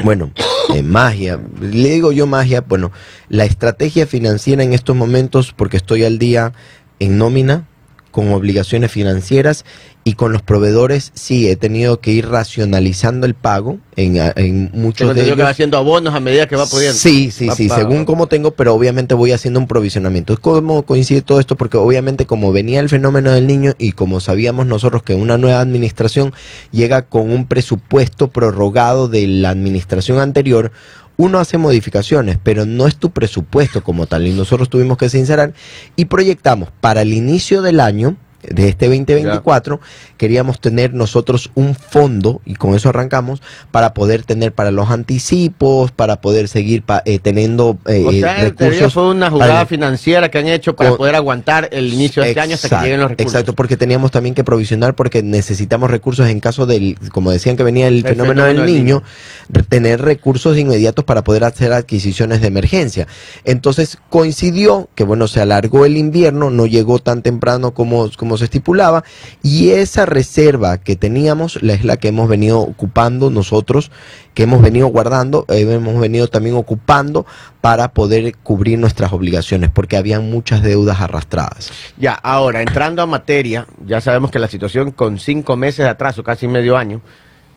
Bueno, 0.04 0.30
eh, 0.74 0.82
magia. 0.82 1.40
Le 1.60 1.88
digo 1.90 2.12
yo 2.12 2.26
magia, 2.26 2.60
bueno, 2.60 2.92
la 3.30 3.46
estrategia 3.46 4.06
financiera 4.06 4.62
en 4.62 4.74
estos 4.74 4.94
momentos, 4.94 5.54
porque 5.56 5.78
estoy 5.78 6.04
al 6.04 6.18
día 6.18 6.52
en 6.98 7.16
nómina, 7.16 7.64
con 8.10 8.30
obligaciones 8.32 8.90
financieras 8.92 9.64
y 10.08 10.12
con 10.12 10.32
los 10.32 10.40
proveedores, 10.40 11.10
sí, 11.14 11.48
he 11.48 11.56
tenido 11.56 11.98
que 12.00 12.12
ir 12.12 12.28
racionalizando 12.28 13.26
el 13.26 13.34
pago 13.34 13.78
en, 13.96 14.16
en 14.36 14.70
muchos 14.72 15.08
de 15.08 15.10
entendido 15.10 15.24
que 15.24 15.32
ellos. 15.32 15.46
va 15.46 15.50
haciendo 15.50 15.76
abonos 15.78 16.14
a 16.14 16.20
medida 16.20 16.46
que 16.46 16.54
va 16.54 16.64
pudiendo. 16.66 16.96
Sí, 16.96 17.32
sí, 17.32 17.48
Va- 17.48 17.56
sí, 17.56 17.66
va- 17.66 17.74
según 17.76 18.02
va- 18.02 18.04
como 18.04 18.28
tengo, 18.28 18.52
pero 18.52 18.72
obviamente 18.72 19.14
voy 19.14 19.32
haciendo 19.32 19.58
un 19.58 19.66
provisionamiento. 19.66 20.36
¿Cómo 20.40 20.84
coincide 20.84 21.22
todo 21.22 21.40
esto? 21.40 21.56
Porque 21.56 21.76
obviamente 21.76 22.24
como 22.24 22.52
venía 22.52 22.78
el 22.78 22.88
fenómeno 22.88 23.32
del 23.32 23.48
niño 23.48 23.72
y 23.78 23.92
como 23.92 24.20
sabíamos 24.20 24.66
nosotros 24.66 25.02
que 25.02 25.14
una 25.16 25.38
nueva 25.38 25.58
administración 25.58 26.32
llega 26.70 27.02
con 27.02 27.28
un 27.32 27.48
presupuesto 27.48 28.28
prorrogado 28.28 29.08
de 29.08 29.26
la 29.26 29.50
administración 29.50 30.20
anterior, 30.20 30.70
uno 31.16 31.40
hace 31.40 31.58
modificaciones, 31.58 32.38
pero 32.40 32.64
no 32.64 32.86
es 32.86 32.94
tu 32.94 33.10
presupuesto 33.10 33.82
como 33.82 34.06
tal. 34.06 34.24
Y 34.28 34.30
nosotros 34.34 34.70
tuvimos 34.70 34.98
que 34.98 35.08
sincerar 35.08 35.52
y 35.96 36.04
proyectamos 36.04 36.68
para 36.80 37.02
el 37.02 37.12
inicio 37.12 37.60
del 37.60 37.80
año 37.80 38.16
de 38.50 38.68
este 38.68 38.86
2024, 38.86 39.80
queríamos 40.16 40.60
tener 40.60 40.94
nosotros 40.94 41.50
un 41.54 41.74
fondo, 41.74 42.40
y 42.44 42.54
con 42.54 42.74
eso 42.74 42.88
arrancamos, 42.88 43.42
para 43.70 43.94
poder 43.94 44.22
tener 44.22 44.52
para 44.52 44.70
los 44.70 44.90
anticipos, 44.90 45.90
para 45.90 46.20
poder 46.20 46.48
seguir 46.48 46.82
pa- 46.82 47.02
eh, 47.04 47.18
teniendo 47.18 47.78
eh, 47.86 48.04
O 48.06 48.10
sea, 48.12 48.44
en 48.44 48.54
teoría 48.54 48.70
recursos. 48.78 48.92
fue 48.94 49.10
una 49.10 49.30
jugada 49.30 49.52
para- 49.54 49.66
financiera 49.66 50.30
que 50.30 50.38
han 50.38 50.48
hecho 50.48 50.74
para 50.76 50.90
Con- 50.90 50.98
poder 50.98 51.14
aguantar 51.16 51.68
el 51.72 51.92
inicio 51.92 52.22
de 52.22 52.30
este 52.30 52.40
año 52.40 52.54
hasta 52.54 52.68
que 52.68 52.84
lleguen 52.84 53.00
los 53.00 53.10
recursos. 53.10 53.32
Exacto, 53.34 53.54
porque 53.54 53.76
teníamos 53.76 54.10
también 54.10 54.34
que 54.34 54.44
provisionar 54.44 54.94
porque 54.94 55.22
necesitamos 55.22 55.90
recursos 55.90 56.28
en 56.28 56.40
caso 56.40 56.66
del, 56.66 56.96
como 57.12 57.30
decían 57.30 57.56
que 57.56 57.62
venía 57.62 57.88
el, 57.88 57.96
El 57.96 58.02
fenómeno, 58.02 58.42
fenómeno 58.42 58.62
del 58.62 58.66
del 58.72 58.84
niño, 58.84 59.02
re- 59.48 59.62
tener 59.62 60.00
recursos 60.02 60.56
inmediatos 60.56 61.04
para 61.04 61.22
poder 61.24 61.44
hacer 61.44 61.72
adquisiciones 61.72 62.40
de 62.40 62.46
emergencia. 62.48 63.06
Entonces 63.44 63.98
coincidió 64.08 64.88
que 64.94 65.04
bueno, 65.04 65.28
se 65.28 65.40
alargó 65.40 65.84
el 65.84 65.96
invierno, 65.96 66.50
no 66.50 66.66
llegó 66.66 66.98
tan 66.98 67.22
temprano 67.22 67.72
como, 67.74 68.10
como 68.16 68.35
se 68.36 68.44
estipulaba 68.44 69.04
y 69.42 69.70
esa 69.70 70.06
reserva 70.06 70.78
que 70.78 70.96
teníamos 70.96 71.56
es 71.56 71.84
la 71.84 71.96
que 71.96 72.08
hemos 72.08 72.28
venido 72.28 72.60
ocupando 72.60 73.30
nosotros, 73.30 73.90
que 74.34 74.44
hemos 74.44 74.60
venido 74.62 74.86
guardando, 74.88 75.46
eh, 75.48 75.60
hemos 75.68 75.98
venido 76.00 76.28
también 76.28 76.56
ocupando 76.56 77.26
para 77.60 77.88
poder 77.88 78.36
cubrir 78.42 78.78
nuestras 78.78 79.12
obligaciones, 79.12 79.70
porque 79.70 79.96
habían 79.96 80.30
muchas 80.30 80.62
deudas 80.62 81.00
arrastradas. 81.00 81.72
Ya, 81.96 82.12
ahora, 82.12 82.62
entrando 82.62 83.02
a 83.02 83.06
materia, 83.06 83.66
ya 83.86 84.00
sabemos 84.00 84.30
que 84.30 84.38
la 84.38 84.48
situación 84.48 84.90
con 84.90 85.18
cinco 85.18 85.56
meses 85.56 85.84
de 85.84 85.90
atraso, 85.90 86.22
casi 86.22 86.46
medio 86.48 86.76
año, 86.76 87.00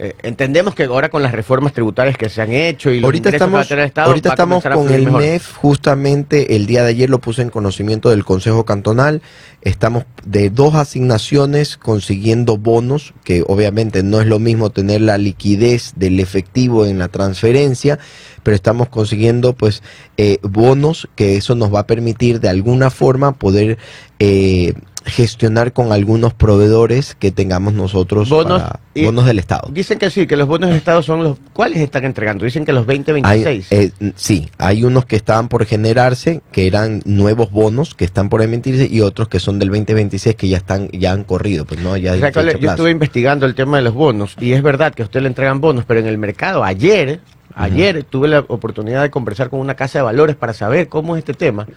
eh, 0.02 0.16
entendemos 0.24 0.76
que 0.76 0.86
ahora 0.86 1.10
con 1.10 1.22
las 1.22 1.34
reformas 1.34 1.74
tributarias 1.74 2.16
que 2.16 2.30
se 2.30 2.42
han 2.42 2.54
hecho 2.54 2.90
y 2.90 3.02
los 3.02 3.08
Ahorita 3.10 3.30
ingresos 3.30 3.48
que 3.48 3.54
va 3.54 3.60
a 3.60 3.64
estamos, 3.64 3.86
Estado, 3.86 4.08
ahorita 4.08 4.30
estamos 4.30 4.64
con 4.64 4.94
el 4.94 5.04
mejor. 5.04 5.22
MEF, 5.22 5.58
justamente 5.58 6.56
el 6.56 6.68
día 6.68 6.84
de 6.84 6.92
ayer 6.92 7.10
lo 7.10 7.20
puse 7.20 7.42
en 7.42 7.50
conocimiento 7.50 8.10
del 8.10 8.24
Consejo 8.24 8.64
Cantonal. 8.64 9.22
Estamos 9.62 10.06
de 10.24 10.52
dos 10.52 10.76
asignaciones 10.76 11.76
consiguiendo 11.76 12.58
bonos, 12.58 13.14
que 13.26 13.44
obviamente 13.46 14.02
no 14.02 14.22
es 14.22 14.28
lo 14.28 14.40
mismo 14.40 14.70
tener 14.70 15.02
la 15.02 15.18
liquidez 15.18 15.92
del 15.98 16.22
efectivo 16.22 16.86
en 16.86 16.98
la 16.98 17.10
transferencia, 17.10 18.00
pero 18.44 18.56
estamos 18.56 18.88
consiguiendo 18.88 19.52
pues 19.52 19.84
eh, 20.16 20.38
bonos 20.44 21.10
que 21.16 21.36
eso 21.36 21.56
nos 21.56 21.76
va 21.76 21.82
a 21.82 21.88
permitir 21.88 22.40
de 22.40 22.48
alguna 22.48 22.90
forma 22.90 23.34
poder 23.34 23.78
eh, 24.20 24.76
gestionar 25.06 25.74
con 25.74 25.92
algunos 25.92 26.34
proveedores 26.34 27.16
que 27.16 27.32
tengamos 27.32 27.74
nosotros 27.74 28.30
Bonos 28.30 28.62
para- 28.62 28.80
y- 28.94 29.06
bonos 29.06 29.26
del 29.26 29.40
Estado. 29.40 29.70
Dicen 29.72 29.98
que 29.98 30.10
sí, 30.10 30.28
que 30.28 30.36
los 30.36 30.48
bonos 30.48 30.70
del 30.70 30.78
Estado 30.78 31.02
son 31.02 31.24
los... 31.24 31.38
¿Cuáles 31.54 31.80
están 31.80 32.04
entregando? 32.06 32.44
Dicen 32.46 32.66
que 32.66 32.74
los 32.74 32.82
Hay, 32.88 32.98
2026. 33.00 33.68
eh, 33.72 33.92
sí, 34.16 34.50
hay 34.58 34.84
unos 34.84 35.06
que 35.06 35.16
estaban 35.16 35.48
por 35.48 35.66
generarse, 35.66 36.42
que 36.52 36.68
eran 36.68 37.02
nuevos 37.06 37.50
bonos 37.52 37.96
que 37.96 38.06
están 38.06 38.30
por 38.30 38.42
emitirse 38.42 38.88
y 38.92 39.02
otros 39.02 39.30
que 39.30 39.40
son 39.40 39.58
del 39.60 39.70
2026 39.70 40.36
que 40.36 40.48
ya 40.50 40.58
están 40.58 40.90
ya 40.92 41.12
han 41.14 41.24
corrido, 41.24 41.66
pues 41.66 41.80
no, 41.82 41.96
ya 41.98 42.14
O 42.14 42.18
sea, 42.18 42.30
yo 42.32 42.42
plazo. 42.42 42.58
estuve 42.72 42.92
investigando 42.92 43.46
el 43.46 43.56
tema 43.56 43.78
de 43.78 43.84
los 43.84 43.94
bonos 43.94 44.36
y 44.40 44.52
es 44.52 44.62
verdad 44.62 44.94
que 44.94 45.02
a 45.04 45.06
usted 45.06 45.22
le 45.22 45.28
entregan 45.28 45.62
bonos, 45.62 45.86
pero 45.86 46.00
en 46.02 46.08
el 46.08 46.18
mercado 46.18 46.64
ayer, 46.64 47.22
ayer 47.56 48.04
tuve 48.04 48.28
la 48.28 48.40
oportunidad 48.48 49.02
de 49.02 49.10
conversar 49.10 49.50
con 49.50 49.60
una 49.60 49.76
casa 49.76 50.00
de 50.00 50.04
valores 50.04 50.36
para 50.36 50.54
saber 50.54 50.88
cómo 50.90 51.16
es 51.16 51.20
este 51.20 51.34
tema 51.34 51.68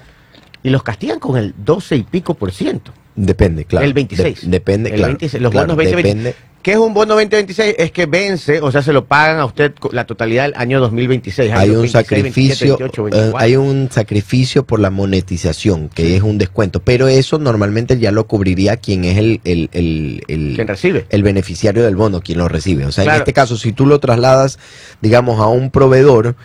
y 0.63 0.71
los 0.71 0.83
castigan 0.83 1.19
con 1.19 1.37
el 1.37 1.55
12 1.57 1.97
y 1.97 2.03
pico 2.03 2.35
por 2.35 2.53
ciento. 2.53 2.93
Depende, 3.15 3.65
claro. 3.65 3.85
el 3.87 3.93
26. 3.93 4.43
De- 4.43 4.49
depende, 4.51 4.91
El 4.91 4.97
claro. 4.97 5.13
26, 5.13 5.43
los 5.43 5.51
claro, 5.53 5.67
bonos 5.69 5.77
2026. 5.85 6.25
depende. 6.25 6.53
¿Qué 6.63 6.71
es 6.73 6.77
un 6.79 6.95
bono 6.95 7.15
2026? 7.15 7.75
Es 7.77 7.91
que 7.91 8.07
vence, 8.07 8.61
o 8.61 8.71
sea, 8.71 8.83
se 8.83 8.93
lo 8.93 9.05
pagan 9.07 9.41
a 9.41 9.45
usted 9.45 9.73
la 9.91 10.07
totalidad 10.07 10.45
del 10.45 10.55
año 10.57 10.79
2026. 10.79 11.51
Hay 11.53 11.71
un 11.71 11.83
26, 11.83 11.93
27, 11.93 12.55
sacrificio, 12.55 12.79
28, 12.79 13.01
eh, 13.01 13.11
24. 13.11 13.39
hay 13.45 13.57
un 13.57 13.89
sacrificio 13.91 14.65
por 14.65 14.79
la 14.79 14.91
monetización, 14.91 15.89
que 15.89 16.15
es 16.17 16.23
un 16.23 16.39
descuento, 16.39 16.81
pero 16.81 17.09
eso 17.09 17.41
normalmente 17.41 17.99
ya 17.99 18.13
lo 18.13 18.29
cubriría 18.29 18.77
quien 18.77 19.05
es 19.05 19.19
el, 19.19 19.41
el, 19.43 19.71
el, 19.73 20.23
el- 20.29 20.53
¿Quién 20.55 20.69
recibe? 20.69 21.05
el 21.11 21.23
beneficiario 21.25 21.83
del 21.83 21.97
bono, 21.97 22.21
quien 22.21 22.39
lo 22.39 22.47
recibe. 22.47 22.87
O 22.87 22.93
sea, 22.93 23.05
en 23.05 23.11
este 23.11 23.33
caso, 23.33 23.57
si 23.57 23.73
tú 23.73 23.85
lo 23.85 23.99
trasladas, 23.99 24.61
digamos, 25.01 25.41
a 25.41 25.49
un 25.49 25.71
proveedor, 25.73 26.37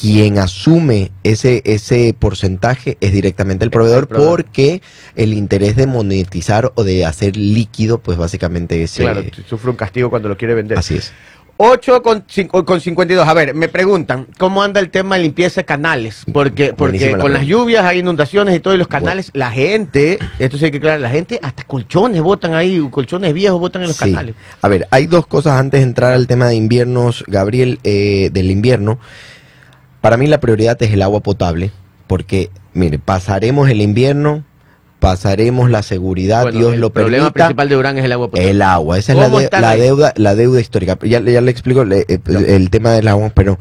quien 0.00 0.38
asume 0.38 1.10
ese, 1.24 1.62
ese 1.64 2.14
porcentaje 2.18 2.96
es 3.00 3.12
directamente 3.12 3.64
el 3.64 3.70
proveedor, 3.70 4.06
proveedor. 4.06 4.30
porque 4.44 4.82
el 5.16 5.32
interés 5.32 5.76
de 5.76 5.86
monetizar 5.86 6.72
o 6.74 6.84
de 6.84 7.04
hacer 7.06 7.36
líquido, 7.36 7.98
pues 7.98 8.18
básicamente 8.18 8.82
es... 8.82 8.92
Claro, 8.94 9.20
eh, 9.20 9.30
sufre 9.48 9.70
un 9.70 9.76
castigo 9.76 10.10
cuando 10.10 10.28
lo 10.28 10.36
quiere 10.36 10.54
vender. 10.54 10.78
así 10.78 10.96
es. 10.96 11.12
8 11.60 12.02
con, 12.02 12.24
con 12.64 12.80
52. 12.80 13.26
A 13.26 13.34
ver, 13.34 13.52
me 13.52 13.66
preguntan, 13.68 14.28
¿cómo 14.38 14.62
anda 14.62 14.78
el 14.78 14.90
tema 14.90 15.16
de 15.16 15.22
limpieza 15.22 15.62
de 15.62 15.64
canales? 15.64 16.22
Porque, 16.32 16.66
porque 16.72 16.92
Buenísima 16.98 17.16
la 17.16 17.22
con 17.22 17.32
las 17.32 17.44
lluvias 17.46 17.84
hay 17.84 17.98
inundaciones 17.98 18.54
y 18.54 18.60
todo, 18.60 18.74
y 18.74 18.78
los 18.78 18.86
canales, 18.86 19.32
la 19.34 19.50
gente, 19.50 20.20
esto 20.38 20.56
sí 20.56 20.66
hay 20.66 20.70
que 20.70 20.76
aclarar, 20.76 21.00
la 21.00 21.10
gente 21.10 21.40
hasta 21.42 21.64
colchones 21.64 22.22
botan 22.22 22.54
ahí, 22.54 22.80
colchones 22.92 23.34
viejos 23.34 23.58
botan 23.58 23.82
en 23.82 23.88
los 23.88 23.96
Sí. 23.96 24.04
canales. 24.04 24.36
A 24.62 24.68
ver, 24.68 24.86
hay 24.92 25.06
dos 25.08 25.26
cosas 25.26 25.54
antes 25.58 25.80
de 25.80 25.84
entrar 25.84 26.12
al 26.12 26.28
tema 26.28 26.46
de 26.46 26.54
inviernos, 26.54 27.24
Gabriel, 27.26 27.80
eh, 27.82 28.30
del 28.32 28.52
invierno. 28.52 29.00
Para 30.00 30.16
mí 30.16 30.26
la 30.26 30.40
prioridad 30.40 30.80
es 30.82 30.92
el 30.92 31.02
agua 31.02 31.20
potable, 31.20 31.70
porque, 32.06 32.50
mire, 32.74 32.98
pasaremos 32.98 33.68
el 33.68 33.80
invierno, 33.80 34.44
pasaremos 35.00 35.70
la 35.70 35.82
seguridad, 35.82 36.42
Bueno, 36.42 36.58
Dios 36.58 36.74
el 36.74 36.80
lo 36.80 36.90
problema 36.90 37.24
permita. 37.26 37.44
principal 37.46 37.68
de 37.68 37.74
Durán 37.74 37.98
es 37.98 38.04
el 38.04 38.12
agua 38.12 38.28
potable. 38.30 38.50
El 38.50 38.62
agua, 38.62 38.98
esa 38.98 39.12
es 39.12 39.18
la, 39.18 39.24
¿Cómo 39.24 39.38
de- 39.38 39.44
están 39.44 39.62
la 39.62 39.76
deuda, 39.76 40.12
la 40.16 40.34
deuda 40.34 40.60
histórica. 40.60 40.98
Ya, 41.02 41.20
ya 41.20 41.40
le 41.40 41.50
explico 41.50 41.84
le- 41.84 42.04
eh, 42.08 42.18
el 42.48 42.70
tema 42.70 42.92
del 42.92 43.08
agua, 43.08 43.30
pero 43.34 43.58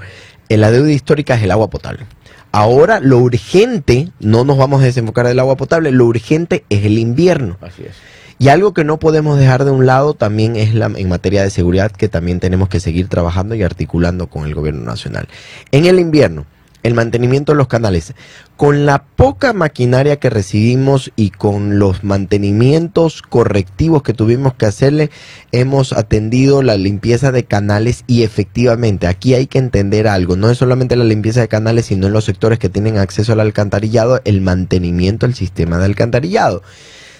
en 0.49 0.61
la 0.61 0.71
deuda 0.71 0.91
histórica 0.91 1.35
es 1.35 1.43
el 1.43 1.51
agua 1.51 1.69
potable. 1.69 2.05
Ahora 2.51 2.99
lo 3.01 3.19
urgente, 3.19 4.09
no 4.19 4.43
nos 4.45 4.57
vamos 4.57 4.81
a 4.81 4.85
desenfocar 4.85 5.27
del 5.27 5.39
agua 5.39 5.57
potable, 5.57 5.91
lo 5.91 6.05
urgente 6.05 6.63
es 6.69 6.85
el 6.85 6.97
invierno. 6.97 7.57
Así 7.61 7.83
es. 7.83 7.91
Y 8.39 8.49
algo 8.49 8.73
que 8.73 8.83
no 8.83 8.97
podemos 8.99 9.39
dejar 9.39 9.65
de 9.65 9.71
un 9.71 9.85
lado 9.85 10.13
también 10.13 10.55
es 10.55 10.73
la, 10.75 10.85
en 10.85 11.09
materia 11.09 11.41
de 11.41 11.49
seguridad 11.49 11.91
que 11.91 12.07
también 12.07 12.39
tenemos 12.39 12.69
que 12.69 12.79
seguir 12.79 13.07
trabajando 13.07 13.55
y 13.55 13.63
articulando 13.63 14.27
con 14.27 14.45
el 14.45 14.53
gobierno 14.53 14.83
nacional. 14.83 15.27
En 15.71 15.85
el 15.85 15.99
invierno, 15.99 16.45
el 16.83 16.93
mantenimiento 16.93 17.51
de 17.51 17.57
los 17.57 17.67
canales. 17.67 18.13
Con 18.55 18.85
la 18.85 19.03
poca 19.03 19.53
maquinaria 19.53 20.17
que 20.17 20.29
recibimos 20.29 21.11
y 21.15 21.31
con 21.31 21.79
los 21.79 22.03
mantenimientos 22.03 23.21
correctivos 23.21 24.03
que 24.03 24.13
tuvimos 24.13 24.53
que 24.53 24.67
hacerle, 24.67 25.09
hemos 25.51 25.91
atendido 25.91 26.63
la 26.63 26.77
limpieza 26.77 27.31
de 27.31 27.43
canales 27.43 28.03
y 28.07 28.23
efectivamente 28.23 29.07
aquí 29.07 29.33
hay 29.33 29.47
que 29.47 29.59
entender 29.59 30.07
algo. 30.07 30.37
No 30.37 30.49
es 30.49 30.59
solamente 30.59 30.95
la 30.95 31.03
limpieza 31.03 31.41
de 31.41 31.47
canales, 31.47 31.87
sino 31.87 32.07
en 32.07 32.13
los 32.13 32.25
sectores 32.25 32.57
que 32.57 32.69
tienen 32.69 32.97
acceso 32.97 33.33
al 33.33 33.39
alcantarillado, 33.39 34.21
el 34.25 34.41
mantenimiento 34.41 35.25
del 35.25 35.35
sistema 35.35 35.77
de 35.77 35.85
alcantarillado 35.85 36.61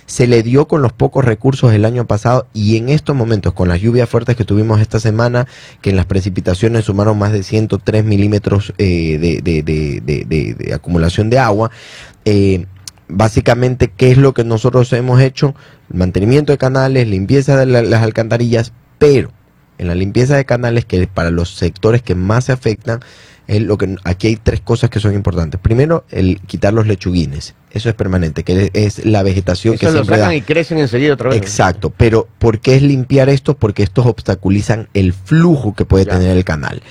se 0.07 0.25
le 0.25 0.41
dio 0.41 0.67
con 0.67 0.81
los 0.81 0.93
pocos 0.93 1.23
recursos 1.23 1.73
el 1.73 1.85
año 1.85 2.07
pasado 2.07 2.47
y 2.53 2.77
en 2.77 2.89
estos 2.89 3.15
momentos, 3.15 3.53
con 3.53 3.67
las 3.67 3.81
lluvias 3.81 4.09
fuertes 4.09 4.35
que 4.35 4.45
tuvimos 4.45 4.79
esta 4.81 4.99
semana, 4.99 5.47
que 5.81 5.89
en 5.91 5.97
las 5.97 6.05
precipitaciones 6.07 6.85
sumaron 6.85 7.19
más 7.19 7.31
de 7.33 7.43
103 7.43 8.03
milímetros 8.05 8.73
eh, 8.79 9.19
de, 9.19 10.73
acumulación 10.73 11.29
de 11.29 11.39
agua, 11.39 11.71
eh, 12.25 12.65
básicamente, 13.09 13.91
¿qué 13.95 14.11
es 14.11 14.17
lo 14.17 14.33
que 14.33 14.43
nosotros 14.43 14.91
hemos 14.93 15.21
hecho? 15.21 15.55
Mantenimiento 15.93 16.51
de 16.51 16.57
canales, 16.57 17.07
limpieza 17.07 17.57
de 17.57 17.65
la- 17.65 17.81
las 17.81 18.01
alcantarillas, 18.01 18.73
pero 18.97 19.31
en 19.77 19.87
la 19.87 19.95
limpieza 19.95 20.35
de 20.35 20.45
canales, 20.45 20.85
que 20.85 21.05
para 21.07 21.31
los 21.31 21.55
sectores 21.55 22.01
que 22.01 22.15
más 22.15 22.45
se 22.45 22.51
afectan, 22.53 23.01
es 23.47 23.61
lo 23.61 23.77
que 23.77 23.95
aquí 24.03 24.27
hay 24.27 24.35
tres 24.35 24.59
cosas 24.59 24.89
que 24.89 24.99
son 24.99 25.13
importantes. 25.13 25.59
Primero, 25.61 26.03
el 26.09 26.41
quitar 26.47 26.73
los 26.73 26.87
lechuguines. 26.87 27.55
Eso 27.77 27.89
es 27.89 27.95
permanente, 27.95 28.43
que 28.43 28.69
es 28.73 29.05
la 29.05 29.23
vegetación 29.23 29.77
que 29.77 29.85
Eso 29.85 29.93
lo 29.95 29.99
siempre 30.03 30.15
sacan 30.17 30.29
da. 30.31 30.35
y 30.35 30.41
crecen 30.41 30.77
enseguida 30.79 31.13
otra 31.13 31.29
vez. 31.29 31.37
Exacto, 31.37 31.93
pero 31.95 32.27
¿por 32.39 32.59
qué 32.59 32.75
es 32.75 32.81
limpiar 32.81 33.29
estos? 33.29 33.55
Porque 33.55 33.83
estos 33.83 34.05
obstaculizan 34.05 34.87
el 34.93 35.13
flujo 35.13 35.73
que 35.75 35.85
puede 35.85 36.05
Ya. 36.05 36.13
tener 36.19 36.35
el 36.35 36.43
canal. 36.43 36.81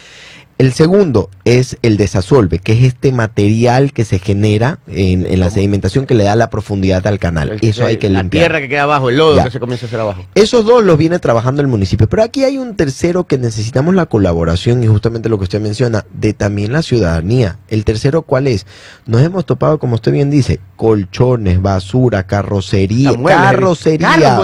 El 0.58 0.72
segundo 0.72 1.28
es 1.44 1.76
el 1.82 1.98
desasolve, 1.98 2.60
que 2.60 2.72
es 2.72 2.82
este 2.84 3.12
material 3.12 3.92
que 3.92 4.06
se 4.06 4.18
genera 4.18 4.78
en, 4.86 5.26
en 5.26 5.38
la 5.38 5.50
sedimentación 5.50 6.06
que 6.06 6.14
le 6.14 6.24
da 6.24 6.34
la 6.34 6.48
profundidad 6.48 7.06
al 7.06 7.18
canal. 7.18 7.50
El- 7.60 7.68
Eso 7.68 7.84
hay 7.84 7.98
que 7.98 8.08
la 8.08 8.22
limpiar. 8.22 8.44
tierra 8.44 8.60
que 8.62 8.68
queda 8.70 8.84
abajo, 8.84 9.10
el 9.10 9.18
lodo 9.18 9.36
Ya. 9.36 9.44
que 9.44 9.50
se 9.50 9.60
comienza 9.60 9.84
a 9.84 9.88
hacer 9.88 10.00
abajo. 10.00 10.24
Esos 10.34 10.64
dos 10.64 10.82
los 10.82 10.96
viene 10.96 11.18
trabajando 11.18 11.60
el 11.60 11.68
municipio, 11.68 12.08
pero 12.08 12.22
aquí 12.22 12.42
hay 12.44 12.56
un 12.56 12.74
tercero 12.74 13.24
que 13.26 13.36
necesitamos 13.36 13.94
la 13.94 14.06
colaboración 14.06 14.82
y 14.82 14.86
justamente 14.86 15.28
lo 15.28 15.36
que 15.36 15.44
usted 15.44 15.60
menciona, 15.60 16.06
de 16.14 16.32
también 16.32 16.72
la 16.72 16.80
ciudadanía. 16.80 17.58
El 17.68 17.84
tercero, 17.84 18.22
¿cuál 18.22 18.46
es? 18.46 18.66
Nos 19.04 19.20
hemos 19.20 19.44
topado, 19.44 19.78
como 19.78 19.96
usted 19.96 20.10
bien 20.12 20.30
dice, 20.30 20.60
colchones, 20.76 21.60
basura, 21.60 22.26
carrocería, 22.26 23.12
muebles, 23.12 23.36
carrocería, 23.36 24.38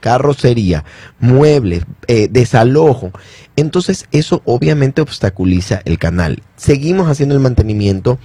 carrocería, 0.00 0.84
muebles, 1.18 1.84
eh, 2.08 2.28
desalojo. 2.30 3.10
Entonces 3.56 4.06
eso 4.12 4.42
obviamente 4.44 5.02
obstaculiza 5.02 5.29
el 5.84 5.98
canal. 5.98 6.42
Seguimos 6.56 7.08
haciendo 7.08 7.34
el 7.34 7.40
mantenimiento. 7.40 8.18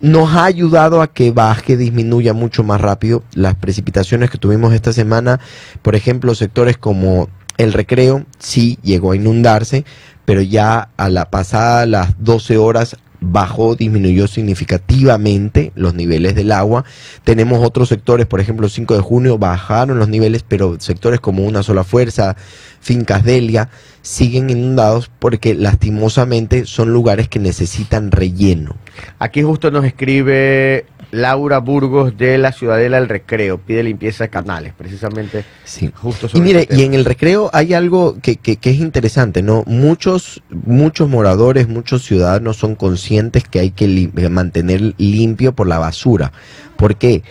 Nos 0.00 0.34
ha 0.34 0.44
ayudado 0.44 1.00
a 1.00 1.12
que 1.12 1.30
baje, 1.30 1.76
disminuya 1.76 2.34
mucho 2.34 2.62
más 2.62 2.80
rápido 2.80 3.22
las 3.34 3.54
precipitaciones 3.54 4.30
que 4.30 4.38
tuvimos 4.38 4.74
esta 4.74 4.92
semana. 4.92 5.40
Por 5.82 5.94
ejemplo, 5.94 6.34
sectores 6.34 6.76
como 6.76 7.28
el 7.56 7.72
recreo 7.72 8.26
sí 8.38 8.78
llegó 8.82 9.12
a 9.12 9.16
inundarse, 9.16 9.84
pero 10.24 10.42
ya 10.42 10.90
a 10.96 11.08
la 11.08 11.30
pasada 11.30 11.86
las 11.86 12.22
12 12.22 12.58
horas 12.58 12.96
bajó, 13.20 13.74
disminuyó 13.74 14.26
significativamente 14.26 15.72
los 15.74 15.94
niveles 15.94 16.34
del 16.34 16.52
agua. 16.52 16.84
Tenemos 17.24 17.64
otros 17.64 17.88
sectores, 17.88 18.26
por 18.26 18.40
ejemplo, 18.40 18.68
5 18.68 18.94
de 18.94 19.00
junio 19.00 19.38
bajaron 19.38 19.98
los 19.98 20.08
niveles, 20.08 20.44
pero 20.46 20.76
sectores 20.80 21.20
como 21.20 21.44
Una 21.44 21.62
Sola 21.62 21.84
Fuerza, 21.84 22.36
Fincas 22.80 23.24
Delia, 23.24 23.68
siguen 24.02 24.50
inundados 24.50 25.10
porque 25.18 25.54
lastimosamente 25.54 26.64
son 26.64 26.92
lugares 26.92 27.28
que 27.28 27.38
necesitan 27.38 28.12
relleno. 28.12 28.76
Aquí 29.18 29.42
justo 29.42 29.70
nos 29.70 29.84
escribe 29.84 30.86
Laura 31.16 31.58
Burgos 31.58 32.16
de 32.16 32.38
la 32.38 32.52
Ciudadela 32.52 32.98
del 33.00 33.08
Recreo, 33.08 33.58
pide 33.58 33.82
limpieza 33.82 34.24
de 34.24 34.30
canales, 34.30 34.72
precisamente 34.76 35.44
Sí. 35.64 35.90
justo 35.94 36.28
Y 36.34 36.40
mire, 36.40 36.68
y 36.70 36.82
en 36.84 36.94
el 36.94 37.04
recreo 37.04 37.50
hay 37.52 37.74
algo 37.74 38.18
que, 38.20 38.36
que- 38.36 38.56
que 38.56 38.70
es 38.70 38.76
interesante, 38.78 39.42
¿no? 39.42 39.62
Muchos, 39.66 40.42
muchos 40.50 41.08
moradores, 41.08 41.68
muchos 41.68 42.04
ciudadanos 42.04 42.56
son 42.56 42.74
conscientes 42.74 43.44
que 43.44 43.60
hay 43.60 43.70
que 43.70 43.86
lim- 43.88 44.12
eh, 44.18 44.28
mantener 44.28 44.94
limpio 44.98 45.52
por 45.54 45.66
la 45.66 45.78
basura. 45.78 46.32
¿Por 46.76 46.96
qué? 46.96 47.22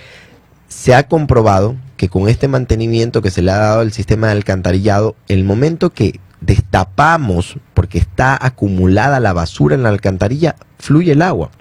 Se 0.67 0.93
ha 0.95 1.07
comprobado 1.07 1.75
que 1.97 2.09
con 2.09 2.27
este 2.27 2.47
mantenimiento 2.47 3.21
que 3.21 3.31
se 3.31 3.41
le 3.41 3.51
ha 3.51 3.57
dado 3.57 3.79
al 3.81 3.91
sistema 3.93 4.27
de 4.27 4.33
alcantarillado, 4.33 5.15
el 5.27 5.43
momento 5.43 5.91
que 5.91 6.19
destapamos, 6.41 7.57
porque 7.73 7.97
está 7.97 8.37
acumulada 8.39 9.19
la 9.19 9.33
basura 9.33 9.75
en 9.75 9.83
la 9.83 9.89
alcantarilla, 9.89 10.55
fluye 10.79 11.13
el 11.13 11.21
agua. 11.21 11.51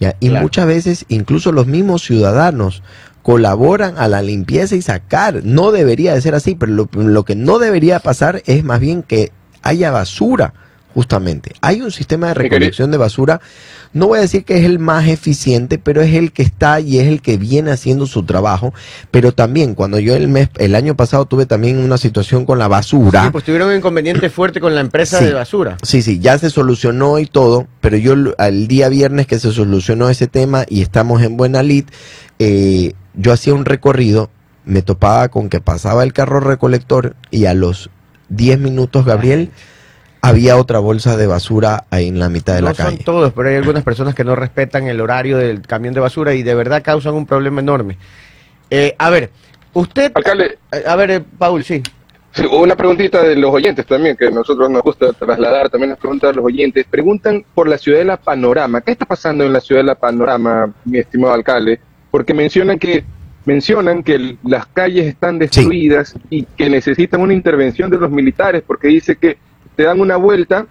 ¿Ya? 0.00 0.16
Y 0.20 0.28
Claro. 0.28 0.42
muchas 0.42 0.66
veces 0.66 1.04
incluso 1.08 1.52
los 1.52 1.66
mismos 1.66 2.02
ciudadanos 2.02 2.82
colaboran 3.22 3.94
a 3.98 4.08
la 4.08 4.22
limpieza 4.22 4.74
y 4.76 4.82
sacar. 4.82 5.44
No 5.44 5.70
debería 5.70 6.14
de 6.14 6.20
ser 6.22 6.34
así, 6.34 6.54
pero 6.54 6.72
lo, 6.72 6.88
lo 6.92 7.24
que 7.24 7.34
no 7.34 7.58
debería 7.58 7.98
pasar 8.00 8.42
es 8.46 8.64
más 8.64 8.80
bien 8.80 9.02
que 9.02 9.32
haya 9.62 9.90
basura, 9.90 10.54
justamente. 10.98 11.52
Hay 11.60 11.80
un 11.80 11.92
sistema 11.92 12.26
de 12.26 12.34
recolección 12.34 12.90
de 12.90 12.96
basura, 12.96 13.40
no 13.92 14.08
voy 14.08 14.18
a 14.18 14.22
decir 14.22 14.44
que 14.44 14.58
es 14.58 14.64
el 14.64 14.80
más 14.80 15.06
eficiente, 15.06 15.78
pero 15.78 16.02
es 16.02 16.12
el 16.12 16.32
que 16.32 16.42
está 16.42 16.80
y 16.80 16.98
es 16.98 17.06
el 17.06 17.22
que 17.22 17.36
viene 17.36 17.70
haciendo 17.70 18.04
su 18.06 18.24
trabajo. 18.24 18.74
Pero 19.12 19.30
también, 19.30 19.76
cuando 19.76 20.00
yo 20.00 20.16
el 20.16 20.26
mes, 20.26 20.48
el 20.58 20.74
año 20.74 20.96
pasado 20.96 21.24
tuve 21.26 21.46
también 21.46 21.78
una 21.78 21.98
situación 21.98 22.44
con 22.44 22.58
la 22.58 22.66
basura. 22.66 23.22
Sí, 23.26 23.30
pues 23.30 23.44
tuvieron 23.44 23.68
un 23.68 23.76
inconveniente 23.76 24.28
fuerte 24.38 24.58
con 24.58 24.74
la 24.74 24.80
empresa 24.80 25.20
Sí. 25.20 25.26
de 25.26 25.34
basura. 25.34 25.76
Sí, 25.84 26.02
sí, 26.02 26.18
ya 26.18 26.36
se 26.36 26.50
solucionó 26.50 27.20
y 27.20 27.26
todo, 27.26 27.68
pero 27.80 27.96
yo 27.96 28.14
al 28.36 28.66
día 28.66 28.88
viernes 28.88 29.28
que 29.28 29.38
se 29.38 29.52
solucionó 29.52 30.10
ese 30.10 30.26
tema 30.26 30.64
y 30.68 30.82
estamos 30.82 31.22
en 31.22 31.36
buena 31.36 31.62
lid, 31.62 31.84
eh, 32.40 32.94
yo 33.14 33.32
hacía 33.32 33.54
un 33.54 33.66
recorrido, 33.66 34.30
me 34.64 34.82
topaba 34.82 35.28
con 35.28 35.48
que 35.48 35.60
pasaba 35.60 36.02
el 36.02 36.12
carro 36.12 36.40
recolector 36.40 37.14
y 37.30 37.44
a 37.44 37.54
los 37.54 37.88
10 38.30 38.58
minutos, 38.58 39.04
Gabriel, 39.04 39.50
había 40.22 40.56
otra 40.56 40.78
bolsa 40.78 41.16
de 41.16 41.26
basura 41.26 41.84
ahí 41.90 42.08
en 42.08 42.18
la 42.18 42.28
mitad 42.28 42.54
de 42.54 42.60
no 42.60 42.68
la 42.68 42.74
son 42.74 42.86
calle. 42.86 43.04
todos, 43.04 43.32
pero 43.32 43.48
hay 43.48 43.56
algunas 43.56 43.82
personas 43.84 44.14
que 44.14 44.24
no 44.24 44.34
respetan 44.34 44.86
el 44.88 45.00
horario 45.00 45.36
del 45.38 45.62
camión 45.62 45.94
de 45.94 46.00
basura 46.00 46.34
y 46.34 46.42
de 46.42 46.54
verdad 46.54 46.82
causan 46.82 47.14
un 47.14 47.26
problema 47.26 47.60
enorme. 47.60 47.96
Eh, 48.70 48.94
a 48.98 49.10
ver, 49.10 49.30
usted... 49.72 50.12
Alcalde, 50.14 50.58
A 50.86 50.96
ver, 50.96 51.10
eh, 51.10 51.20
Paul, 51.38 51.64
sí. 51.64 51.82
Sí, 52.32 52.44
una 52.44 52.76
preguntita 52.76 53.22
de 53.22 53.36
los 53.36 53.52
oyentes 53.52 53.86
también, 53.86 54.16
que 54.16 54.26
a 54.26 54.30
nosotros 54.30 54.68
nos 54.68 54.82
gusta 54.82 55.12
trasladar 55.12 55.70
también 55.70 55.90
las 55.90 55.98
preguntas 55.98 56.30
de 56.30 56.36
los 56.36 56.44
oyentes. 56.44 56.86
Preguntan 56.88 57.44
por 57.54 57.68
la 57.68 57.78
Ciudadela 57.78 58.16
Panorama. 58.18 58.80
¿Qué 58.82 58.92
está 58.92 59.06
pasando 59.06 59.44
en 59.44 59.52
la 59.52 59.60
Ciudadela 59.60 59.94
Panorama, 59.94 60.72
mi 60.84 60.98
estimado 60.98 61.32
alcalde? 61.32 61.80
Porque 62.10 62.34
mencionan 62.34 62.78
que 62.78 63.04
mencionan 63.46 64.02
que 64.02 64.36
las 64.44 64.66
calles 64.66 65.06
están 65.06 65.38
destruidas 65.38 66.14
y 66.28 66.42
que 66.42 66.68
necesitan 66.68 67.22
una 67.22 67.32
intervención 67.32 67.88
de 67.88 67.96
los 67.96 68.10
militares, 68.10 68.62
porque 68.66 68.88
dice 68.88 69.16
que 69.16 69.38
te 69.78 69.84
dan 69.84 70.00
una 70.00 70.16
vuelta 70.16 70.66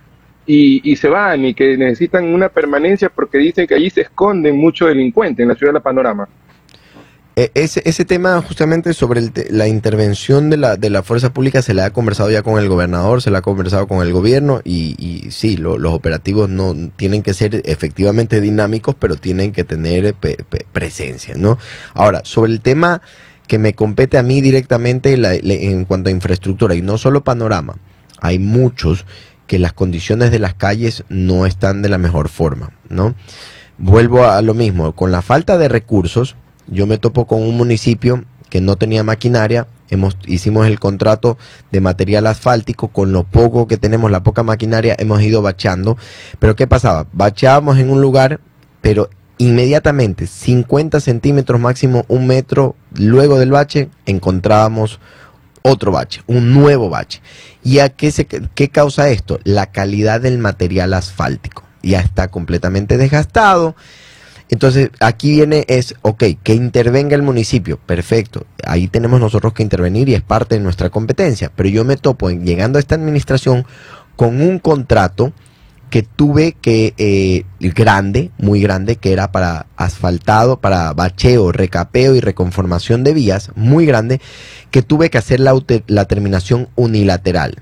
y, 0.46 0.94
se 0.98 1.08
van 1.08 1.46
y 1.46 1.54
que 1.54 1.78
necesitan 1.78 2.26
una 2.26 2.50
permanencia 2.50 3.08
porque 3.08 3.38
dicen 3.38 3.66
que 3.66 3.74
allí 3.74 3.90
se 3.90 4.02
esconden 4.02 4.58
muchos 4.58 4.90
delincuentes 4.90 5.42
en 5.44 5.48
la 5.48 5.56
Ciudadela 5.56 5.80
Panorama. 5.80 6.28
Eh, 7.38 7.50
ese, 7.54 7.82
ese 7.86 8.04
tema 8.04 8.42
justamente 8.42 8.94
sobre 8.94 9.22
el 9.22 9.32
la 9.50 9.70
intervención 9.70 10.50
de 10.50 10.58
la, 10.58 10.76
de 10.76 10.90
la 10.90 11.04
fuerza 11.04 11.32
pública 11.32 11.62
se 11.62 11.74
le 11.74 11.84
ha 11.84 11.92
conversado 11.92 12.30
ya 12.32 12.42
con 12.44 12.60
el 12.62 12.68
gobernador, 12.68 13.22
se 13.22 13.32
le 13.32 13.38
ha 13.38 13.42
conversado 13.42 13.88
con 13.88 14.06
el 14.06 14.12
gobierno 14.12 14.60
y, 14.66 15.28
sí, 15.30 15.56
lo- 15.56 15.78
los 15.78 15.94
operativos 15.94 16.50
no 16.50 16.76
tienen 16.98 17.24
que 17.24 17.34
ser 17.34 17.62
efectivamente 17.64 18.42
dinámicos, 18.42 18.94
pero 19.00 19.16
tienen 19.16 19.54
que 19.54 19.64
tener 19.64 20.16
presencia, 20.74 21.36
¿no? 21.38 21.58
Ahora, 21.94 22.22
sobre 22.26 22.52
el 22.52 22.60
tema 22.60 23.02
que 23.48 23.58
me 23.58 23.74
compete 23.74 24.18
a 24.18 24.24
mí 24.24 24.42
directamente 24.42 25.16
la- 25.16 25.36
le- 25.36 25.72
en 25.72 25.86
cuanto 25.86 26.10
a 26.10 26.12
infraestructura 26.12 26.76
y 26.76 26.82
no 26.82 26.98
solo 26.98 27.24
panorama, 27.24 27.76
hay 28.22 28.40
muchos 28.40 29.06
que 29.48 29.60
las 29.60 29.74
condiciones 29.74 30.32
de 30.32 30.40
las 30.40 30.54
calles 30.54 31.04
no 31.10 31.46
están 31.46 31.82
de 31.82 31.90
la 31.90 31.98
mejor 31.98 32.30
forma, 32.30 32.72
¿no? 32.90 33.16
Vuelvo 33.78 34.26
a 34.26 34.42
lo 34.42 34.54
mismo, 34.54 34.94
con 34.94 35.12
la 35.12 35.22
falta 35.22 35.58
de 35.58 35.70
recursos, 35.70 36.36
yo 36.68 36.86
me 36.86 36.98
topo 36.98 37.28
con 37.28 37.42
un 37.42 37.56
municipio 37.56 38.26
que 38.50 38.60
no 38.60 38.76
tenía 38.76 39.04
maquinaria, 39.04 39.68
hemos, 39.90 40.18
hicimos 40.26 40.68
el 40.68 40.80
contrato 40.80 41.38
de 41.72 41.82
material 41.82 42.28
asfáltico, 42.28 42.90
con 42.90 43.12
lo 43.12 43.24
poco 43.24 43.68
que 43.68 43.78
tenemos, 43.78 44.12
la 44.12 44.24
poca 44.24 44.44
maquinaria, 44.44 44.96
hemos 44.98 45.22
ido 45.22 45.42
bachando, 45.42 45.98
pero 46.40 46.56
¿qué 46.56 46.68
pasaba? 46.68 47.08
Bachábamos 47.14 47.78
en 47.78 47.90
un 47.90 48.02
lugar, 48.02 48.42
pero 48.82 49.10
inmediatamente, 49.38 50.28
50 50.28 51.00
centímetros 51.00 51.60
máximo, 51.60 52.06
un 52.08 52.28
metro, 52.28 52.76
luego 52.96 53.38
del 53.40 53.52
bache, 53.52 53.90
encontrábamos 54.06 55.00
otro 55.62 55.92
bache, 55.92 56.22
un 56.28 56.54
nuevo 56.54 56.90
bache. 56.90 57.22
¿Y 57.64 57.80
a 57.80 57.90
qué, 57.90 58.12
se, 58.12 58.26
qué 58.26 58.70
causa 58.70 59.10
esto? 59.10 59.40
La 59.44 59.68
calidad 59.68 60.22
del 60.22 60.38
material 60.38 60.94
asfáltico. 60.94 61.64
Ya 61.84 62.00
está 62.00 62.30
completamente 62.30 62.98
desgastado. 62.98 63.76
Entonces, 64.50 64.92
aquí 65.00 65.32
viene 65.32 65.66
es, 65.68 65.96
ok, 66.02 66.24
que 66.42 66.54
intervenga 66.54 67.16
el 67.16 67.22
municipio, 67.22 67.78
perfecto, 67.86 68.46
ahí 68.66 68.88
tenemos 68.88 69.20
nosotros 69.20 69.52
que 69.52 69.62
intervenir 69.62 70.08
y 70.08 70.14
es 70.14 70.22
parte 70.22 70.56
de 70.56 70.62
nuestra 70.62 70.90
competencia, 70.90 71.52
pero 71.54 71.68
yo 71.68 71.84
me 71.84 71.98
topo 71.98 72.30
en, 72.30 72.46
llegando 72.46 72.78
a 72.78 72.80
esta 72.80 72.96
administración 72.96 73.66
con 74.16 74.42
un 74.42 74.60
contrato 74.60 75.34
que 75.90 76.04
tuve 76.04 76.54
que, 76.54 76.94
eh, 76.98 77.46
grande, 77.60 78.32
muy 78.38 78.62
grande, 78.62 78.98
que 78.98 79.14
era 79.14 79.32
para 79.32 79.68
asfaltado, 79.78 80.60
para 80.60 80.94
bacheo, 80.94 81.52
recapeo 81.52 82.16
y 82.16 82.20
reconformación 82.20 83.04
de 83.04 83.14
vías, 83.14 83.52
muy 83.56 83.86
grande, 83.86 84.20
que 84.72 84.82
tuve 84.82 85.10
que 85.10 85.18
hacer 85.18 85.40
la, 85.40 86.06
terminación 86.06 86.70
unilateral. 86.76 87.62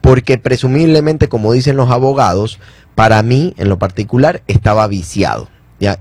Porque 0.00 0.38
presumiblemente, 0.38 1.28
como 1.28 1.52
dicen 1.52 1.76
los 1.76 1.90
abogados, 1.90 2.58
para 2.94 3.22
mí, 3.22 3.54
en 3.58 3.68
lo 3.68 3.78
particular, 3.78 4.42
estaba 4.46 4.86
viciado. 4.86 5.48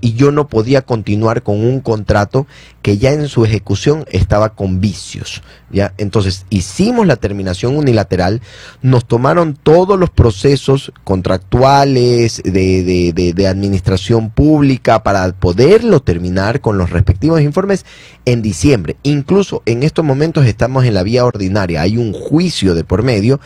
Y 0.02 0.14
yo 0.14 0.32
no 0.32 0.48
podía 0.48 0.82
continuar 0.82 1.44
con 1.44 1.64
un 1.64 1.82
contrato 1.82 2.48
que 2.82 2.98
ya 2.98 3.12
en 3.12 3.28
su 3.28 3.46
ejecución 3.46 4.06
estaba 4.10 4.56
con 4.56 4.80
vicios. 4.82 5.44
¿ya? 5.70 5.94
Entonces 5.98 6.46
hicimos 6.50 7.06
la 7.06 7.18
terminación 7.18 7.76
unilateral, 7.78 8.42
nos 8.82 9.06
tomaron 9.06 9.58
todos 9.62 10.00
los 10.00 10.10
procesos 10.10 10.92
contractuales 11.04 12.42
de- 12.44 13.14
de- 13.14 13.34
de 13.34 13.48
administración 13.48 14.30
pública 14.30 15.04
para 15.04 15.32
poderlo 15.34 16.00
terminar 16.02 16.62
con 16.62 16.78
los 16.78 16.90
respectivos 16.90 17.42
informes 17.42 17.86
en 18.26 18.42
diciembre. 18.42 18.96
Incluso 19.04 19.62
en 19.66 19.84
estos 19.84 20.04
momentos 20.06 20.46
estamos 20.46 20.86
en 20.86 20.94
la 20.94 21.04
vía 21.04 21.26
ordinaria, 21.26 21.82
hay 21.82 21.98
un 21.98 22.14
juicio 22.14 22.74
de 22.74 22.84
por 22.84 23.04
medio, 23.04 23.40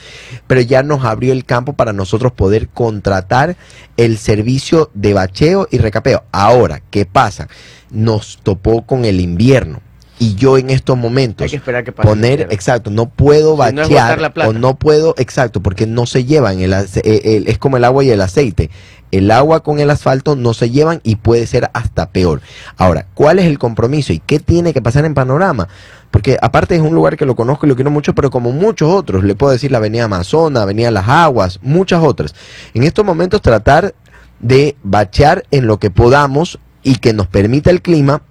pero 0.48 0.62
ya 0.62 0.84
nos 0.84 1.04
abrió 1.04 1.34
el 1.34 1.46
campo 1.46 1.74
para 1.74 1.94
nosotros 1.94 2.32
poder 2.32 2.70
contratar 2.70 3.58
el 3.98 4.18
servicio 4.18 4.90
de 4.94 5.14
bacheo 5.14 5.68
y 5.72 5.78
recapeo. 5.78 6.21
Ahora, 6.32 6.82
¿qué 6.90 7.06
pasa? 7.06 7.48
Nos 7.90 8.40
topó 8.44 8.84
con 8.86 9.06
el 9.06 9.20
invierno. 9.20 9.80
Y 10.20 10.36
yo 10.36 10.60
en 10.60 10.70
estos 10.70 10.96
momentos 11.00 11.46
Hay 11.46 11.50
que 11.50 11.56
esperar 11.56 11.84
que 11.84 11.92
pase. 11.92 12.08
poner, 12.08 12.48
exacto, 12.52 12.92
no 12.92 13.08
puedo 13.10 13.54
Si 13.66 13.74
no 13.74 13.82
bachear 13.82 14.22
la 14.22 14.32
plata. 14.32 14.50
o 14.50 14.54
no 14.54 14.76
puedo, 14.78 15.16
exacto, 15.18 15.62
porque 15.64 15.88
no 15.88 16.06
se 16.06 16.26
llevan, 16.26 16.60
el, 16.60 16.74
eh, 16.74 16.86
el- 17.04 17.48
es 17.48 17.58
como 17.58 17.78
el 17.78 17.84
agua 17.84 18.04
y 18.04 18.12
el 18.12 18.22
aceite. 18.22 18.70
El 19.10 19.32
agua 19.32 19.62
con 19.64 19.80
el 19.80 19.90
asfalto 19.90 20.36
no 20.36 20.54
se 20.54 20.70
llevan 20.70 21.02
y 21.04 21.16
puede 21.16 21.48
ser 21.48 21.72
hasta 21.74 22.12
peor. 22.12 22.40
Ahora, 22.78 23.08
¿cuál 23.16 23.40
es 23.40 23.46
el 23.46 23.58
compromiso 23.58 24.14
y 24.14 24.20
qué 24.20 24.40
tiene 24.40 24.74
que 24.74 24.82
pasar 24.82 25.06
en 25.06 25.16
Panorama? 25.16 25.68
Porque 26.12 26.38
aparte 26.40 26.76
es 26.76 26.82
un 26.82 26.94
lugar 26.94 27.18
que 27.18 27.26
lo 27.26 27.36
conozco 27.36 27.66
y 27.66 27.70
lo 27.70 27.76
quiero 27.76 27.90
mucho, 27.90 28.14
pero 28.14 28.30
como 28.30 28.52
muchos 28.52 28.90
otros, 28.94 29.24
le 29.24 29.34
puedo 29.34 29.52
decir 29.54 29.72
la 29.72 29.80
Avenida 29.80 30.04
Amazonas, 30.06 30.62
Avenida 30.64 30.92
Las 30.92 31.10
Aguas, 31.10 31.60
muchas 31.64 32.04
otras. 32.04 32.36
En 32.76 32.84
estos 32.84 33.04
momentos 33.04 33.42
tratar 33.42 33.96
de 34.42 34.76
bachear 34.84 35.46
en 35.52 35.68
lo 35.68 35.80
que 35.80 35.90
podamos 35.90 36.60
y 36.84 36.96
que 36.96 37.14
nos 37.14 37.28
permita 37.28 37.70
el 37.70 37.82
clima, 37.82 38.22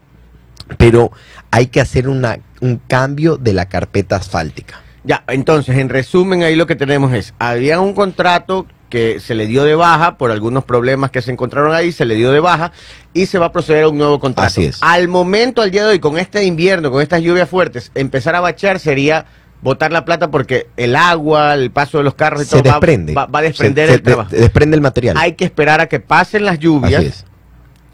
pero 0.76 1.12
hay 1.50 1.66
que 1.66 1.80
hacer 1.80 2.08
una, 2.08 2.38
un 2.60 2.80
cambio 2.86 3.36
de 3.36 3.52
la 3.52 3.68
carpeta 3.68 4.16
asfáltica. 4.16 4.82
Ya, 5.04 5.24
entonces, 5.28 5.78
en 5.78 5.88
resumen, 5.88 6.42
ahí 6.42 6.56
lo 6.56 6.66
que 6.66 6.76
tenemos 6.76 7.12
es, 7.14 7.32
había 7.38 7.80
un 7.80 7.94
contrato 7.94 8.66
que 8.90 9.20
se 9.20 9.34
le 9.34 9.46
dio 9.46 9.64
de 9.64 9.76
baja 9.76 10.18
por 10.18 10.30
algunos 10.32 10.64
problemas 10.64 11.10
que 11.10 11.22
se 11.22 11.30
encontraron 11.30 11.72
ahí, 11.72 11.92
se 11.92 12.04
le 12.04 12.16
dio 12.16 12.32
de 12.32 12.40
baja 12.40 12.72
y 13.14 13.26
se 13.26 13.38
va 13.38 13.46
a 13.46 13.52
proceder 13.52 13.84
a 13.84 13.88
un 13.88 13.96
nuevo 13.96 14.18
contrato. 14.18 14.48
Así 14.48 14.64
es. 14.64 14.78
Al 14.82 15.08
momento, 15.08 15.62
al 15.62 15.70
día 15.70 15.84
de 15.84 15.92
hoy, 15.92 16.00
con 16.00 16.18
este 16.18 16.44
invierno, 16.44 16.90
con 16.90 17.00
estas 17.00 17.22
lluvias 17.22 17.48
fuertes, 17.48 17.92
empezar 17.94 18.34
a 18.34 18.40
bachear 18.40 18.80
sería 18.80 19.26
botar 19.62 19.92
la 19.92 20.04
plata 20.04 20.30
porque 20.30 20.68
el 20.76 20.96
agua, 20.96 21.54
el 21.54 21.70
paso 21.70 21.98
de 21.98 22.04
los 22.04 22.14
carros 22.14 22.42
y 22.42 22.44
Se 22.44 22.50
todo 22.50 22.62
va- 22.64 22.70
desprende. 22.72 23.14
va, 23.14 23.26
va 23.26 23.38
a 23.40 23.42
desprender 23.42 23.88
Se- 23.88 23.94
el 23.94 24.02
trabajo. 24.02 24.30
de- 24.30 24.40
desprende 24.40 24.74
el 24.76 24.80
material. 24.80 25.16
Hay 25.18 25.32
que 25.34 25.44
esperar 25.44 25.80
a 25.80 25.86
que 25.88 26.00
pasen 26.00 26.44
las 26.44 26.58
lluvias. 26.58 27.24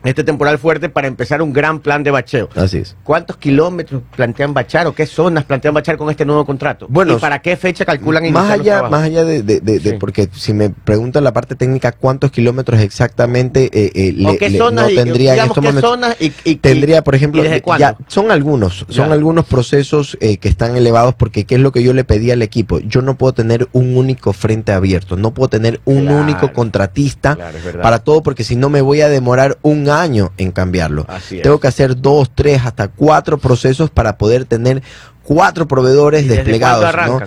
Este 0.08 0.24
temporal 0.24 0.58
fuerte, 0.58 0.88
para 0.88 1.06
empezar 1.08 1.42
un 1.42 1.52
gran 1.52 1.80
plan 1.80 2.02
de 2.02 2.10
bacheo. 2.10 2.48
Así 2.54 2.78
es. 2.78 2.96
¿Cuántos 3.04 3.36
kilómetros 3.36 4.02
plantean 4.14 4.54
bachar 4.54 4.86
o 4.86 4.92
qué 4.94 5.06
zonas 5.06 5.44
plantean 5.44 5.74
bachar 5.74 5.96
con 5.96 6.10
este 6.10 6.24
nuevo 6.24 6.44
contrato? 6.44 6.86
Bueno, 6.88 7.14
¿Y 7.14 7.20
para 7.20 7.40
qué 7.40 7.56
fecha 7.56 7.84
calculan 7.84 8.30
más 8.32 8.44
los 8.44 8.52
allá, 8.60 8.62
trabajos? 8.74 8.90
más 8.90 9.02
allá 9.02 9.24
de, 9.24 9.42
de- 9.42 9.60
de- 9.60 9.92
porque 9.94 10.28
si 10.32 10.52
me 10.52 10.70
preguntan 10.70 11.24
la 11.24 11.32
parte 11.32 11.54
técnica 11.56 11.92
cuántos 11.92 12.30
kilómetros 12.30 12.80
exactamente 12.80 13.70
eh, 13.72 13.90
eh, 13.94 14.14
¿O 14.26 14.32
le- 14.32 14.38
qué 14.38 14.50
le- 14.50 14.58
zonas? 14.58 14.84
no 14.86 14.90
y- 14.90 14.94
tendría 14.94 15.30
en 15.30 15.34
digamos, 15.36 15.50
estos 15.56 15.62
qué 15.62 15.68
momentos. 15.68 15.90
zonas 15.90 16.16
y, 16.20 16.32
y- 16.44 16.56
Tendría, 16.56 17.02
por 17.02 17.14
ejemplo, 17.14 17.40
¿y 17.44 17.48
desde 17.48 17.62
ya- 17.78 17.96
son 18.08 18.30
algunos, 18.30 18.84
son 18.88 19.08
Ya. 19.08 19.12
algunos 19.12 19.44
procesos 19.46 20.16
eh, 20.20 20.36
que 20.38 20.48
están 20.48 20.76
elevados 20.76 21.14
porque 21.14 21.44
qué 21.44 21.56
es 21.56 21.60
lo 21.60 21.72
que 21.72 21.82
yo 21.82 21.92
le 21.92 22.04
pedí 22.04 22.30
al 22.30 22.42
equipo. 22.42 22.78
Yo 22.80 23.02
no 23.02 23.16
puedo 23.16 23.32
tener 23.32 23.68
un 23.72 23.96
único 23.96 24.32
frente 24.32 24.72
abierto, 24.72 25.16
no 25.16 25.32
puedo 25.34 25.48
tener 25.48 25.80
un 25.84 26.02
Claro. 26.06 26.20
único 26.20 26.52
contratista 26.52 27.34
Claro, 27.36 27.58
para 27.82 27.98
todo 28.00 28.22
porque 28.22 28.44
si 28.44 28.56
no 28.56 28.68
me 28.68 28.80
voy 28.80 29.00
a 29.00 29.08
demorar 29.08 29.58
un 29.62 29.88
año 29.88 29.95
en 30.04 30.52
cambiarlo. 30.52 31.04
Así 31.08 31.36
es. 31.36 31.42
Tengo 31.42 31.60
que 31.60 31.68
hacer 31.68 32.00
dos, 32.00 32.30
tres, 32.34 32.62
hasta 32.64 32.88
cuatro 32.88 33.38
procesos 33.38 33.90
para 33.90 34.16
poder 34.18 34.44
tener 34.44 34.82
cuatro 35.22 35.66
proveedores 35.66 36.24
¿Y 36.24 36.28
desde 36.28 36.36
desplegados. 36.44 36.94
¿no? 37.06 37.20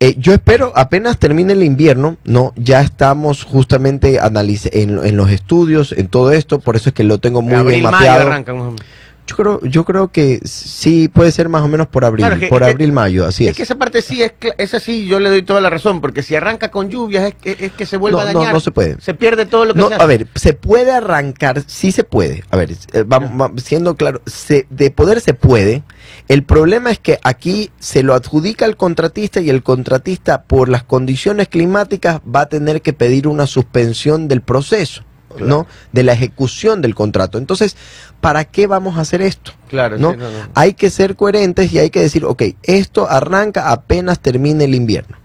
Eh, 0.00 0.16
yo 0.18 0.32
espero 0.32 0.72
apenas 0.74 1.18
termine 1.18 1.52
el 1.52 1.62
invierno, 1.62 2.16
no, 2.24 2.52
ya 2.56 2.80
estamos 2.80 3.44
justamente 3.44 4.18
en, 4.20 4.98
en 5.04 5.16
los 5.16 5.30
estudios, 5.30 5.92
en 5.92 6.08
todo 6.08 6.32
esto, 6.32 6.58
por 6.58 6.74
eso 6.74 6.88
es 6.88 6.94
que 6.94 7.04
lo 7.04 7.18
tengo 7.18 7.40
muy 7.40 7.54
Abril, 7.54 7.80
bien 7.80 7.84
mayo 7.84 7.96
mapeado. 7.96 8.26
arrancan. 8.26 8.76
Yo 9.24 9.36
creo, 9.36 9.60
yo 9.62 9.84
creo 9.84 10.08
que 10.08 10.40
sí 10.44 11.08
puede 11.08 11.30
ser 11.30 11.48
más 11.48 11.62
o 11.62 11.68
menos 11.68 11.86
por 11.86 12.04
abril, 12.04 12.26
Claro, 12.26 12.40
que- 12.40 12.48
por 12.48 12.62
que- 12.62 12.70
abril, 12.70 12.92
mayo, 12.92 13.24
así 13.24 13.44
Es 13.44 13.50
es. 13.52 13.56
que 13.56 13.62
esa 13.62 13.76
parte 13.76 14.02
sí, 14.02 14.20
es, 14.22 14.32
esa 14.58 14.80
sí, 14.80 15.06
yo 15.06 15.20
le 15.20 15.30
doy 15.30 15.42
toda 15.42 15.60
la 15.60 15.70
razón, 15.70 16.00
porque 16.00 16.22
si 16.24 16.34
arranca 16.34 16.70
con 16.72 16.90
lluvias 16.90 17.24
es 17.28 17.34
que, 17.36 17.56
es 17.66 17.72
que 17.72 17.86
se 17.86 17.96
vuelve 17.96 18.16
No, 18.16 18.22
a 18.28 18.32
no, 18.32 18.38
dañar. 18.40 18.52
no 18.54 18.60
se 18.60 18.72
puede. 18.72 19.00
Se 19.00 19.14
pierde 19.14 19.46
todo 19.46 19.64
lo 19.64 19.74
que 19.74 19.80
No, 19.80 19.88
se 19.88 19.94
hace. 19.94 20.02
a 20.02 20.06
ver, 20.06 20.26
se 20.34 20.52
puede 20.54 20.90
arrancar, 20.90 21.62
sí 21.66 21.92
se 21.92 22.02
puede. 22.04 22.42
A 22.50 22.56
ver, 22.56 22.72
eh, 22.92 23.04
vamos, 23.06 23.30
vamos 23.36 23.62
siendo 23.62 23.94
claro, 23.96 24.20
se- 24.26 24.66
de 24.70 24.90
poder 24.90 25.20
se 25.20 25.34
puede. 25.34 25.82
El 26.28 26.42
problema 26.42 26.90
es 26.90 26.98
que 26.98 27.18
aquí 27.22 27.70
se 27.78 28.02
lo 28.02 28.14
adjudica 28.14 28.64
al 28.64 28.76
contratista 28.76 29.40
y 29.40 29.50
el 29.50 29.62
contratista 29.62 30.42
por 30.42 30.68
las 30.68 30.82
condiciones 30.82 31.48
climáticas 31.48 32.20
va 32.22 32.42
a 32.42 32.46
tener 32.46 32.82
que 32.82 32.92
pedir 32.92 33.28
una 33.28 33.46
suspensión 33.46 34.26
del 34.28 34.40
proceso, 34.42 35.04
¿no? 35.40 35.66
De 35.92 36.02
la 36.02 36.12
ejecución 36.12 36.80
del 36.82 36.94
contrato. 36.94 37.38
Entonces, 37.38 37.76
¿para 38.20 38.44
qué 38.44 38.66
vamos 38.66 38.98
a 38.98 39.02
hacer 39.02 39.22
esto? 39.22 39.52
Claro, 39.68 39.98
¿no? 39.98 40.12
sí, 40.12 40.16
no, 40.18 40.30
no. 40.30 40.38
Hay 40.54 40.74
que 40.74 40.90
ser 40.90 41.16
coherentes 41.16 41.72
y 41.72 41.78
hay 41.78 41.90
que 41.90 42.00
decir, 42.00 42.24
ok, 42.24 42.42
esto 42.62 43.08
arranca 43.10 43.70
apenas 43.70 44.20
termine 44.20 44.64
el 44.64 44.74
invierno. 44.74 45.16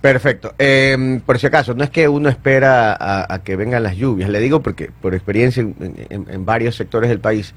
Perfecto. 0.00 0.54
Eh, 0.58 1.20
por 1.26 1.38
si 1.38 1.46
acaso, 1.46 1.74
no 1.74 1.84
es 1.84 1.90
que 1.90 2.08
uno 2.08 2.30
espera 2.30 2.92
a, 2.98 3.34
a 3.34 3.42
que 3.42 3.54
vengan 3.56 3.82
las 3.82 3.96
lluvias, 3.96 4.30
le 4.30 4.40
digo 4.40 4.62
porque 4.62 4.90
por 5.02 5.14
experiencia 5.14 5.60
en, 5.60 5.74
en- 6.08 6.26
en 6.30 6.44
varios 6.46 6.74
sectores 6.76 7.10
del 7.10 7.20
país, 7.20 7.52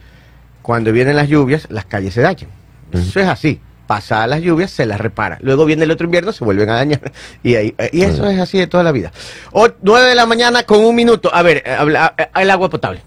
cuando 0.62 0.92
vienen 0.92 1.16
las 1.16 1.30
lluvias, 1.30 1.68
las 1.70 1.86
calles 1.86 2.14
se 2.14 2.22
dañan. 2.22 2.50
Eso 2.92 3.20
es 3.22 3.28
así. 3.28 3.62
Pasadas 3.94 4.28
las 4.28 4.42
lluvias, 4.42 4.72
se 4.72 4.88
las 4.88 5.00
repara. 5.00 5.38
Luego 5.42 5.66
viene 5.66 5.84
el 5.84 5.92
otro 5.92 6.06
invierno, 6.06 6.32
se 6.32 6.44
vuelven 6.44 6.68
a 6.72 6.74
dañar. 6.78 7.12
Y, 7.44 7.54
ahí, 7.54 7.76
y 7.92 8.02
eso 8.02 8.28
es 8.28 8.40
así 8.40 8.58
de 8.58 8.66
toda 8.66 8.84
la 8.84 8.92
vida. 8.92 9.12
O, 9.52 9.68
9 9.84 10.08
de 10.10 10.16
la 10.16 10.26
mañana 10.26 10.64
con 10.64 10.84
un 10.84 10.96
minuto. 10.96 11.30
A 11.32 11.44
ver, 11.44 11.62
eh, 11.64 11.76
habla- 11.78 12.16
eh, 12.18 12.28
el 12.42 12.50
agua 12.50 12.72
potable. 12.72 13.04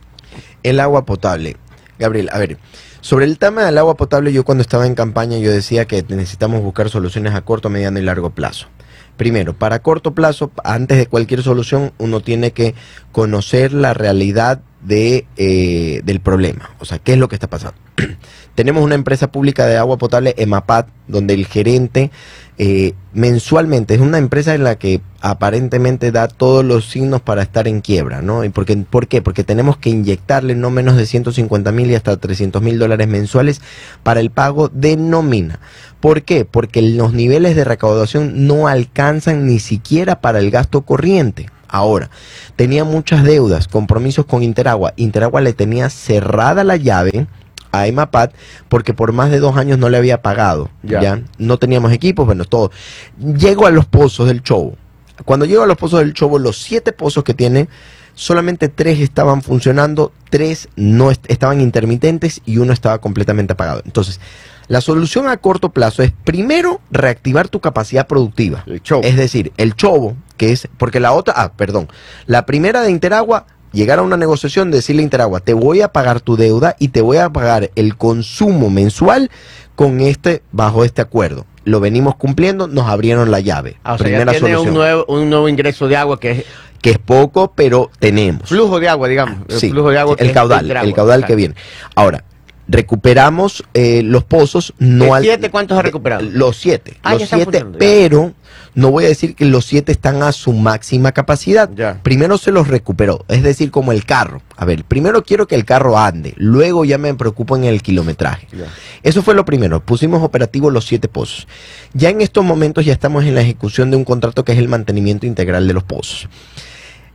El 0.62 0.79
agua 0.79 1.05
potable. 1.05 1.57
Gabriel, 1.99 2.31
a 2.33 2.38
ver, 2.38 2.57
sobre 3.01 3.25
el 3.25 3.37
tema 3.37 3.64
del 3.64 3.79
agua 3.79 3.96
potable, 3.96 4.33
yo 4.33 4.44
cuando 4.44 4.62
estaba 4.62 4.87
en 4.87 4.94
campaña 4.94 5.38
yo 5.38 5.51
decía 5.51 5.87
que 5.87 6.05
necesitamos 6.09 6.62
buscar 6.62 6.88
soluciones 6.88 7.35
a 7.35 7.40
corto, 7.40 7.68
mediano 7.68 7.99
y 7.99 8.03
largo 8.03 8.31
plazo. 8.31 8.68
Primero, 9.16 9.55
para 9.55 9.81
corto 9.81 10.14
plazo, 10.14 10.53
antes 10.62 10.99
de 10.99 11.07
cualquier 11.09 11.42
solución, 11.42 11.92
uno 11.99 12.20
tiene 12.20 12.53
que 12.53 12.77
conocer 13.11 13.72
la 13.72 13.92
realidad 13.92 14.61
de, 14.87 15.27
eh, 15.37 16.01
del 16.05 16.20
problema. 16.20 16.70
O 16.79 16.85
sea, 16.85 16.99
¿qué 16.99 17.14
es 17.14 17.18
lo 17.18 17.29
que 17.29 17.35
está 17.35 17.49
pasando? 17.49 17.79
Tenemos 18.55 18.83
una 18.83 18.94
empresa 18.94 19.31
pública 19.31 19.66
de 19.66 19.77
agua 19.77 19.99
potable, 19.99 20.35
EMAPAT, 20.38 20.88
donde 21.09 21.35
el 21.35 21.46
gerente 21.46 22.11
eh, 22.59 22.94
mensualmente 23.12 23.94
es 23.94 24.01
una 24.01 24.18
empresa 24.18 24.55
en 24.55 24.64
la 24.64 24.77
que 24.79 25.01
aparentemente 25.20 26.12
da 26.12 26.29
todos 26.29 26.64
los 26.64 26.88
signos 26.88 27.20
para 27.20 27.42
estar 27.42 27.68
en 27.68 27.81
quiebra, 27.81 28.22
¿no? 28.22 28.44
¿Y 28.44 28.49
por 28.49 28.64
qué? 28.64 28.77
¿Por 28.77 29.09
qué? 29.09 29.20
Porque 29.20 29.44
tenemos 29.44 29.77
que 29.77 29.90
inyectarle 29.90 30.55
no 30.55 30.70
menos 30.70 30.96
de 30.96 31.05
150 31.05 31.70
mil 31.72 31.90
y 31.90 31.96
hasta 31.96 32.16
300 32.16 32.62
mil 32.62 32.79
dólares 32.79 33.09
mensuales 33.09 33.61
para 34.03 34.20
el 34.20 34.31
pago 34.31 34.68
de 34.68 34.96
nómina. 34.96 35.59
¿Por 36.01 36.22
qué? 36.22 36.44
Porque 36.44 36.81
los 36.81 37.12
niveles 37.12 37.57
de 37.57 37.64
recaudación 37.64 38.46
no 38.46 38.68
alcanzan 38.68 39.46
ni 39.46 39.59
siquiera 39.59 40.20
para 40.20 40.38
el 40.38 40.51
gasto 40.51 40.83
corriente. 40.83 41.46
Ahora, 41.69 42.11
tenía 42.57 42.85
muchas 42.85 43.25
deudas, 43.25 43.69
compromisos 43.69 44.25
con 44.27 44.43
Interagua. 44.43 44.93
Interagua 44.97 45.41
le 45.41 45.53
tenía 45.53 45.91
cerrada 45.91 46.65
la 46.65 46.77
llave 46.77 47.27
a 47.73 47.87
EMAPAT 47.87 48.33
porque 48.69 48.95
por 48.95 49.13
más 49.13 49.31
de 49.31 49.39
dos 49.41 49.57
años 49.57 49.79
no 49.79 49.89
le 49.89 49.97
había 49.99 50.23
pagado. 50.23 50.71
Ya. 50.83 51.01
Ya. 51.01 51.23
No 51.39 51.59
teníamos 51.59 51.93
equipos, 51.93 52.25
bueno, 52.27 52.45
todo. 52.45 52.71
Llego 53.19 53.67
a 53.67 53.71
los 53.71 53.85
pozos 53.87 54.29
del 54.29 54.43
Chobo. 54.43 54.77
Cuando 55.25 55.45
llego 55.47 55.63
a 55.63 55.67
los 55.67 55.77
pozos 55.77 56.01
del 56.01 56.13
Chobo, 56.15 56.39
los 56.39 56.59
siete 56.63 56.93
pozos 56.93 57.25
que 57.25 57.35
tiene, 57.35 57.69
solamente 58.15 58.69
tres 58.69 59.01
estaban 59.01 59.43
funcionando, 59.43 60.13
tres 60.31 60.69
no 60.77 61.11
est- 61.11 61.25
estaban 61.31 61.61
intermitentes 61.61 62.41
y 62.47 62.59
uno 62.59 62.73
estaba 62.73 62.99
completamente 63.01 63.55
apagado. 63.55 63.83
Entonces, 63.85 64.21
la 64.69 64.81
solución 64.81 65.29
a 65.29 65.37
corto 65.37 65.71
plazo 65.71 66.03
es 66.03 66.13
primero 66.25 66.81
reactivar 66.91 67.49
tu 67.49 67.61
capacidad 67.61 68.07
productiva. 68.07 68.65
El 68.67 68.83
show. 68.83 69.01
Es 69.05 69.17
decir, 69.17 69.53
el 69.57 69.75
chobo, 69.75 70.17
que 70.37 70.53
es, 70.53 70.69
porque 70.79 71.01
la 71.01 71.13
otra, 71.13 71.35
ah, 71.37 71.53
perdón, 71.53 71.89
la 72.27 72.47
primera 72.47 72.83
de 72.83 72.91
Interagua, 72.91 73.47
llegar 73.73 73.99
a 73.99 74.03
una 74.03 74.17
negociación, 74.17 74.71
decirle 74.71 75.03
a 75.03 75.05
Interagua, 75.05 75.41
te 75.41 75.53
voy 75.55 75.81
a 75.83 75.89
pagar 75.89 76.21
tu 76.21 76.37
deuda 76.37 76.77
y 76.79 76.89
te 76.89 77.01
voy 77.01 77.19
a 77.19 77.31
pagar 77.31 77.71
el 77.77 77.97
consumo 77.97 78.71
mensual 78.71 79.31
con 79.75 80.01
este, 80.01 80.43
bajo 80.53 80.85
este 80.85 81.03
acuerdo. 81.03 81.47
Lo 81.65 81.81
venimos 81.81 82.15
cumpliendo, 82.17 82.69
nos 82.69 82.87
abrieron 82.87 83.31
la 83.31 83.41
llave. 83.41 83.79
Ah, 83.83 83.95
o 83.95 83.99
sea, 83.99 84.09
ya 84.09 84.25
tiene 84.25 84.39
solución. 84.39 84.69
un 84.69 84.75
nuevo, 84.75 85.05
un 85.09 85.29
nuevo 85.31 85.49
ingreso 85.49 85.89
de 85.89 85.97
agua 85.97 86.19
que 86.21 86.31
es 86.31 86.45
Que 86.81 86.91
es 86.93 86.99
poco, 86.99 87.53
pero 87.57 87.91
tenemos. 87.99 88.49
flujo 88.49 88.79
de 88.79 88.89
agua, 88.89 89.09
digamos. 89.09 89.39
El 89.49 89.59
Sí, 89.59 89.71
flujo 89.71 89.91
de 89.91 89.99
agua 89.99 90.15
sí, 90.15 90.19
que 90.19 90.25
el 90.25 90.31
es 90.31 90.35
caudal, 90.35 90.71
el 90.71 90.95
caudal 90.95 91.27
que 91.27 91.35
viene. 91.35 91.55
Ahora, 91.97 92.23
recuperamos 92.69 93.65
eh, 93.75 94.03
los 94.03 94.25
pozos, 94.25 94.75
no 94.79 95.05
¿De 95.07 95.11
al- 95.13 95.23
siete 95.23 95.51
cuántos 95.51 95.79
ha 95.79 95.83
recuperado? 95.83 96.23
Los 96.23 96.57
siete, 96.59 96.97
Ah, 97.03 97.15
los 97.15 97.29
siete, 97.29 97.65
pero 97.79 98.33
no 98.75 98.91
voy 98.91 99.05
a 99.05 99.09
decir 99.09 99.35
que 99.35 99.45
los 99.47 99.65
siete 99.65 99.93
están 99.93 100.23
a 100.23 100.33
su 100.33 100.53
máxima 100.53 101.13
capacidad. 101.13 101.71
Ya. 101.75 102.01
Primero 102.03 102.37
se 102.39 102.53
los 102.53 102.69
recuperó, 102.69 103.25
es 103.29 103.43
decir, 103.43 103.71
como 103.71 103.93
el 103.93 104.05
carro. 104.05 104.43
A 104.57 104.65
ver, 104.65 104.85
primero 104.85 105.23
quiero 105.25 105.47
que 105.47 105.55
el 105.55 105.65
carro 105.65 105.99
ande, 105.99 106.35
luego 106.37 106.85
ya 106.85 106.99
me 106.99 107.15
preocupo 107.15 107.57
en 107.57 107.65
el 107.65 107.83
kilometraje. 107.83 108.47
Ya. 108.53 108.67
Eso 109.03 109.23
fue 109.23 109.35
lo 109.35 109.45
primero, 109.45 109.81
pusimos 109.81 110.23
operativo 110.23 110.71
los 110.71 110.85
siete 110.87 111.09
pozos. 111.09 111.47
Ya 111.95 112.11
en 112.11 112.21
estos 112.21 112.45
momentos 112.45 112.85
ya 112.85 112.93
estamos 112.93 113.25
en 113.25 113.35
la 113.35 113.41
ejecución 113.41 113.91
de 113.91 113.97
un 113.97 114.05
contrato 114.05 114.45
que 114.45 114.53
es 114.53 114.59
el 114.59 114.69
mantenimiento 114.69 115.25
integral 115.27 115.67
de 115.67 115.73
los 115.75 115.85
pozos. 115.85 116.29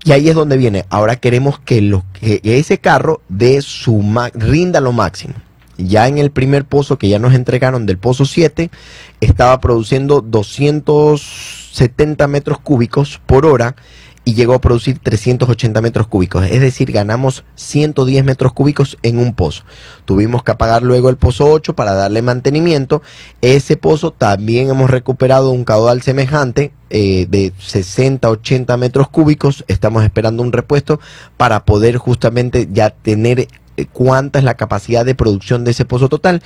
Y 0.04 0.12
ahí 0.12 0.30
es 0.30 0.36
donde 0.36 0.58
viene. 0.58 0.86
Ahora 0.90 1.18
queremos 1.18 1.60
que, 1.60 1.82
lo, 1.82 2.04
que 2.14 2.42
ese 2.44 2.80
carro 2.80 3.22
dé 3.30 3.62
su 3.62 4.04
rinda 4.34 4.82
lo 4.82 4.92
máximo. 4.92 5.36
Ya 5.78 6.08
en 6.08 6.18
el 6.18 6.32
primer 6.32 6.66
pozo 6.66 6.98
que 6.98 7.10
ya 7.10 7.20
nos 7.20 7.34
entregaron 7.34 7.86
del 7.86 7.98
pozo 7.98 8.26
7, 8.26 8.72
estaba 9.20 9.60
produciendo 9.62 10.22
270 10.22 12.28
metros 12.28 12.60
cúbicos 12.60 13.20
por 13.26 13.46
hora 13.46 13.76
y 14.23 14.36
llegó 14.36 14.53
a 14.53 14.62
producir 14.62 14.99
380 14.99 15.81
metros 15.81 16.07
cúbicos. 16.07 16.45
Es 16.45 16.62
decir, 16.62 16.91
ganamos 16.91 17.43
110 17.55 18.23
metros 18.23 18.53
cúbicos 18.53 18.97
en 19.01 19.17
un 19.17 19.34
pozo. 19.34 19.63
Tuvimos 20.05 20.43
que 20.43 20.51
apagar 20.51 20.84
luego 20.84 21.10
el 21.10 21.17
pozo 21.17 21.49
8 21.49 21.75
para 21.75 21.93
darle 21.93 22.21
mantenimiento. 22.21 23.01
Ese 23.41 23.77
pozo 23.77 24.12
también 24.12 24.69
hemos 24.69 24.91
recuperado 24.91 25.51
un 25.51 25.63
caudal 25.63 26.01
semejante 26.03 26.71
eh, 26.91 27.25
de 27.29 27.51
60, 27.57 28.29
80 28.29 28.77
metros 28.77 29.10
cúbicos. 29.10 29.65
Estamos 29.67 30.03
esperando 30.03 30.43
un 30.43 30.51
repuesto 30.51 30.99
para 31.38 31.65
poder 31.65 31.97
justamente 31.97 32.69
ya 32.71 32.91
tener 32.91 33.39
eh, 33.39 33.47
cuánta 33.91 34.39
es 34.39 34.45
la 34.45 34.55
capacidad 34.55 35.03
de 35.03 35.15
producción 35.15 35.63
de 35.63 35.71
ese 35.71 35.86
pozo 35.86 36.10
total. 36.10 36.43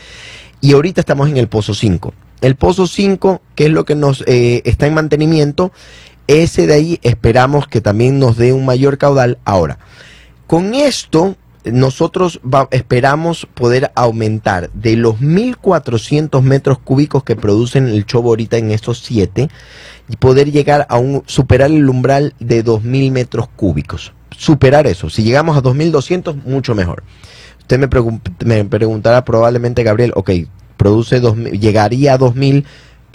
Y 0.62 0.74
ahorita 0.74 1.02
estamos 1.02 1.30
en 1.30 1.38
el 1.38 1.50
pozo 1.50 1.74
5. 1.74 2.14
El 2.42 2.56
pozo 2.56 2.88
5, 2.88 3.42
que 3.56 3.66
es 3.66 3.72
lo 3.72 3.86
que 3.86 3.96
nos 3.96 4.24
eh, 4.28 4.62
está 4.66 4.88
en 4.88 4.94
mantenimiento, 4.94 5.72
ese 6.28 6.68
de 6.68 6.74
ahí 6.74 7.00
esperamos 7.04 7.68
que 7.68 7.82
también 7.82 8.20
nos 8.20 8.38
dé 8.38 8.54
un 8.54 8.66
mayor 8.66 8.98
caudal. 8.98 9.38
Ahora, 9.46 9.80
con 10.48 10.74
esto 10.74 11.36
nosotros 11.64 12.40
esperamos 12.70 13.48
poder 13.56 13.92
aumentar 13.96 14.70
de 14.74 14.96
los 14.96 15.16
1.400 15.20 16.42
metros 16.44 16.78
cúbicos 16.78 17.24
que 17.24 17.36
producen 17.36 17.88
el 17.88 18.06
chobo 18.06 18.30
ahorita 18.30 18.58
en 18.58 18.70
estos 18.72 19.00
7 19.00 19.50
y 20.08 20.16
poder 20.18 20.52
llegar 20.52 20.86
a 20.90 20.98
un 20.98 21.24
superar 21.26 21.72
el 21.72 21.90
umbral 21.90 22.36
de 22.40 22.64
2.000 22.64 23.12
metros 23.12 23.48
cúbicos. 23.56 24.14
Superar 24.38 24.86
eso. 24.86 25.10
Si 25.10 25.24
llegamos 25.24 25.58
a 25.58 25.64
2.200, 25.64 26.44
mucho 26.44 26.76
mejor. 26.76 27.04
Usted 27.62 27.80
me, 27.80 27.90
pregun- 27.90 28.22
me 28.46 28.64
preguntará 28.66 29.26
probablemente, 29.26 29.82
Gabriel, 29.82 30.12
ok, 30.16 30.32
produce 30.78 31.20
2.000, 31.20 31.60
llegaría 31.60 32.14
a 32.14 32.20
2.000, 32.20 32.64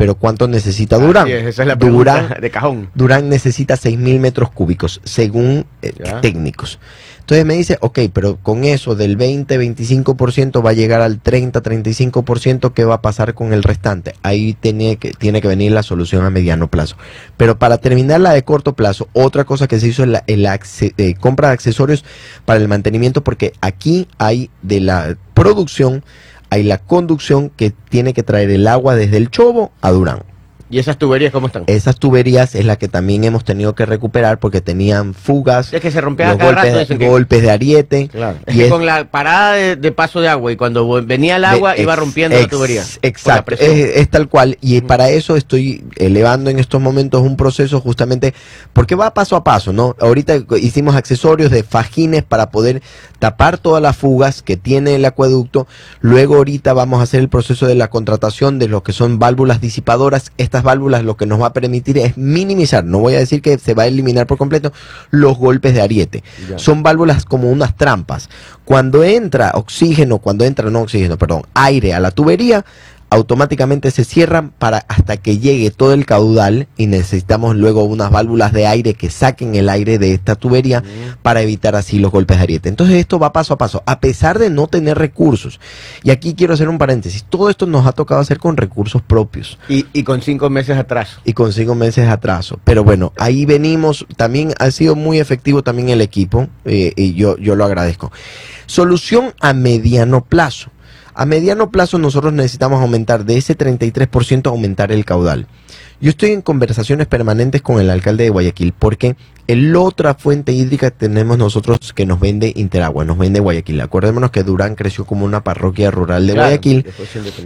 pero 0.01 0.15
¿cuánto 0.15 0.49
necesita 0.49 0.99
Durán? 0.99 1.29
Es, 1.29 1.45
esa 1.47 1.63
es 1.63 1.69
la 1.69 1.77
pregunta 1.77 2.23
Durán, 2.23 2.41
de 2.41 2.51
cajón. 2.51 2.91
Durán 2.95 3.29
necesita 3.29 3.75
6.000 3.77 4.19
metros 4.19 4.51
cúbicos, 4.51 5.01
según 5.05 5.67
eh, 5.83 5.93
técnicos. 6.23 6.79
Entonces 7.21 7.45
me 7.47 7.55
dice, 7.55 7.79
ok, 7.81 7.99
pero 8.13 8.39
con 8.43 8.65
eso 8.65 8.97
del 8.97 9.17
20-25% 9.17 10.65
va 10.67 10.71
a 10.71 10.73
llegar 10.73 11.01
al 11.01 11.23
30-35%, 11.23 12.73
¿qué 12.73 12.85
va 12.85 12.95
a 12.97 13.03
pasar 13.03 13.35
con 13.35 13.53
el 13.53 13.63
restante? 13.63 14.15
Ahí 14.23 14.55
tiene 14.59 14.97
que, 14.97 15.13
tiene 15.13 15.41
que 15.41 15.47
venir 15.47 15.73
la 15.73 15.83
solución 15.83 16.25
a 16.25 16.31
mediano 16.31 16.69
plazo. 16.69 16.97
Pero 17.37 17.59
para 17.59 17.79
terminar 17.79 18.21
la 18.21 18.33
de 18.33 18.43
corto 18.43 18.75
plazo, 18.75 19.09
otra 19.13 19.45
cosa 19.45 19.69
que 19.69 19.79
se 19.79 19.89
hizo 19.89 20.03
es 20.03 20.09
la 20.09 20.25
el 20.27 20.45
acce- 20.47 20.95
eh, 20.97 21.15
compra 21.15 21.49
de 21.49 21.55
accesorios 21.55 22.05
para 22.45 22.59
el 22.59 22.67
mantenimiento, 22.69 23.23
porque 23.23 23.53
aquí 23.61 24.09
hay 24.19 24.51
de 24.63 24.81
la 24.81 25.17
producción, 25.35 26.03
hay 26.51 26.65
la 26.65 26.79
conducción 26.79 27.49
que 27.49 27.71
tiene 27.71 28.13
que 28.13 28.23
traer 28.23 28.51
el 28.51 28.67
agua 28.67 28.97
desde 28.97 29.17
el 29.17 29.31
Chobo 29.31 29.71
a 29.81 29.91
Durán. 29.91 30.25
¿Y 30.71 30.79
esas 30.79 30.97
tuberías 30.99 31.33
cómo 31.33 31.49
están? 31.49 31.65
Esas 31.67 31.97
tuberías 31.97 32.55
es 32.55 32.65
la 32.65 32.77
que 32.77 32.87
también 32.89 33.25
hemos 33.25 33.45
tenido 33.45 33.75
que 33.75 33.87
recuperar 33.87 34.39
porque 34.39 34.61
tenían 34.61 35.15
fugas, 35.15 35.73
Es 35.73 35.81
que 35.81 35.91
se 35.91 36.01
rompía 36.01 36.29
los 36.29 36.37
cada 36.39 36.53
golpes, 36.63 36.89
rato. 36.89 36.99
que- 36.99 37.09
golpes 37.09 37.43
de 37.43 37.51
ariete. 37.51 38.09
Claro. 38.09 38.39
Es 38.47 38.55
y 38.55 38.59
que 38.59 38.65
es- 38.67 38.71
con 38.71 38.87
la 38.87 39.11
parada 39.11 39.55
de, 39.55 39.75
de 39.77 39.93
paso 39.93 40.21
de 40.21 40.29
agua 40.29 40.53
y 40.53 40.57
cuando 40.57 40.89
venía 41.05 41.37
el 41.37 41.45
agua 41.45 41.75
de- 41.75 41.83
iba 41.83 41.93
ex- 41.95 42.01
rompiendo 42.01 42.37
la 42.37 42.43
ex- 42.45 42.51
tubería. 42.51 42.83
la 42.83 43.09
Exacto, 43.09 43.45
presión. 43.47 43.71
es, 43.73 43.97
es 43.97 44.09
tal 44.11 44.29
cual. 44.29 44.59
Y 44.61 44.81
para 44.83 45.11
eso 45.11 45.35
estoy 45.37 45.85
elevando 45.97 46.51
en 46.51 46.59
estos 46.61 46.81
momentos 46.81 47.23
un 47.23 47.37
proceso 47.37 47.81
justamente 47.81 48.33
porque 48.73 48.95
va 48.95 49.13
paso 49.13 49.35
a 49.37 49.43
paso, 49.43 49.73
¿no? 49.73 49.97
Ahorita 50.01 50.35
hicimos 50.61 50.95
accesorios 50.95 51.51
de 51.51 51.65
fajines 51.65 52.23
para 52.23 52.51
poder 52.51 52.81
tapar 53.19 53.59
todas 53.59 53.83
las 53.83 53.97
fugas 53.97 54.43
que 54.43 54.57
tiene 54.57 54.95
el 54.95 55.05
acueducto. 55.05 55.67
Luego 56.01 56.37
ahorita 56.37 56.73
vamos 56.75 57.01
a 57.01 57.03
hacer 57.03 57.21
el 57.21 57.29
proceso 57.29 57.67
de 57.67 57.75
la 57.75 57.91
contratación 57.91 58.59
de 58.61 58.69
lo 58.69 58.83
que 58.85 58.93
son 58.93 59.19
válvulas 59.19 59.61
disipadoras. 59.61 60.31
Estas 60.39 60.60
válvulas 60.63 61.05
lo 61.05 61.17
que 61.17 61.27
nos 61.27 61.41
va 61.41 61.47
a 61.47 61.53
permitir 61.53 61.99
es 61.99 62.17
minimizar, 62.17 62.85
no 62.85 62.99
voy 62.99 63.15
a 63.15 63.19
decir 63.19 63.43
que 63.43 63.59
se 63.59 63.75
va 63.75 63.85
a 63.85 63.87
eliminar 63.87 64.27
por 64.27 64.39
completo, 64.39 64.73
los 65.11 65.37
golpes 65.39 65.75
de 65.75 65.83
ariete. 65.83 66.25
Ya. 66.49 66.59
Son 66.59 66.83
válvulas 66.83 67.25
como 67.25 67.51
unas 67.51 67.77
trampas. 67.77 68.29
Cuando 68.65 69.05
entra 69.05 69.53
oxígeno, 69.55 70.19
cuando 70.19 70.45
entra 70.45 70.71
no 70.71 70.83
oxígeno, 70.83 71.19
perdón, 71.19 71.43
aire 71.55 71.95
a 71.95 72.01
la 72.01 72.11
tubería, 72.11 72.65
automáticamente 73.11 73.91
se 73.91 74.05
cierran 74.05 74.51
para 74.51 74.79
hasta 74.89 75.17
que 75.17 75.39
llegue 75.39 75.71
todo 75.71 75.93
el 75.93 76.07
caudal 76.07 76.69
y 76.77 76.87
necesitamos 76.87 77.57
luego 77.57 77.85
unas 77.85 78.11
válvulas 78.11 78.53
de 78.53 78.67
aire 78.67 78.95
que 78.95 79.11
saquen 79.11 79.55
el 79.57 79.69
aire 79.69 79.99
de 79.99 80.15
esta 80.15 80.37
tubería 80.37 80.83
para 81.23 81.43
evitar 81.43 81.75
así 81.77 81.99
los 81.99 82.13
golpes 82.13 82.39
de 82.39 82.45
ariete. 82.45 82.69
Entonces 82.69 82.97
esto 82.97 83.19
va 83.19 83.33
paso 83.33 83.55
a 83.55 83.59
paso, 83.59 83.83
a 83.87 84.01
pesar 84.01 84.39
de 84.39 84.49
no 84.51 84.69
tener 84.69 84.97
recursos. 84.97 85.61
Y 86.03 86.11
aquí 86.11 86.35
quiero 86.35 86.55
hacer 86.55 86.69
un 86.69 86.79
paréntesis, 86.79 87.25
todo 87.29 87.51
esto 87.51 87.67
nos 87.67 87.87
ha 87.87 87.93
tocado 87.93 88.21
hacer 88.21 88.39
con 88.39 88.57
recursos 88.57 89.03
propios 89.03 89.59
Y, 89.69 89.87
y 89.93 90.05
con 90.05 90.23
cinco 90.23 90.49
meses 90.51 90.79
atrás. 90.79 91.19
y 91.25 91.33
con 91.33 91.53
cinco 91.53 91.75
meses 91.75 92.09
atraso. 92.09 92.61
Pero 92.65 92.85
bueno, 92.85 93.13
ahí 93.19 93.45
venimos. 93.45 94.07
También 94.17 94.55
ha 94.59 94.71
sido 94.71 94.95
muy 94.95 95.19
efectivo 95.19 95.63
también 95.63 95.89
el 95.89 96.01
equipo 96.01 96.49
eh, 96.65 96.93
y 96.97 97.15
yo, 97.15 97.37
yo 97.39 97.57
lo 97.57 97.65
agradezco. 97.65 98.13
Solución 98.67 99.35
a 99.41 99.53
mediano 99.53 100.25
plazo. 100.25 100.71
A 101.21 101.27
mediano 101.27 101.71
plazo 101.71 101.99
nosotros 101.99 102.33
necesitamos 102.33 102.81
aumentar 102.81 103.27
de 103.27 103.37
ese 103.37 103.55
33% 103.55 104.47
aumentar 104.47 104.91
el 104.91 105.05
caudal. 105.05 105.49
Yo 106.01 106.09
estoy 106.09 106.31
en 106.31 106.41
conversaciones 106.41 107.09
permanentes 107.09 107.61
con 107.61 107.79
el 107.79 107.91
alcalde 107.91 108.25
de 108.25 108.31
Guayaquil 108.31 108.73
porque 108.73 109.17
el 109.47 109.77
otra 109.77 110.15
fuente 110.15 110.53
hídrica 110.53 110.91
que 110.91 110.97
tenemos 110.97 111.37
nosotros 111.37 111.93
que 111.93 112.07
nos 112.07 112.21
vende 112.21 112.55
Interagua, 112.57 113.05
nos 113.05 113.19
vende 113.19 113.39
Guayaquil. 113.39 113.83
Acordémonos 113.83 114.31
que 114.31 114.45
Durán 114.45 114.77
creció 114.77 115.05
como 115.05 115.27
una 115.27 115.45
parroquia 115.45 115.91
rural 115.91 116.27
de 116.27 116.33
Claro, 116.33 116.49
Guayaquil 116.49 116.87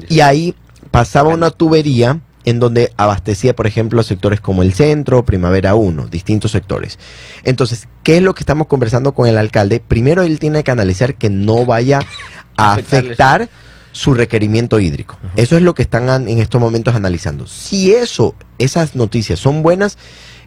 y 0.08 0.20
ahí 0.20 0.54
pasaba 0.92 1.30
una 1.30 1.50
tubería 1.50 2.20
en 2.44 2.60
donde 2.60 2.92
abastecía, 2.96 3.56
por 3.56 3.66
ejemplo, 3.66 4.02
sectores 4.02 4.40
como 4.40 4.62
el 4.62 4.74
centro, 4.74 5.24
Primavera 5.24 5.74
1, 5.74 6.06
distintos 6.08 6.52
sectores. 6.52 6.98
Entonces, 7.42 7.88
¿qué 8.02 8.18
es 8.18 8.22
lo 8.22 8.34
que 8.34 8.40
estamos 8.40 8.66
conversando 8.66 9.14
con 9.14 9.26
el 9.26 9.38
alcalde? 9.38 9.80
Primero, 9.80 10.22
él 10.22 10.38
tiene 10.38 10.62
que 10.62 10.70
analizar 10.70 11.14
que 11.16 11.30
no 11.30 11.64
vaya 11.64 12.00
a 12.56 12.74
afectar 12.74 13.48
su 13.92 14.14
requerimiento 14.14 14.80
hídrico. 14.80 15.18
Eso 15.36 15.56
es 15.56 15.62
lo 15.62 15.74
que 15.74 15.82
están 15.82 16.28
en 16.28 16.38
estos 16.38 16.60
momentos 16.60 16.94
analizando. 16.94 17.46
Si 17.46 17.92
eso, 17.92 18.34
esas 18.58 18.96
noticias 18.96 19.38
son 19.38 19.62
buenas, 19.62 19.98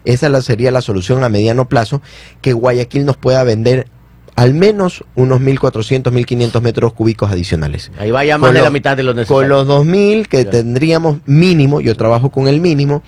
esa 0.04 0.28
la- 0.28 0.42
sería 0.42 0.70
la 0.70 0.82
solución 0.82 1.24
a 1.24 1.28
mediano 1.28 1.68
plazo, 1.68 2.02
que 2.42 2.52
Guayaquil 2.52 3.04
nos 3.06 3.16
pueda 3.16 3.42
vender 3.44 3.88
al 4.36 4.54
menos 4.54 5.02
unos 5.16 5.40
1.400, 5.40 6.12
1.500 6.12 6.60
metros 6.62 6.92
cúbicos 6.92 7.30
adicionales. 7.30 7.90
Ahí 7.98 8.10
va 8.12 8.24
ya 8.24 8.38
más 8.38 8.48
Con 8.48 8.54
de 8.54 8.62
la 8.62 8.70
mitad 8.70 8.96
de 8.96 9.02
lo 9.02 9.12
necesario. 9.14 9.36
Con 9.36 9.48
los 9.48 9.66
2.000 9.66 10.28
que 10.28 10.44
Ya. 10.44 10.50
tendríamos 10.50 11.18
mínimo, 11.26 11.80
yo 11.80 11.96
trabajo 11.96 12.30
con 12.30 12.46
el 12.46 12.60
mínimo, 12.60 13.02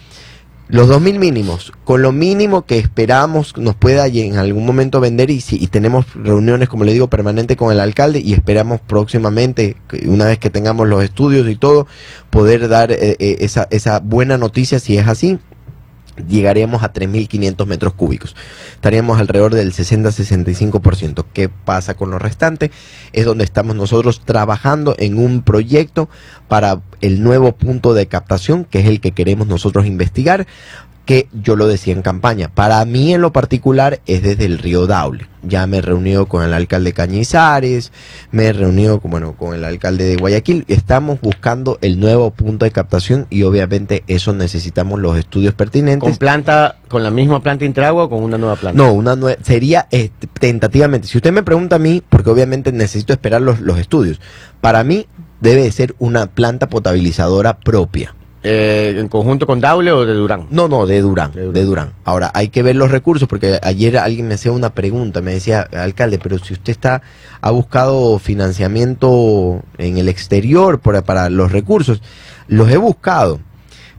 los 0.71 0.89
2.000 0.89 1.19
mínimos, 1.19 1.73
con 1.85 2.01
lo 2.03 2.13
mínimo 2.13 2.65
que 2.65 2.79
esperamos 2.79 3.57
nos 3.57 3.75
pueda 3.75 4.07
en 4.07 4.37
algún 4.37 4.65
momento 4.65 5.01
vender 5.01 5.31
y, 5.31 5.41
si, 5.41 5.57
y 5.57 5.67
tenemos 5.67 6.07
reuniones, 6.15 6.69
como 6.69 6.85
le 6.85 6.93
digo, 6.93 7.09
permanente 7.09 7.57
con 7.57 7.73
el 7.73 7.81
alcalde 7.81 8.21
y 8.21 8.33
esperamos 8.35 8.81
próximamente, 8.81 9.77
una 10.05 10.27
vez 10.27 10.39
que 10.39 10.51
tengamos 10.51 10.87
los 10.89 11.03
estudios 11.03 11.49
y 11.49 11.57
todo, 11.57 11.89
poder 12.31 12.69
dar 12.69 12.93
eh, 12.93 13.17
eh, 13.19 13.37
esa, 13.41 13.67
esa 13.71 13.99
buena 13.99 14.39
noticia 14.39 14.79
si 14.79 14.97
es 14.97 15.09
así. 15.09 15.39
Llegaríamos 16.29 16.83
a 16.83 16.93
3.500 16.93 17.67
metros 17.67 17.95
cúbicos. 17.95 18.37
Estaríamos 18.75 19.19
alrededor 19.21 19.55
del 19.55 19.73
60-65%. 19.73 21.25
¿Qué 21.33 21.49
pasa 21.49 21.95
con 21.95 22.11
lo 22.11 22.19
restante? 22.19 22.71
Es 23.13 23.25
donde 23.25 23.45
estamos 23.45 23.77
nosotros 23.77 24.23
trabajando 24.25 24.95
en 24.99 25.19
un 25.19 25.43
proyecto 25.43 26.09
para 26.49 26.81
el 27.01 27.23
nuevo 27.23 27.53
punto 27.53 27.95
de 27.95 28.07
captación, 28.07 28.65
que 28.65 28.81
es 28.81 28.87
el 28.87 29.01
que 29.01 29.13
queremos 29.13 29.47
nosotros 29.47 29.87
investigar, 29.87 30.47
que 31.07 31.29
yo 31.33 31.57
lo 31.57 31.67
decía 31.67 31.93
en 31.93 32.03
campaña. 32.03 32.49
Para 32.55 32.85
mí 32.85 33.13
en 33.15 33.21
lo 33.21 33.33
particular 33.33 34.01
es 34.07 34.23
desde 34.23 34.45
el 34.45 34.59
río 34.59 34.87
Daule. 34.87 35.27
Ya 35.43 35.67
me 35.67 35.79
he 35.79 35.83
reunido 35.83 36.27
con 36.27 36.45
el 36.45 36.53
alcalde 36.53 36.93
Cañizares, 36.93 37.91
me 38.31 38.45
he 38.45 38.53
reunido 38.53 39.01
con, 39.01 39.11
bueno, 39.11 39.33
con 39.37 39.55
el 39.55 39.65
alcalde 39.65 40.05
de 40.05 40.17
Guayaquil. 40.17 40.65
Estamos 40.69 41.21
buscando 41.21 41.79
el 41.81 41.99
nuevo 41.99 42.31
punto 42.31 42.65
de 42.65 42.71
captación 42.71 43.27
y 43.31 43.43
obviamente 43.43 44.05
eso 44.07 44.33
necesitamos 44.35 45.01
los 45.01 45.17
estudios 45.19 45.55
pertinentes. 45.55 46.09
Con 46.11 46.17
planta, 46.19 46.77
con 46.89 47.03
la 47.03 47.11
misma 47.11 47.43
planta 47.43 47.65
Interagua 47.65 48.05
o 48.05 48.11
con 48.11 48.23
una 48.23 48.39
nueva 48.39 48.57
planta. 48.57 48.77
No, 48.81 48.93
una 48.93 49.17
nue- 49.17 49.39
sería 49.43 49.89
eh, 49.91 50.11
tentativamente. 50.39 51.09
Si 51.09 51.17
usted 51.19 51.33
me 51.33 51.43
pregunta 51.43 51.77
a 51.77 51.79
mí, 51.81 52.03
porque 52.09 52.31
obviamente 52.31 52.71
necesito 52.73 53.13
esperar 53.13 53.41
los, 53.43 53.61
los 53.61 53.79
estudios, 53.79 54.21
para 54.61 54.85
mí 54.85 55.07
debe 55.41 55.63
de 55.63 55.73
ser 55.73 55.95
una 55.99 56.27
planta 56.27 56.69
potabilizadora 56.69 57.59
propia. 57.59 58.15
Eh, 58.43 58.97
¿En 58.99 59.09
conjunto 59.09 59.47
con 59.47 59.61
Daule 59.61 59.93
o 59.93 60.07
de 60.07 60.15
Durán? 60.15 60.47
No, 60.51 60.67
no, 60.67 60.87
de 60.87 61.03
Durán, 61.03 61.31
De 61.33 61.41
Durán. 61.43 61.53
de 61.55 61.65
Durán. 61.65 61.93
Ahora, 62.05 62.31
hay 62.33 62.49
que 62.49 62.63
ver 62.63 62.75
los 62.75 62.91
recursos, 62.91 63.29
porque 63.29 63.59
ayer 63.63 63.99
alguien 63.99 64.29
me 64.29 64.35
hacía 64.35 64.51
una 64.53 64.71
pregunta, 64.75 65.21
me 65.21 65.33
decía, 65.35 65.69
alcalde, 65.73 66.19
pero 66.19 66.39
si 66.39 66.55
usted 66.55 66.71
está, 66.71 67.03
ha 67.43 67.51
buscado 67.51 68.19
financiamiento 68.19 69.63
en 69.79 69.99
el 69.99 70.09
exterior 70.09 70.79
por- 70.81 71.03
para 71.05 71.29
los 71.31 71.53
recursos, 71.53 72.01
los 72.49 72.71
he 72.71 72.77
buscado, 72.77 73.41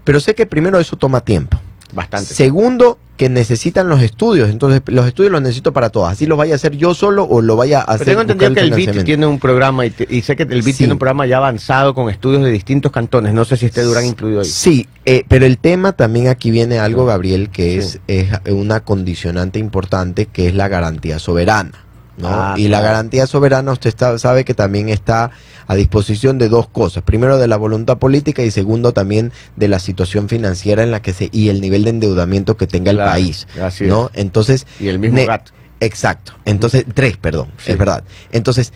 pero 0.04 0.20
sé 0.20 0.34
que 0.36 0.46
primero 0.46 0.80
eso 0.80 0.96
toma 0.96 1.22
tiempo. 1.22 1.60
Bastante. 1.94 2.34
Segundo, 2.34 2.98
que 3.22 3.30
necesitan 3.30 3.88
los 3.88 4.02
estudios. 4.02 4.50
Entonces, 4.50 4.82
los 4.88 5.06
estudios 5.06 5.32
los 5.32 5.44
necesito 5.44 5.72
para 5.74 5.92
todos. 5.92 6.10
Así 6.10 6.26
los 6.26 6.40
vaya 6.40 6.54
a 6.54 6.56
hacer 6.56 6.76
yo 6.76 6.96
solo 6.96 7.24
o 7.24 7.40
lo 7.44 7.56
vaya 7.56 7.82
a 7.82 7.86
Pero 7.86 7.94
hacer. 7.94 8.08
tengo 8.08 8.22
entendido 8.22 8.54
que 8.56 8.60
el 8.62 8.74
BIT 8.74 9.04
tiene 9.04 9.28
un 9.28 9.38
programa 9.38 9.86
y, 9.86 9.92
te- 9.92 10.08
y 10.10 10.24
sé 10.24 10.36
que 10.36 10.42
el 10.42 10.64
BIT 10.64 10.74
Sí. 10.74 10.78
tiene 10.80 10.94
un 10.94 10.98
programa 10.98 11.28
ya 11.28 11.38
avanzado 11.38 11.94
con 11.94 12.10
estudios 12.10 12.44
de 12.44 12.50
distintos 12.50 12.92
cantones. 12.92 13.36
No 13.36 13.46
sé 13.46 13.58
si 13.58 13.68
esté 13.68 13.84
Durán 13.84 14.08
incluido 14.08 14.40
ahí. 14.40 14.48
Sí, 14.48 14.88
eh, 15.06 15.24
pero 15.28 15.46
el 15.46 15.60
tema 15.60 15.92
también 15.92 16.30
aquí 16.30 16.50
viene 16.50 16.80
algo, 16.80 17.06
Gabriel, 17.06 17.50
que 17.52 17.78
es, 17.78 18.00
es 18.08 18.30
una 18.50 18.80
condicionante 18.80 19.60
importante 19.60 20.26
que 20.26 20.48
es 20.48 20.56
la 20.56 20.68
garantía 20.68 21.20
soberana. 21.20 21.74
¿No? 22.22 22.28
Ah, 22.30 22.54
y 22.58 22.68
la 22.68 22.82
garantía 22.82 23.28
soberana 23.28 23.72
usted 23.72 23.90
está- 23.90 24.18
sabe 24.20 24.46
que 24.46 24.54
también 24.54 24.90
está 24.90 25.32
a 25.68 25.76
disposición 25.76 26.38
de 26.38 26.50
dos 26.50 26.68
cosas. 26.70 27.04
Primero 27.04 27.38
de 27.38 27.48
la 27.48 27.58
voluntad 27.58 27.98
política 27.98 28.44
y 28.44 28.52
segundo 28.52 28.94
también 28.94 29.32
de 29.56 29.68
la 29.68 29.80
situación 29.80 30.30
financiera 30.30 30.84
en 30.84 30.92
la 30.92 31.02
que 31.02 31.14
se 31.14 31.30
y 31.32 31.50
el 31.50 31.62
nivel 31.62 31.84
de 31.84 31.92
endeudamiento 31.92 32.58
que 32.58 32.68
tenga 32.68 32.92
Claro, 32.92 33.10
el 33.10 33.14
país. 33.24 33.48
así 33.62 33.86
¿no? 33.86 34.10
Entonces, 34.14 34.66
Y 34.80 34.88
el 34.88 35.00
mismo 35.00 35.16
Ne- 35.18 35.26
gato. 35.26 35.52
Exacto. 35.80 36.34
Entonces, 36.46 36.86
tres, 36.94 37.18
perdón, 37.18 37.48
Sí. 37.58 37.72
es 37.72 37.78
verdad. 37.78 38.04
Entonces, 38.32 38.72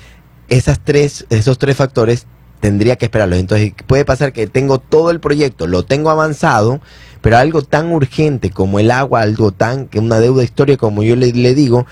esas 0.49 0.79
tres, 0.83 1.25
esos 1.29 1.57
tres 1.59 1.75
factores 1.75 2.25
tendría 2.61 2.95
que 2.95 3.05
esperarlos. 3.05 3.37
Entonces, 3.39 3.73
puede 3.85 4.05
pasar 4.05 4.33
que 4.33 4.47
tengo 4.47 4.79
todo 4.79 5.11
el 5.11 5.19
proyecto, 5.19 5.67
lo 5.67 5.83
tengo 5.83 6.09
avanzado, 6.09 6.81
pero 7.21 7.37
algo 7.37 7.61
tan 7.61 7.91
urgente 7.91 8.49
como 8.49 8.79
el 8.79 8.89
agua, 8.89 9.21
algo 9.21 9.51
tan, 9.51 9.87
que 9.87 9.99
una 9.99 10.19
deuda 10.19 10.43
histórica 10.43 10.77
como 10.79 11.03
yo 11.03 11.15
le, 11.15 11.31
le 11.33 11.53
digo, 11.53 11.85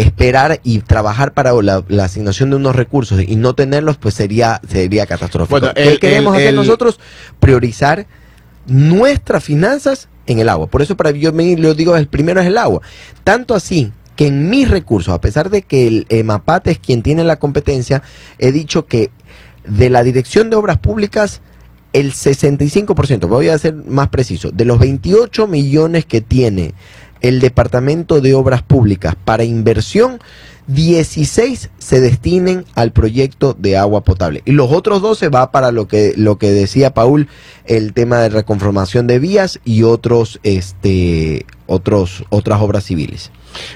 esperar 0.00 0.60
y 0.64 0.80
trabajar 0.80 1.32
para 1.32 1.52
la, 1.62 1.84
la 1.88 2.04
asignación 2.04 2.50
de 2.50 2.56
unos 2.56 2.76
recursos 2.76 3.20
y 3.26 3.36
no 3.36 3.54
tenerlos, 3.54 3.96
pues 3.96 4.14
sería, 4.14 4.60
sería 4.68 5.06
catastrófico. 5.06 5.60
Bueno, 5.60 5.74
¿Qué 5.74 5.98
queremos 5.98 6.34
el- 6.34 6.40
hacer 6.40 6.48
el- 6.50 6.56
nosotros? 6.56 6.98
Priorizar 7.40 8.06
nuestras 8.66 9.44
finanzas 9.44 10.08
en 10.26 10.38
el 10.38 10.48
agua. 10.48 10.66
Por 10.66 10.82
eso 10.82 10.96
para 10.96 11.10
yo 11.12 11.32
me 11.32 11.56
lo 11.56 11.74
digo, 11.74 11.96
el 11.96 12.08
primero 12.08 12.40
es 12.40 12.46
el 12.46 12.58
agua. 12.58 12.80
Tanto 13.24 13.54
así 13.54 13.92
que 14.16 14.26
en 14.28 14.48
mis 14.50 14.68
recursos, 14.70 15.14
a 15.14 15.20
pesar 15.20 15.50
de 15.50 15.62
que 15.62 15.86
el 15.86 16.06
EMAPAT 16.08 16.68
es 16.68 16.78
quien 16.78 17.02
tiene 17.02 17.22
la 17.22 17.36
competencia, 17.38 18.02
he 18.38 18.50
dicho 18.50 18.86
que 18.86 19.10
de 19.66 19.90
la 19.90 20.02
Dirección 20.02 20.48
de 20.50 20.56
Obras 20.56 20.78
Públicas, 20.78 21.42
el 21.92 22.12
65%, 22.12 23.26
voy 23.28 23.48
a 23.48 23.58
ser 23.58 23.74
más 23.74 24.08
preciso, 24.08 24.50
de 24.50 24.64
los 24.64 24.78
28 24.78 25.46
millones 25.46 26.04
que 26.04 26.20
tiene 26.20 26.74
el 27.28 27.40
Departamento 27.40 28.20
de 28.20 28.34
Obras 28.34 28.62
Públicas 28.62 29.16
para 29.24 29.44
inversión, 29.44 30.20
16 30.68 31.70
se 31.78 32.00
destinen 32.00 32.64
al 32.74 32.90
proyecto 32.92 33.54
de 33.56 33.76
agua 33.76 34.02
potable 34.02 34.42
y 34.44 34.52
los 34.52 34.72
otros 34.72 35.00
12 35.00 35.28
va 35.28 35.52
para 35.52 35.70
lo 35.70 35.86
que 35.86 36.12
lo 36.16 36.38
que 36.38 36.50
decía 36.50 36.92
Paul 36.92 37.28
el 37.66 37.92
tema 37.92 38.18
de 38.18 38.30
reconformación 38.30 39.06
de 39.06 39.20
vías 39.20 39.60
y 39.64 39.84
otros 39.84 40.40
este 40.42 41.46
otros 41.66 42.24
otras 42.30 42.60
obras 42.60 42.84
civiles. 42.84 43.30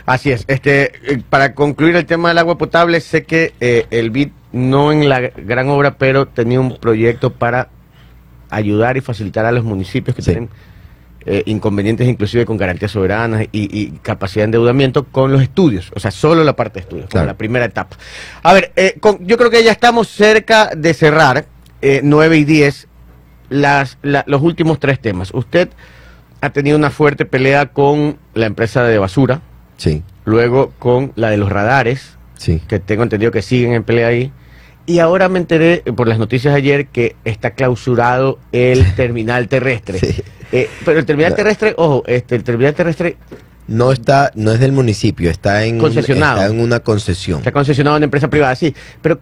Así 0.04 0.32
es. 0.32 0.44
Este, 0.48 0.92
eh, 1.12 1.22
para 1.30 1.54
concluir 1.54 1.94
el 1.96 2.06
tema 2.06 2.28
del 2.28 2.38
agua 2.38 2.58
potable, 2.58 3.00
sé 3.00 3.24
que 3.24 3.54
eh, 3.60 3.86
el 3.90 4.10
BIT 4.10 4.32
no 4.52 4.90
en 4.92 5.08
la 5.08 5.20
gran 5.20 5.68
obra, 5.68 5.96
pero 5.96 6.26
tenía 6.26 6.58
un 6.60 6.76
proyecto 6.76 7.32
para 7.32 7.68
ayudar 8.50 8.96
y 8.96 9.00
facilitar 9.00 9.46
a 9.46 9.52
los 9.52 9.64
municipios 9.64 10.16
que 10.16 10.22
Sí. 10.22 10.32
tienen 10.32 10.50
eh, 11.26 11.42
inconvenientes 11.46 12.08
inclusive 12.08 12.46
con 12.46 12.56
garantías 12.56 12.90
soberanas 12.92 13.42
y, 13.52 13.78
y 13.78 13.90
capacidad 14.02 14.42
de 14.42 14.46
endeudamiento 14.46 15.04
con 15.04 15.32
los 15.32 15.42
estudios, 15.42 15.90
o 15.94 16.00
sea, 16.00 16.10
solo 16.10 16.44
la 16.44 16.56
parte 16.56 16.74
de 16.74 16.80
estudios, 16.80 17.04
como 17.06 17.10
Claro. 17.12 17.26
la 17.26 17.34
primera 17.36 17.64
etapa. 17.66 17.96
A 18.42 18.52
ver, 18.54 18.72
eh, 18.76 18.96
con- 19.00 19.26
yo 19.26 19.36
creo 19.36 19.50
que 19.50 19.62
ya 19.62 19.72
estamos 19.72 20.08
cerca 20.08 20.70
de 20.76 20.94
cerrar, 20.94 21.44
eh, 21.82 22.00
9 22.02 22.38
y 22.38 22.44
10, 22.44 22.88
las, 23.48 23.98
la- 24.02 24.24
los 24.26 24.42
últimos 24.42 24.78
tres 24.80 25.00
temas. 25.00 25.30
Usted 25.34 25.68
ha 26.40 26.50
tenido 26.50 26.76
una 26.78 26.90
fuerte 26.90 27.24
pelea 27.26 27.66
con 27.66 28.16
la 28.34 28.46
empresa 28.46 28.82
de 28.84 28.98
basura, 28.98 29.40
Sí, 29.76 30.02
luego 30.24 30.72
con 30.78 31.12
la 31.16 31.30
de 31.30 31.36
los 31.36 31.50
radares, 31.50 32.16
sí. 32.36 32.60
que 32.68 32.78
tengo 32.78 33.02
entendido 33.02 33.32
que 33.32 33.42
siguen 33.42 33.72
en 33.72 33.82
pelea 33.82 34.08
ahí. 34.08 34.32
Y 34.86 34.98
ahora 34.98 35.28
me 35.28 35.38
enteré 35.38 35.82
por 35.94 36.08
las 36.08 36.18
noticias 36.18 36.52
de 36.54 36.58
ayer 36.58 36.86
que 36.86 37.14
está 37.24 37.50
clausurado 37.52 38.38
el 38.52 38.84
terminal 38.96 39.48
terrestre. 39.48 39.98
Sí. 39.98 40.22
Eh, 40.52 40.68
pero 40.84 40.98
el 40.98 41.06
terminal 41.06 41.34
terrestre, 41.34 41.74
ojo, 41.76 42.02
este, 42.06 42.34
el 42.36 42.42
terminal 42.44 42.74
terrestre 42.74 43.16
No 43.68 43.92
está, 43.92 44.32
no 44.34 44.50
es 44.52 44.58
del 44.60 44.72
municipio, 44.72 45.30
está 45.30 45.64
en, 45.64 45.78
Concesionado. 45.78 46.40
está 46.40 46.52
en 46.52 46.60
una 46.60 46.80
concesión. 46.80 47.38
está 47.38 47.52
concesionado 47.52 47.96
en 47.98 48.02
empresa 48.04 48.28
privada, 48.28 48.54
sí. 48.56 48.74
Pero 49.00 49.20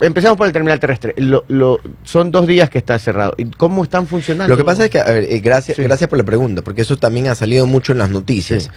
empezamos 0.00 0.36
por 0.38 0.46
el 0.46 0.52
terminal 0.52 0.78
terrestre. 0.78 1.14
Lo, 1.16 1.44
lo- 1.48 1.80
son 2.04 2.30
dos 2.30 2.46
días 2.46 2.70
que 2.70 2.78
está 2.78 2.96
cerrado. 3.00 3.34
¿Y 3.38 3.46
cómo 3.46 3.82
están 3.82 4.06
funcionando? 4.06 4.52
Lo 4.52 4.56
que 4.56 4.64
pasa 4.64 4.84
es 4.84 4.90
que, 4.90 5.00
a 5.00 5.04
ver, 5.04 5.24
eh, 5.28 5.40
gracias, 5.40 5.76
Sí. 5.76 5.82
gracias 5.82 6.08
por 6.08 6.16
la 6.18 6.24
pregunta, 6.24 6.62
porque 6.62 6.82
eso 6.82 6.96
también 6.96 7.26
ha 7.26 7.34
salido 7.34 7.66
mucho 7.66 7.90
en 7.92 7.98
las 7.98 8.10
noticias. 8.10 8.70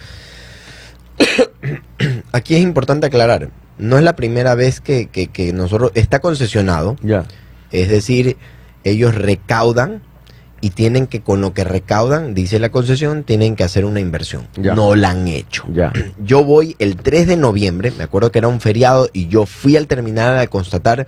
Aquí 2.32 2.54
es 2.56 2.62
importante 2.62 3.06
aclarar, 3.06 3.50
no 3.78 3.96
es 3.98 4.04
la 4.04 4.16
primera 4.16 4.54
vez 4.54 4.80
que, 4.80 5.06
que- 5.06 5.28
que 5.28 5.52
nosotros, 5.52 5.92
está 5.94 6.18
concesionado, 6.20 6.96
Ya. 7.02 7.24
es 7.70 7.88
decir, 7.88 8.36
ellos 8.84 9.14
recaudan 9.14 10.02
y 10.60 10.70
tienen 10.70 11.06
que, 11.06 11.20
con 11.20 11.40
lo 11.40 11.52
que 11.52 11.64
recaudan, 11.64 12.34
dice 12.34 12.58
la 12.58 12.70
concesión, 12.70 13.24
tienen 13.24 13.56
que 13.56 13.64
hacer 13.64 13.84
una 13.84 14.00
inversión. 14.00 14.46
Ya. 14.56 14.74
No 14.74 14.94
la 14.94 15.10
han 15.10 15.28
hecho. 15.28 15.64
Ya. 15.72 15.92
Yo 16.24 16.44
voy 16.44 16.76
el 16.78 16.96
3 16.96 17.26
de 17.26 17.36
noviembre, 17.36 17.92
me 17.96 18.04
acuerdo 18.04 18.32
que 18.32 18.38
era 18.38 18.48
un 18.48 18.60
feriado, 18.60 19.08
y 19.12 19.28
yo 19.28 19.46
fui 19.46 19.76
al 19.76 19.86
terminal 19.86 20.38
a 20.38 20.46
constatar 20.46 21.06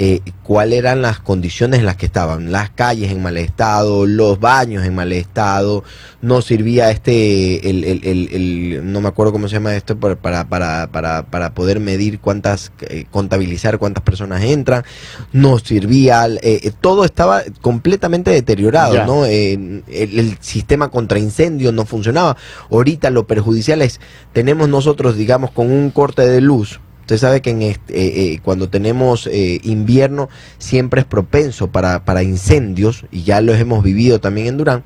eh, 0.00 0.20
cuáles 0.44 0.78
eran 0.78 1.02
las 1.02 1.18
condiciones 1.18 1.80
en 1.80 1.86
las 1.86 1.96
que 1.96 2.06
estaban. 2.06 2.52
Las 2.52 2.70
calles 2.70 3.10
en 3.10 3.20
mal 3.20 3.36
estado, 3.36 4.06
los 4.06 4.38
baños 4.38 4.84
en 4.84 4.94
mal 4.94 5.12
estado, 5.12 5.82
no 6.22 6.40
servía 6.40 6.90
este, 6.92 7.68
el, 7.68 7.82
el- 7.84 8.04
el- 8.04 8.28
el- 8.32 8.92
no 8.92 9.00
me 9.00 9.08
acuerdo 9.08 9.32
cómo 9.32 9.48
se 9.48 9.54
llama 9.54 9.74
esto, 9.74 9.98
para, 9.98 10.14
para, 10.16 10.48
para, 10.48 10.86
para, 10.92 11.26
para 11.26 11.52
poder 11.54 11.80
medir 11.80 12.20
cuántas, 12.20 12.70
eh, 12.82 13.06
contabilizar 13.10 13.78
cuántas 13.78 14.04
personas 14.04 14.42
entran, 14.44 14.84
no 15.32 15.58
servía, 15.58 16.26
eh, 16.26 16.38
eh, 16.62 16.72
todo 16.80 17.04
estaba 17.04 17.42
completamente 17.60 18.30
deteriorado, 18.30 18.94
Ya. 18.94 19.04
¿no? 19.06 19.26
Eh, 19.26 19.52
el, 19.54 19.82
el 20.18 20.38
sistema 20.40 20.90
contra 20.90 21.18
incendios 21.18 21.74
no 21.74 21.84
funcionaba. 21.84 22.36
Ahorita 22.70 23.10
lo 23.10 23.26
perjudicial 23.26 23.82
es, 23.82 24.00
tenemos 24.32 24.68
nosotros, 24.68 25.16
digamos, 25.16 25.50
con 25.50 25.70
un 25.72 25.90
corte 25.90 26.26
de 26.26 26.40
luz. 26.40 26.80
Usted 27.08 27.16
sabe 27.16 27.40
que 27.40 27.48
en 27.48 27.62
este, 27.62 27.98
eh, 27.98 28.32
eh, 28.34 28.40
cuando 28.42 28.68
tenemos 28.68 29.26
eh, 29.28 29.60
invierno 29.62 30.28
siempre 30.58 31.00
es 31.00 31.06
propenso 31.06 31.72
para, 31.72 32.04
para 32.04 32.22
incendios, 32.22 33.06
y 33.10 33.22
ya 33.22 33.40
los 33.40 33.56
hemos 33.56 33.82
vivido 33.82 34.20
también 34.20 34.48
en 34.48 34.58
Durán. 34.58 34.84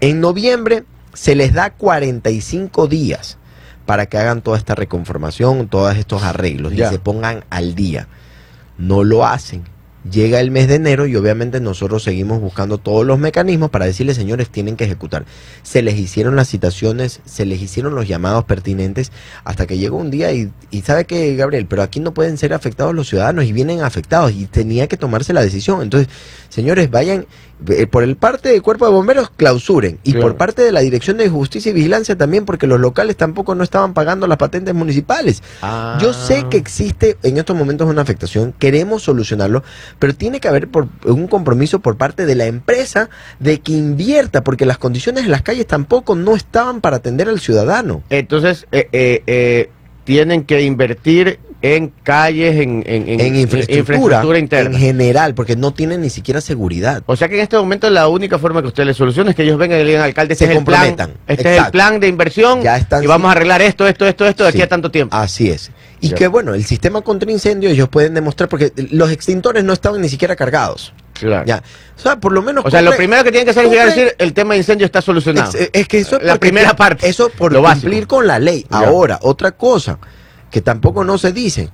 En 0.00 0.20
noviembre 0.20 0.84
se 1.14 1.34
les 1.34 1.54
da 1.54 1.70
45 1.70 2.88
días 2.88 3.38
para 3.86 4.04
que 4.04 4.18
hagan 4.18 4.42
toda 4.42 4.58
esta 4.58 4.74
reconformación, 4.74 5.68
todos 5.68 5.96
estos 5.96 6.24
arreglos 6.24 6.74
Ya. 6.74 6.88
y 6.88 6.90
se 6.90 6.98
pongan 6.98 7.42
al 7.48 7.74
día. 7.74 8.06
No 8.76 9.02
lo 9.02 9.24
hacen. 9.24 9.64
Llega 10.10 10.40
el 10.40 10.50
mes 10.50 10.68
de 10.68 10.74
enero 10.76 11.06
y 11.06 11.16
obviamente 11.16 11.60
nosotros 11.60 12.02
seguimos 12.02 12.40
buscando 12.40 12.78
todos 12.78 13.06
los 13.06 13.18
mecanismos 13.18 13.70
para 13.70 13.86
decirles, 13.86 14.16
señores, 14.16 14.48
tienen 14.50 14.76
que 14.76 14.84
ejecutar. 14.84 15.24
Se 15.62 15.82
les 15.82 15.96
hicieron 15.98 16.36
las 16.36 16.48
citaciones, 16.48 17.20
se 17.24 17.46
les 17.46 17.60
hicieron 17.62 17.94
los 17.94 18.06
llamados 18.06 18.44
pertinentes 18.44 19.10
hasta 19.44 19.66
que 19.66 19.78
llegó 19.78 19.96
un 19.96 20.10
día 20.10 20.32
y, 20.32 20.50
y 20.70 20.82
sabe 20.82 21.04
que, 21.06 21.34
Gabriel, 21.36 21.66
pero 21.66 21.82
aquí 21.82 22.00
no 22.00 22.12
pueden 22.14 22.36
ser 22.38 22.52
afectados 22.52 22.94
los 22.94 23.08
ciudadanos 23.08 23.44
y 23.46 23.52
vienen 23.52 23.82
afectados 23.82 24.32
y 24.32 24.46
tenía 24.46 24.86
que 24.86 24.96
tomarse 24.96 25.32
la 25.32 25.42
decisión. 25.42 25.82
Entonces, 25.82 26.08
señores, 26.48 26.90
vayan, 26.90 27.26
eh, 27.68 27.86
por 27.86 28.02
el 28.02 28.16
parte 28.16 28.50
del 28.50 28.62
cuerpo 28.62 28.84
de 28.86 28.92
bomberos, 28.92 29.30
clausuren. 29.36 29.98
Y 30.04 30.12
Claro. 30.12 30.26
por 30.28 30.36
parte 30.36 30.62
de 30.62 30.72
la 30.72 30.80
Dirección 30.80 31.16
de 31.16 31.28
Justicia 31.28 31.70
y 31.70 31.72
Vigilancia 31.72 32.16
también, 32.16 32.44
porque 32.44 32.66
los 32.66 32.78
locales 32.80 33.16
tampoco 33.16 33.54
no 33.54 33.64
estaban 33.64 33.94
pagando 33.94 34.26
las 34.26 34.36
patentes 34.38 34.74
municipales. 34.74 35.42
Yo 36.00 36.12
sé 36.12 36.42
Ah. 36.44 36.48
que 36.50 36.58
existe 36.58 37.16
en 37.22 37.38
estos 37.38 37.56
momentos 37.56 37.88
una 37.88 38.02
afectación, 38.02 38.52
queremos 38.58 39.02
solucionarlo, 39.02 39.62
pero 39.98 40.14
tiene 40.14 40.40
que 40.40 40.48
haber 40.48 40.68
por, 40.68 40.88
un 41.04 41.26
compromiso 41.28 41.80
por 41.80 41.96
parte 41.96 42.26
de 42.26 42.34
la 42.34 42.46
empresa 42.46 43.08
de 43.38 43.60
que 43.60 43.72
invierta, 43.72 44.44
porque 44.44 44.66
las 44.66 44.78
condiciones 44.78 45.24
en 45.24 45.30
las 45.30 45.42
calles 45.42 45.66
tampoco 45.66 46.14
no 46.14 46.34
estaban 46.34 46.80
para 46.80 46.96
atender 46.96 47.28
al 47.28 47.40
ciudadano. 47.40 48.02
Entonces, 48.10 48.66
eh, 48.72 48.88
eh, 48.92 49.22
eh, 49.26 49.70
tienen 50.06 50.44
que 50.44 50.62
invertir 50.62 51.38
en 51.62 51.92
calles, 52.04 52.54
en, 52.60 52.84
en, 52.86 53.08
en- 53.08 53.20
En 53.20 53.34
infraestructura, 53.36 53.78
infraestructura 53.96 54.38
interna. 54.38 54.76
en 54.76 54.80
general, 54.80 55.34
porque 55.34 55.56
no 55.56 55.72
tienen 55.72 56.00
ni 56.02 56.10
siquiera 56.10 56.40
seguridad. 56.40 57.02
O 57.06 57.16
sea 57.16 57.28
que 57.28 57.34
en 57.34 57.40
este 57.40 57.56
momento 57.56 57.90
la 57.90 58.06
única 58.08 58.38
forma 58.38 58.62
que 58.62 58.68
usted 58.68 58.84
le 58.84 58.94
solucione 58.94 59.30
es 59.30 59.36
que 59.36 59.42
ellos 59.42 59.58
vengan 59.58 59.78
y 59.80 59.82
le 59.82 59.88
digan 59.88 60.02
al 60.02 60.08
alcalde, 60.10 60.34
este 60.34 60.46
Se 60.46 60.52
es 60.52 60.58
el 60.58 60.64
plan, 60.64 60.94
este 61.26 61.56
es 61.56 61.64
el 61.64 61.70
plan 61.72 61.98
de 61.98 62.06
inversión 62.08 62.62
Ya 62.62 62.76
están 62.76 63.02
y 63.02 63.06
vamos 63.06 63.24
sin- 63.24 63.28
a 63.30 63.32
arreglar 63.32 63.62
esto, 63.62 63.86
esto, 63.88 64.06
esto, 64.06 64.26
esto 64.26 64.42
de 64.44 64.48
aquí 64.50 64.58
Sí. 64.58 64.62
a 64.62 64.68
tanto 64.68 64.90
tiempo. 64.90 65.16
Así 65.16 65.50
es. 65.50 65.70
Y 66.00 66.10
que 66.10 66.28
bueno, 66.28 66.54
el 66.54 66.64
sistema 66.64 67.00
contra 67.00 67.30
incendios 67.32 67.72
ellos 67.72 67.88
pueden 67.88 68.14
demostrar, 68.14 68.48
porque 68.48 68.70
los 68.92 69.10
extintores 69.10 69.64
no 69.64 69.72
estaban 69.72 70.00
ni 70.00 70.08
siquiera 70.08 70.36
cargados. 70.36 70.92
Claro. 71.18 71.44
Ya. 71.46 71.62
O 71.96 71.98
sea, 72.00 72.20
por 72.20 72.32
lo 72.32 72.42
menos. 72.42 72.64
O 72.64 72.70
sea, 72.70 72.82
lo 72.82 72.94
primero 72.96 73.24
que 73.24 73.30
tienen 73.30 73.44
que 73.46 73.50
hacer 73.50 73.64
es 73.64 73.70
llegar 73.70 73.88
a 73.88 73.90
compre- 73.90 73.94
decir 73.96 74.14
el 74.18 74.32
tema 74.34 74.54
de 74.54 74.58
incendio 74.58 74.84
está 74.86 75.00
solucionado. 75.00 75.50
Es, 75.58 75.70
es 75.72 75.88
que 75.88 75.98
eso 75.98 76.16
es 76.18 76.24
La 76.24 76.36
primera 76.38 76.70
te- 76.70 76.76
parte, 76.76 77.08
Eso 77.08 77.30
por 77.30 77.52
lo 77.52 77.62
cumplir 77.62 78.06
con 78.06 78.26
la 78.26 78.38
ley. 78.38 78.66
Ahora, 78.70 79.18
otra 79.22 79.52
cosa 79.52 79.98
que 80.50 80.60
tampoco 80.60 81.04
no 81.04 81.18
se 81.18 81.32
dice. 81.32 81.70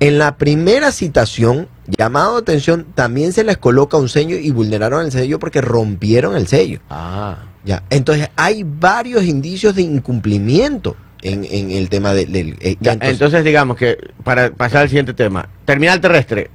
En 0.00 0.18
la 0.18 0.36
primera 0.36 0.90
citación, 0.90 1.68
llamado 1.86 2.34
de 2.34 2.40
atención, 2.40 2.84
también 2.94 3.32
se 3.32 3.44
les 3.44 3.56
coloca 3.58 3.96
un 3.96 4.08
sello 4.08 4.36
y 4.36 4.50
vulneraron 4.50 5.04
el 5.04 5.12
sello 5.12 5.38
porque 5.38 5.60
rompieron 5.60 6.36
el 6.36 6.48
sello. 6.48 6.80
Ah. 6.90 7.36
Ya. 7.64 7.82
Entonces, 7.90 8.28
hay 8.36 8.64
varios 8.66 9.22
indicios 9.24 9.74
de 9.76 9.82
incumplimiento 9.82 10.96
en, 11.22 11.44
en 11.44 11.70
el 11.70 11.88
tema 11.88 12.12
del. 12.12 12.32
del- 12.32 12.56
eh, 12.60 12.76
entonces, 12.80 13.44
digamos 13.44 13.76
que 13.76 13.96
para 14.24 14.50
pasar 14.50 14.82
al 14.82 14.88
siguiente 14.88 15.14
tema, 15.14 15.48
terminal 15.64 16.00
terrestre, 16.00 16.50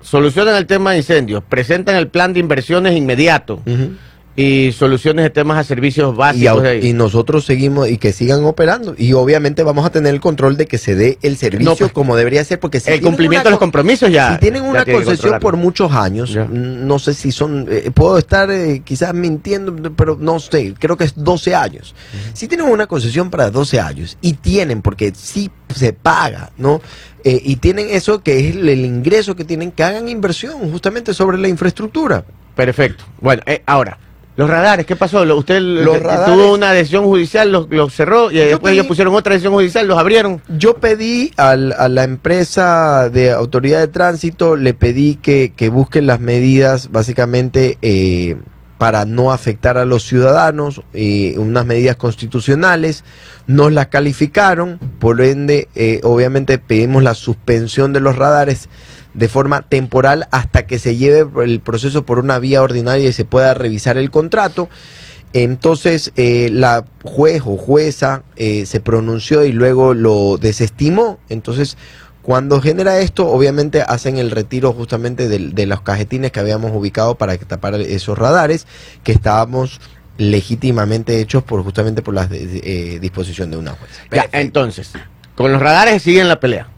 solucionan 0.00 0.56
el 0.56 0.66
tema 0.66 0.92
de 0.92 0.98
incendios, 0.98 1.42
presentan 1.48 1.96
el 1.96 2.08
plan 2.08 2.32
de 2.32 2.40
inversiones 2.40 2.96
inmediato 2.96 3.62
y 4.36 4.72
soluciones 4.72 5.24
de 5.24 5.30
temas 5.30 5.58
a 5.58 5.64
servicios 5.64 6.16
básicos 6.16 6.62
y 6.80 6.92
nosotros 6.94 7.44
seguimos 7.44 7.90
y 7.90 7.98
que 7.98 8.12
sigan 8.12 8.44
operando. 8.44 8.94
Y 8.96 9.12
obviamente 9.12 9.62
vamos 9.64 9.84
a 9.84 9.90
tener 9.90 10.14
el 10.14 10.20
control 10.20 10.56
de 10.56 10.66
que 10.66 10.78
se 10.78 10.94
dé 10.94 11.18
el 11.20 11.36
servicio 11.36 11.70
No, 11.72 11.76
pues, 11.76 11.92
como 11.92 12.16
debería 12.16 12.42
ser 12.44 12.58
porque 12.60 12.78
si 12.80 12.90
el 12.90 13.02
cumplimiento 13.02 13.48
de 13.48 13.50
los 13.50 13.58
co- 13.58 13.64
compromisos 13.64 14.08
ya. 14.10 14.34
si 14.34 14.38
tienen 14.38 14.62
una 14.62 14.84
concesión 14.86 15.40
por 15.40 15.56
muchos 15.56 15.92
años 15.92 16.30
Ya. 16.32 16.46
no 16.48 16.98
sé 17.00 17.12
si 17.12 17.32
son 17.32 17.66
eh, 17.68 17.90
puedo 17.92 18.16
estar 18.18 18.50
eh, 18.50 18.80
quizás 18.84 19.12
mintiendo 19.12 19.92
pero 19.94 20.16
no 20.18 20.38
sé 20.38 20.74
creo 20.78 20.96
que 20.96 21.04
es 21.04 21.12
12 21.16 21.54
años. 21.54 21.94
Si 22.32 22.46
tienen 22.48 22.68
una 22.68 22.86
concesión 22.86 23.30
para 23.30 23.50
12 23.50 23.80
años 23.80 24.16
y 24.22 24.34
tienen 24.34 24.80
porque 24.80 25.12
sí 25.14 25.50
se 25.74 25.92
paga 25.92 26.50
no 26.56 26.80
Eh, 27.24 27.40
y 27.44 27.56
tienen 27.56 27.88
eso 27.90 28.22
que 28.22 28.38
es 28.40 28.56
el, 28.56 28.68
el 28.68 28.84
ingreso 28.84 29.36
que 29.36 29.44
tienen 29.44 29.70
que 29.72 29.82
hagan 29.84 30.08
inversión 30.08 30.70
justamente 30.70 31.12
sobre 31.14 31.38
la 31.38 31.48
infraestructura 31.48 32.24
Perfecto. 32.54 33.04
Bueno, 33.20 33.42
eh, 33.46 33.62
ahora, 33.66 33.98
los 34.36 34.48
radares, 34.48 34.86
¿qué 34.86 34.96
pasó? 34.96 35.22
Usted 35.36 35.60
Los 35.60 35.96
eh, 35.96 36.00
radares- 36.00 36.26
tuvo 36.34 36.54
una 36.54 36.72
decisión 36.72 37.04
judicial, 37.04 37.50
los, 37.52 37.68
los 37.70 37.92
cerró 37.94 38.30
y 38.30 38.36
después 38.36 38.70
pedí- 38.72 38.74
ellos 38.74 38.86
pusieron 38.86 39.14
otra 39.14 39.32
decisión 39.34 39.52
judicial, 39.54 39.86
los 39.86 39.98
abrieron. 39.98 40.40
Yo 40.58 40.74
pedí 40.78 41.32
al- 41.36 41.72
a 41.72 41.88
la 41.88 42.04
empresa 42.04 43.08
de 43.10 43.30
autoridad 43.32 43.80
de 43.80 43.88
tránsito, 43.88 44.56
le 44.56 44.72
pedí 44.74 45.16
que, 45.16 45.52
que 45.56 45.68
busquen 45.68 46.06
las 46.06 46.20
medidas 46.20 46.90
básicamente 46.90 47.78
eh, 47.82 48.36
para 48.80 49.04
no 49.04 49.30
afectar 49.30 49.76
a 49.76 49.84
los 49.84 50.04
ciudadanos, 50.04 50.80
eh, 50.94 51.34
unas 51.36 51.66
medidas 51.66 51.96
constitucionales, 51.96 53.04
nos 53.46 53.72
las 53.72 53.88
calificaron, 53.88 54.78
por 54.98 55.20
ende 55.20 55.68
eh, 55.74 56.00
obviamente 56.02 56.56
pedimos 56.56 57.02
la 57.02 57.12
suspensión 57.12 57.92
de 57.92 58.00
los 58.00 58.16
radares 58.16 58.70
de 59.12 59.28
forma 59.28 59.60
temporal 59.60 60.28
hasta 60.30 60.64
que 60.64 60.78
se 60.78 60.96
lleve 60.96 61.44
el 61.44 61.60
proceso 61.60 62.06
por 62.06 62.18
una 62.18 62.38
vía 62.38 62.62
ordinaria 62.62 63.10
y 63.10 63.12
se 63.12 63.26
pueda 63.26 63.52
revisar 63.52 63.98
el 63.98 64.10
contrato. 64.10 64.70
Entonces 65.34 66.12
eh, 66.16 66.48
la 66.50 66.86
juez 67.04 67.42
o 67.44 67.58
jueza 67.58 68.22
eh, 68.36 68.64
se 68.64 68.80
pronunció 68.80 69.44
y 69.44 69.52
luego 69.52 69.92
lo 69.92 70.38
desestimó. 70.38 71.18
Entonces 71.28 71.76
cuando 72.30 72.60
genera 72.60 73.00
esto, 73.00 73.26
obviamente 73.26 73.82
hacen 73.82 74.16
el 74.16 74.30
retiro 74.30 74.72
justamente 74.72 75.28
de, 75.28 75.66
los 75.66 75.80
cajetines 75.80 76.30
que 76.30 76.38
habíamos 76.38 76.70
ubicado 76.70 77.16
para 77.16 77.36
tapar 77.36 77.74
esos 77.74 78.16
radares 78.16 78.68
que 79.02 79.10
estábamos 79.10 79.80
legítimamente 80.16 81.20
hechos 81.20 81.42
por 81.42 81.64
justamente 81.64 82.02
por 82.02 82.14
la 82.14 82.28
disposición 82.28 83.50
de 83.50 83.56
una 83.56 83.72
jueza. 83.72 84.02
Ya, 84.12 84.28
entonces, 84.30 84.92
con 85.34 85.50
los 85.50 85.60
radares 85.60 86.04
siguen 86.04 86.28
la 86.28 86.38
pelea. 86.38 86.68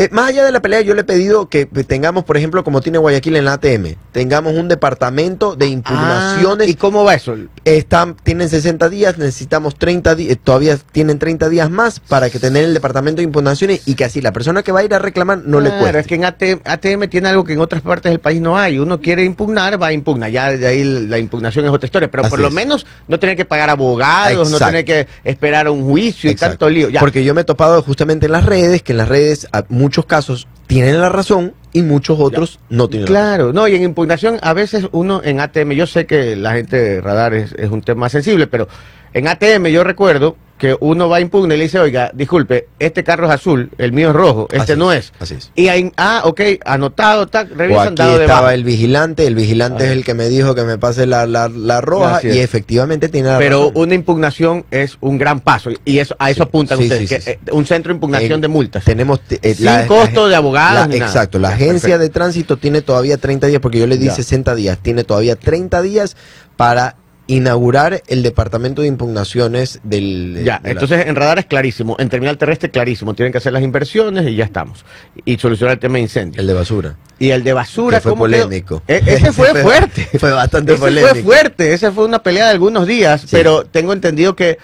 Eh, 0.00 0.08
más 0.12 0.30
allá 0.30 0.44
de 0.46 0.50
la 0.50 0.62
pelea, 0.62 0.80
yo 0.80 0.94
le 0.94 1.02
he 1.02 1.04
pedido 1.04 1.50
que 1.50 1.66
tengamos, 1.66 2.24
por 2.24 2.38
ejemplo, 2.38 2.64
como 2.64 2.80
tiene 2.80 2.96
Guayaquil 2.96 3.36
en 3.36 3.44
la 3.44 3.52
ATM, 3.52 3.96
tengamos 4.12 4.54
un 4.54 4.66
departamento 4.66 5.56
de 5.56 5.66
impugnaciones. 5.66 6.68
Ah, 6.68 6.70
¿Y 6.70 6.74
cómo 6.74 7.04
va 7.04 7.16
eso? 7.16 7.36
Están, 7.66 8.16
tienen 8.22 8.48
60 8.48 8.88
días, 8.88 9.18
necesitamos 9.18 9.76
30 9.76 10.14
días, 10.14 10.38
todavía 10.42 10.78
tienen 10.90 11.18
30 11.18 11.50
días 11.50 11.68
más 11.68 12.00
para 12.00 12.30
que 12.30 12.38
tener 12.38 12.64
el 12.64 12.72
departamento 12.72 13.18
de 13.18 13.24
impugnaciones 13.24 13.82
y 13.84 13.94
que 13.94 14.06
así 14.06 14.22
la 14.22 14.32
persona 14.32 14.62
que 14.62 14.72
va 14.72 14.80
a 14.80 14.84
ir 14.84 14.94
a 14.94 14.98
reclamar 14.98 15.42
no 15.44 15.60
le 15.60 15.68
Claro, 15.68 15.82
cueste. 15.82 15.98
es 16.00 16.06
que 16.06 16.14
en 16.14 16.24
ATM, 16.24 16.60
ATM 16.64 17.08
tiene 17.10 17.28
algo 17.28 17.44
que 17.44 17.52
en 17.52 17.60
otras 17.60 17.82
partes 17.82 18.10
del 18.10 18.20
país 18.20 18.40
no 18.40 18.56
hay. 18.56 18.78
Uno 18.78 19.02
quiere 19.02 19.22
impugnar, 19.22 19.80
va 19.82 19.88
a 19.88 19.92
impugnar. 19.92 20.30
Ya 20.30 20.50
de 20.50 20.66
ahí 20.66 20.82
la 20.82 21.18
impugnación 21.18 21.66
es 21.66 21.70
otra 21.72 21.84
historia. 21.84 22.10
Pero 22.10 22.22
por 22.30 22.38
lo 22.38 22.48
es. 22.48 22.54
menos 22.54 22.86
no 23.06 23.18
tener 23.20 23.36
que 23.36 23.44
pagar 23.44 23.68
abogados, 23.68 24.50
no 24.50 24.58
tener 24.58 24.86
que 24.86 25.06
esperar 25.24 25.68
un 25.68 25.84
juicio 25.84 26.30
y 26.30 26.32
Exacto. 26.32 26.52
tanto 26.52 26.70
lío. 26.70 26.88
Ya. 26.88 27.00
Porque 27.00 27.22
yo 27.22 27.34
me 27.34 27.42
he 27.42 27.44
topado 27.44 27.82
justamente 27.82 28.24
en 28.24 28.32
las 28.32 28.46
redes, 28.46 28.82
que 28.82 28.92
en 28.92 28.96
las 28.98 29.08
redes 29.10 29.46
a 29.52 29.64
muchos 29.90 30.06
casos 30.06 30.46
tienen 30.68 31.00
la 31.00 31.08
razón 31.08 31.52
y 31.72 31.82
muchos 31.82 32.20
otros 32.20 32.60
no 32.68 32.86
tienen 32.86 33.06
la 33.06 33.10
Claro, 33.10 33.52
no, 33.52 33.66
y 33.66 33.74
en 33.74 33.82
impugnación 33.82 34.38
a 34.40 34.52
veces 34.52 34.86
uno 34.92 35.20
en 35.24 35.40
ATM, 35.40 35.72
yo 35.72 35.84
sé 35.84 36.06
que 36.06 36.36
la 36.36 36.52
gente 36.52 36.76
de 36.76 37.00
radar 37.00 37.34
es, 37.34 37.52
es 37.54 37.70
un 37.70 37.82
tema 37.82 38.08
sensible, 38.08 38.46
pero 38.46 38.68
en 39.12 39.26
ATM 39.26 39.66
yo 39.66 39.82
recuerdo 39.82 40.36
que 40.60 40.76
uno 40.80 41.08
va 41.08 41.16
a 41.16 41.20
impugnar 41.20 41.56
y 41.56 41.58
le 41.58 41.64
dice, 41.64 41.78
oiga, 41.80 42.10
disculpe, 42.14 42.68
este 42.78 43.02
carro 43.02 43.26
es 43.26 43.32
azul, 43.32 43.70
el 43.78 43.92
mío 43.92 44.10
es 44.10 44.14
rojo, 44.14 44.46
este 44.52 44.72
Así 44.74 44.78
no 44.78 44.92
es, 44.92 45.12
así 45.18 45.34
es. 45.34 45.50
Y 45.56 45.68
ahí, 45.68 45.90
ah, 45.96 46.20
ok, 46.26 46.40
anotado, 46.66 47.26
tac, 47.26 47.50
O 47.50 47.54
revisan, 47.56 47.86
aquí 47.88 47.94
dado 47.96 48.18
de 48.18 48.24
estaba 48.24 48.40
baja. 48.42 48.54
el 48.54 48.62
vigilante, 48.64 49.26
el 49.26 49.34
vigilante 49.34 49.86
es 49.86 49.90
el 49.90 50.04
que 50.04 50.12
me 50.14 50.28
dijo 50.28 50.54
que 50.54 50.62
me 50.64 50.76
pase 50.76 51.06
la, 51.06 51.26
la, 51.26 51.48
la 51.48 51.80
roja 51.80 52.20
y 52.22 52.38
efectivamente 52.38 53.08
tiene 53.08 53.28
la 53.30 53.38
Pero 53.38 53.68
razón. 53.68 53.72
una 53.74 53.94
impugnación 53.94 54.64
es 54.70 54.98
un 55.00 55.16
gran 55.16 55.40
paso 55.40 55.70
y 55.84 55.98
eso 55.98 56.14
a 56.18 56.30
eso 56.30 56.42
Sí, 56.44 56.48
apuntan 56.48 56.76
sí, 56.78 56.84
ustedes, 56.84 57.08
sí, 57.08 57.16
que, 57.24 57.30
eh, 57.30 57.38
un 57.52 57.64
centro 57.64 57.90
de 57.92 57.94
impugnación 57.96 58.38
Eh, 58.38 58.42
de 58.42 58.48
multas. 58.48 58.84
Tenemos 58.84 59.20
te- 59.22 59.40
eh, 59.42 59.54
Sin 59.54 59.86
costo 59.88 60.28
de 60.28 60.36
abogados 60.36 60.94
exacto, 60.94 61.38
la 61.38 61.48
Ya, 61.48 61.54
agencia 61.54 61.88
perfecto. 61.96 62.02
de 62.02 62.08
tránsito 62.10 62.56
tiene 62.58 62.82
todavía 62.82 63.16
30 63.16 63.46
días, 63.46 63.62
porque 63.62 63.78
yo 63.78 63.86
le 63.86 63.96
di 63.96 64.06
Ya. 64.06 64.14
60 64.14 64.54
días, 64.54 64.78
tiene 64.82 65.04
todavía 65.04 65.36
30 65.36 65.80
días 65.80 66.16
para 66.56 66.96
inaugurar 67.34 68.02
el 68.08 68.22
departamento 68.22 68.82
de 68.82 68.88
impugnaciones 68.88 69.80
del... 69.84 70.42
Ya, 70.44 70.58
de 70.58 70.64
la- 70.68 70.70
entonces 70.72 71.06
en 71.06 71.14
radar 71.16 71.38
es 71.38 71.46
clarísimo, 71.46 71.96
en 71.98 72.08
terminal 72.08 72.36
terrestre 72.38 72.70
clarísimo, 72.70 73.14
tienen 73.14 73.32
que 73.32 73.38
hacer 73.38 73.52
las 73.52 73.62
inversiones 73.62 74.26
y 74.28 74.34
ya 74.36 74.44
estamos. 74.44 74.84
Y 75.24 75.38
solucionar 75.38 75.74
el 75.74 75.80
tema 75.80 75.94
de 75.94 76.00
incendios. 76.02 76.40
el 76.40 76.46
de 76.46 76.54
basura. 76.54 76.96
Y 77.18 77.30
el 77.30 77.44
de 77.44 77.52
basura, 77.52 77.98
Que 77.98 78.02
fue 78.02 78.12
¿cómo 78.12 78.24
polémico. 78.24 78.82
E- 78.88 79.02
ese 79.06 79.32
fue 79.32 79.46
Ese 79.50 79.52
fue- 79.52 79.62
fuerte. 79.62 80.18
fue 80.18 80.32
bastante 80.32 80.72
Ese 80.72 80.80
polémico. 80.80 81.14
fue 81.14 81.22
fuerte, 81.22 81.72
esa 81.74 81.92
fue 81.92 82.04
una 82.04 82.22
pelea 82.22 82.46
de 82.46 82.50
algunos 82.52 82.86
días, 82.86 83.26
pero 83.30 83.64
tengo 83.64 83.92
entendido 83.92 84.34
que 84.34 84.58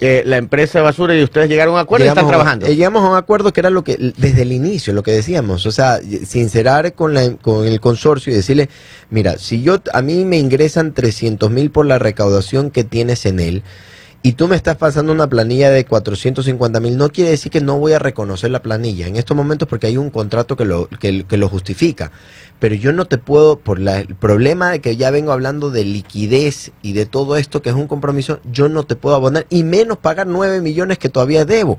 eh, 0.00 0.22
la 0.24 0.36
empresa 0.36 0.78
de 0.78 0.84
basura 0.84 1.16
y 1.16 1.22
ustedes 1.22 1.48
llegaron 1.48 1.74
a 1.74 1.78
un 1.78 1.82
acuerdo 1.82 2.06
y 2.06 2.08
están 2.08 2.28
trabajando. 2.28 2.66
eh, 2.66 2.76
llegamos 2.76 3.04
a 3.04 3.10
un 3.10 3.16
acuerdo 3.16 3.52
que 3.52 3.60
era 3.60 3.70
lo 3.70 3.82
que 3.82 3.96
desde 4.16 4.42
el 4.42 4.52
inicio, 4.52 4.92
lo 4.92 5.02
que 5.02 5.10
decíamos, 5.12 5.66
o 5.66 5.72
sea, 5.72 5.98
sincerar 6.24 6.92
con, 6.94 7.14
la, 7.14 7.34
con 7.36 7.66
el 7.66 7.80
consorcio 7.80 8.32
y 8.32 8.36
decirle, 8.36 8.68
mira, 9.10 9.38
si 9.38 9.62
yo 9.62 9.80
a 9.92 10.02
mí 10.02 10.24
me 10.24 10.38
ingresan 10.38 10.94
300 10.94 11.50
mil 11.50 11.70
por 11.70 11.86
la 11.86 11.98
recaudación 11.98 12.70
que 12.70 12.84
tienes 12.84 13.26
en 13.26 13.40
él 13.40 13.62
y 14.28 14.32
tú 14.32 14.46
me 14.46 14.56
estás 14.56 14.76
pasando 14.76 15.10
una 15.10 15.26
planilla 15.26 15.70
de 15.70 15.86
450 15.86 16.80
mil, 16.80 16.98
no 16.98 17.08
quiere 17.08 17.30
decir 17.30 17.50
que 17.50 17.62
no 17.62 17.78
voy 17.78 17.94
a 17.94 17.98
reconocer 17.98 18.50
la 18.50 18.60
planilla 18.60 19.06
en 19.06 19.16
estos 19.16 19.34
momentos 19.34 19.66
porque 19.66 19.86
hay 19.86 19.96
un 19.96 20.10
contrato 20.10 20.54
que 20.54 20.66
lo, 20.66 20.86
que, 20.86 21.24
lo 21.30 21.48
justifica. 21.48 22.12
Pero 22.58 22.74
yo 22.74 22.92
no 22.92 23.06
te 23.06 23.16
puedo, 23.16 23.58
por 23.58 23.78
la- 23.78 24.00
el 24.00 24.14
problema 24.16 24.70
de 24.70 24.80
que 24.82 24.98
ya 24.98 25.10
vengo 25.10 25.32
hablando 25.32 25.70
de 25.70 25.86
liquidez 25.86 26.72
y 26.82 26.92
de 26.92 27.06
todo 27.06 27.38
esto 27.38 27.62
que 27.62 27.70
es 27.70 27.74
un 27.74 27.86
compromiso, 27.88 28.40
yo 28.52 28.68
no 28.68 28.82
te 28.82 28.96
puedo 28.96 29.16
abonar 29.16 29.46
y 29.48 29.62
menos 29.62 29.96
pagar 29.96 30.26
9 30.26 30.60
millones 30.60 30.98
que 30.98 31.08
todavía 31.08 31.46
debo. 31.46 31.78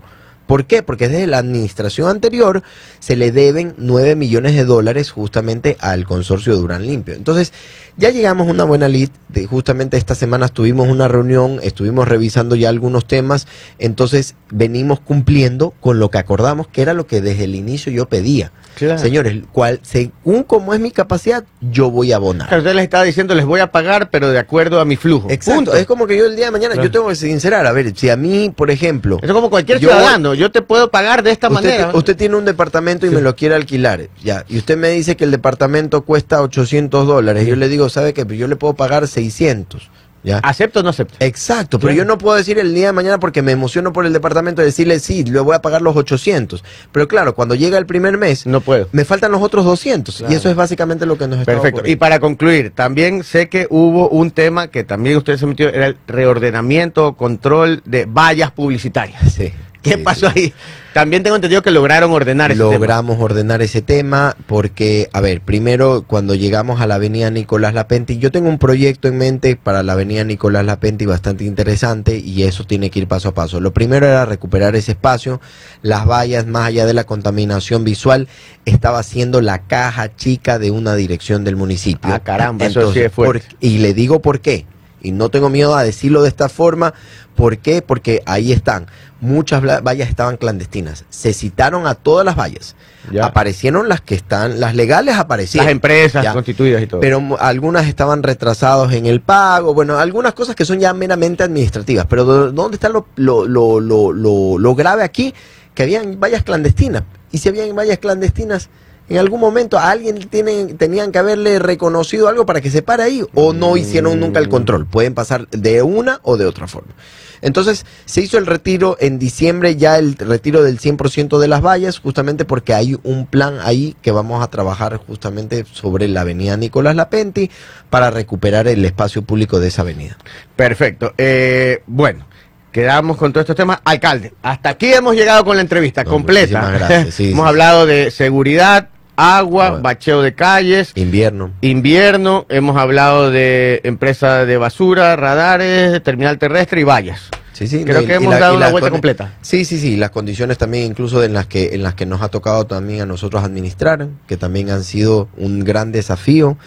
¿Por 0.49 0.65
qué? 0.65 0.81
Porque 0.81 1.07
desde 1.09 1.27
la 1.27 1.37
administración 1.37 2.09
anterior 2.09 2.63
se 2.97 3.15
le 3.15 3.31
deben 3.31 3.75
9 3.77 4.15
millones 4.15 4.55
de 4.55 4.65
dólares 4.65 5.11
justamente 5.11 5.77
al 5.79 6.05
consorcio 6.05 6.55
de 6.55 6.59
Durán 6.59 6.87
Limpio. 6.87 7.13
Entonces, 7.13 7.53
ya 7.97 8.09
llegamos 8.09 8.47
a 8.47 8.51
una 8.51 8.63
buena 8.63 8.87
lista. 8.87 9.15
De, 9.29 9.45
justamente 9.45 9.95
esta 9.97 10.15
semana 10.15 10.47
tuvimos 10.47 10.87
una 10.87 11.07
reunión, 11.07 11.59
estuvimos 11.61 12.07
revisando 12.07 12.55
ya 12.55 12.69
algunos 12.69 13.05
temas. 13.05 13.45
Entonces, 13.77 14.33
venimos 14.49 14.99
cumpliendo 14.99 15.71
con 15.79 15.99
lo 15.99 16.09
que 16.09 16.17
acordamos, 16.17 16.67
que 16.67 16.81
era 16.81 16.95
lo 16.95 17.05
que 17.05 17.21
desde 17.21 17.43
el 17.43 17.53
inicio 17.53 17.91
yo 17.91 18.09
pedía. 18.09 18.51
Claro. 18.75 18.97
Señores, 18.97 19.35
cual, 19.51 19.79
según 19.83 20.43
como 20.43 20.73
es 20.73 20.79
mi 20.79 20.89
capacidad, 20.91 21.43
yo 21.61 21.91
voy 21.91 22.11
a 22.11 22.15
abonar. 22.15 22.47
Claro, 22.47 22.63
Usted 22.63 22.73
les 22.75 22.85
estaba 22.85 23.03
diciendo, 23.03 23.35
les 23.35 23.45
voy 23.45 23.59
a 23.59 23.71
pagar, 23.71 24.09
pero 24.09 24.29
de 24.29 24.39
acuerdo 24.39 24.79
a 24.79 24.85
mi 24.85 24.95
flujo. 24.95 25.29
Exacto. 25.29 25.55
Punto. 25.57 25.73
Es 25.75 25.85
como 25.85 26.07
que 26.07 26.17
yo 26.17 26.25
el 26.25 26.35
día 26.35 26.45
de 26.45 26.51
mañana, 26.51 26.73
Claro. 26.75 26.87
yo 26.87 26.91
tengo 26.91 27.07
que 27.09 27.15
sincerar, 27.15 27.67
a 27.67 27.71
ver, 27.73 27.93
si 27.95 28.09
a 28.09 28.15
mí, 28.15 28.51
por 28.55 28.71
ejemplo, 28.71 29.17
Eso 29.17 29.25
es 29.27 29.33
como 29.33 29.49
cualquier 29.49 29.79
Yo- 29.79 29.89
ciudadano, 29.89 30.33
yo 30.39 30.51
te 30.51 30.61
puedo 30.61 30.89
pagar 30.89 31.21
de 31.23 31.31
esta 31.31 31.49
usted, 31.49 31.63
manera. 31.63 31.91
usted 31.93 32.15
tiene 32.17 32.35
un 32.35 32.45
departamento 32.45 33.05
y 33.05 33.09
me 33.09 33.21
lo 33.21 33.35
quiere 33.35 33.55
alquilar, 33.55 34.07
ya, 34.23 34.45
y 34.47 34.57
usted 34.57 34.77
me 34.77 34.89
dice 34.89 35.15
que 35.17 35.25
el 35.25 35.31
departamento 35.31 36.01
cuesta 36.01 36.41
800 36.41 37.05
dólares, 37.05 37.43
y 37.45 37.49
yo 37.49 37.55
le 37.55 37.67
digo, 37.69 37.89
¿sabe 37.89 38.13
qué? 38.13 38.25
Yo 38.37 38.47
le 38.47 38.55
puedo 38.55 38.73
pagar 38.73 39.07
600, 39.07 39.89
ya. 40.21 40.39
¿Acepto 40.39 40.81
o 40.81 40.83
no 40.83 40.89
acepto? 40.89 41.15
Exacto, 41.21 41.79
pero 41.79 41.93
Claro. 41.93 41.97
yo 41.99 42.05
no 42.05 42.17
puedo 42.17 42.35
decir 42.35 42.59
el 42.59 42.75
día 42.75 42.87
de 42.87 42.91
mañana 42.91 43.19
porque 43.21 43.41
me 43.41 43.53
emociono 43.53 43.93
por 43.93 44.05
el 44.05 44.11
departamento 44.11 44.61
decirle 44.61 44.99
sí, 44.99 45.23
le 45.23 45.39
voy 45.39 45.55
a 45.55 45.61
pagar 45.61 45.81
los 45.81 45.95
800. 45.95 46.61
Pero 46.91 47.07
claro, 47.07 47.35
cuando 47.35 47.55
llega 47.55 47.77
el 47.77 47.85
primer 47.85 48.17
mes, 48.17 48.45
No 48.45 48.59
puedo. 48.59 48.89
me 48.91 49.05
faltan 49.05 49.31
los 49.31 49.41
otros 49.41 49.63
200. 49.63 50.17
Claro. 50.17 50.33
Y 50.33 50.35
eso 50.35 50.49
es 50.49 50.57
básicamente 50.57 51.05
lo 51.05 51.17
que 51.17 51.25
nos 51.25 51.39
está 51.39 51.49
Perfecto. 51.53 51.83
Y 51.85 51.95
para 51.95 52.19
concluir, 52.19 52.71
también 52.75 53.23
sé 53.23 53.47
que 53.47 53.65
hubo 53.69 54.09
un 54.09 54.31
tema 54.31 54.67
que 54.67 54.83
también 54.83 55.15
ustedes 55.15 55.39
se 55.39 55.45
metió, 55.45 55.69
era 55.69 55.87
el 55.87 55.95
reordenamiento, 56.05 57.13
control 57.13 57.81
de 57.85 58.03
vallas 58.05 58.51
publicitarias. 58.51 59.31
Sí, 59.33 59.53
¿Qué 59.81 59.97
pasó 59.97 60.27
ahí? 60.27 60.53
También 60.93 61.21
tengo 61.23 61.35
entendido 61.35 61.61
que 61.61 61.69
lograron 61.71 62.11
ordenar 62.11 62.51
ese 62.51 62.59
tema. 62.59 62.73
Logramos 62.73 63.17
ordenar 63.21 63.61
ese 63.61 63.81
tema 63.81 64.35
porque, 64.47 65.07
a 65.13 65.21
ver, 65.21 65.39
primero 65.41 66.03
cuando 66.05 66.33
llegamos 66.35 66.81
a 66.81 66.87
la 66.87 66.95
avenida 66.95 67.29
Nicolás 67.29 67.73
Lapenti, 67.75 68.17
yo 68.17 68.31
tengo 68.31 68.49
un 68.49 68.57
proyecto 68.57 69.07
en 69.07 69.17
mente 69.19 69.55
para 69.55 69.83
la 69.83 69.93
avenida 69.93 70.23
Nicolás 70.23 70.65
Lapenti 70.65 71.05
bastante 71.05 71.45
interesante 71.45 72.17
y 72.17 72.43
eso 72.43 72.65
tiene 72.65 72.89
que 72.89 72.99
ir 72.99 73.07
paso 73.07 73.29
a 73.29 73.33
paso. 73.33 73.61
Lo 73.61 73.71
primero 73.71 74.07
era 74.07 74.25
recuperar 74.25 74.75
ese 74.75 74.93
espacio, 74.93 75.39
las 75.83 76.05
vallas, 76.07 76.47
más 76.47 76.65
allá 76.67 76.85
de 76.87 76.93
la 76.95 77.03
contaminación 77.05 77.83
visual, 77.83 78.27
estaba 78.65 79.03
siendo 79.03 79.41
la 79.41 79.59
caja 79.67 80.15
chica 80.15 80.57
de 80.59 80.71
una 80.71 80.95
dirección 80.95 81.43
del 81.43 81.55
municipio. 81.55 82.11
Ah, 82.13 82.19
caramba, 82.19 82.65
eso 82.65 82.91
sí 82.91 82.99
es 83.01 83.11
fuerte. 83.13 83.45
por- 83.47 83.57
y 83.61 83.77
le 83.77 83.93
digo 83.93 84.21
por 84.21 84.41
qué. 84.41 84.65
Y 85.01 85.11
no 85.11 85.29
tengo 85.29 85.49
miedo 85.49 85.75
a 85.77 85.83
decirlo 85.83 86.23
de 86.23 86.27
esta 86.27 86.49
forma. 86.49 86.93
¿Por 87.35 87.59
qué? 87.59 87.81
Porque 87.81 88.21
ahí 88.25 88.51
están. 88.51 88.87
Muchas 89.21 89.61
vallas 89.83 90.07
estaban 90.07 90.37
clandestinas. 90.37 91.03
Se 91.09 91.33
citaron 91.33 91.85
a 91.87 91.95
todas 91.95 92.25
las 92.25 92.37
vallas. 92.37 92.75
Ya. 93.11 93.25
Aparecieron 93.25 93.89
las 93.89 93.99
que 93.99 94.15
están, 94.15 94.59
las 94.61 94.75
legales 94.75 95.17
aparecieron. 95.17 95.65
Las 95.65 95.71
empresas 95.73 96.23
Ya. 96.23 96.31
constituidas 96.33 96.81
y 96.81 96.87
todo. 96.87 97.01
Pero 97.01 97.37
algunas 97.39 97.87
estaban 97.87 98.23
retrasados 98.23 98.93
en 98.93 99.05
el 99.05 99.19
pago, 99.19 99.73
bueno, 99.73 99.97
algunas 99.97 100.33
cosas 100.33 100.55
que 100.55 100.63
son 100.63 100.79
ya 100.79 100.93
meramente 100.93 101.43
administrativas. 101.43 102.05
Pero 102.09 102.23
¿dónde 102.51 102.75
está 102.75 102.87
lo, 102.87 103.07
lo, 103.17 103.45
lo- 103.47 104.57
lo 104.57 104.75
grave 104.75 105.03
aquí? 105.03 105.33
Que 105.73 105.83
habían 105.83 106.19
vallas 106.19 106.43
clandestinas. 106.43 107.03
Y 107.31 107.39
si 107.39 107.49
habían 107.49 107.75
vallas 107.75 107.97
clandestinas, 107.99 108.69
en 109.09 109.17
algún 109.17 109.39
momento 109.39 109.77
a 109.77 109.89
alguien 109.89 110.19
tienen, 110.29 110.77
tenían 110.77 111.11
que 111.11 111.19
haberle 111.19 111.59
reconocido 111.59 112.27
algo 112.27 112.45
para 112.45 112.61
que 112.61 112.69
se 112.71 112.81
pare 112.81 113.03
ahí 113.03 113.23
o 113.33 113.53
no 113.53 113.75
hicieron 113.77 114.19
nunca 114.19 114.39
el 114.39 114.49
control. 114.49 114.85
Pueden 114.85 115.13
pasar 115.13 115.47
de 115.49 115.81
una 115.81 116.19
o 116.23 116.37
de 116.37 116.45
otra 116.45 116.67
forma. 116.67 116.93
Entonces 117.41 117.85
se 118.05 118.19
hizo 118.21 118.37
el 118.37 118.45
retiro 118.45 118.97
en 118.99 119.17
diciembre, 119.17 119.77
ya 119.77 119.97
el 119.97 120.15
retiro 120.17 120.61
del 120.61 120.77
100% 120.77 121.39
de 121.39 121.47
las 121.47 121.61
vallas, 121.61 121.97
justamente 121.99 122.43
porque 122.43 122.73
hay 122.73 122.97
un 123.03 123.27
plan 123.27 123.59
ahí 123.63 123.95
que 124.01 124.11
vamos 124.11 124.43
a 124.43 124.49
trabajar 124.49 124.97
justamente 124.97 125.65
sobre 125.71 126.09
la 126.09 126.21
avenida 126.21 126.57
Nicolás 126.57 126.95
Lapenti 126.97 127.49
para 127.89 128.11
recuperar 128.11 128.67
el 128.67 128.83
espacio 128.83 129.21
público 129.21 129.59
de 129.61 129.69
esa 129.69 129.83
avenida. 129.83 130.17
Perfecto. 130.57 131.13
Eh, 131.17 131.81
bueno, 131.87 132.25
quedamos 132.73 133.15
con 133.15 133.31
todos 133.31 133.43
estos 133.43 133.55
temas. 133.55 133.79
Alcalde, 133.85 134.33
hasta 134.41 134.69
aquí 134.71 134.91
hemos 134.91 135.15
llegado 135.15 135.45
con 135.45 135.55
la 135.55 135.61
entrevista 135.61 136.03
No, 136.03 136.09
completa. 136.11 136.59
muchísimas 136.59 136.89
gracias, 136.89 137.15
sí, 137.15 137.31
hemos 137.31 137.45
sí. 137.45 137.49
hablado 137.49 137.85
de 137.85 138.11
seguridad, 138.11 138.89
agua, 139.19 139.69
Bueno. 139.71 139.83
bacheo 139.83 140.21
de 140.21 140.33
calles, 140.33 140.91
Invierno. 140.95 141.51
invierno, 141.61 142.45
hemos 142.49 142.77
hablado 142.77 143.31
de 143.31 143.81
empresa 143.83 144.45
de 144.45 144.57
basura, 144.57 145.15
radares, 145.15 146.01
terminal 146.03 146.37
terrestre 146.37 146.81
y 146.81 146.83
vallas. 146.85 147.29
Sí, 147.51 147.67
sí, 147.67 147.83
Creo 147.83 148.05
que 148.05 148.13
y 148.13 148.15
hemos 148.15 148.33
la- 148.33 148.39
dado 148.39 148.57
las 148.57 148.71
vuelta 148.71 148.89
completa. 148.89 149.33
Sí, 149.41 149.65
sí, 149.65 149.77
sí, 149.79 149.97
las 149.97 150.11
condiciones 150.11 150.57
también 150.57 150.85
incluso 150.85 151.21
en 151.21 151.33
las 151.33 151.45
que 151.47 151.75
en 151.75 151.83
las 151.83 151.93
que 151.93 152.05
nos 152.05 152.21
ha 152.21 152.29
tocado 152.29 152.65
también 152.65 153.01
a 153.01 153.05
nosotros 153.05 153.43
administrar, 153.43 154.07
que 154.27 154.37
también 154.37 154.69
han 154.69 154.85
sido 154.85 155.27
un 155.35 155.65
gran 155.65 155.91
desafío. 155.91 156.57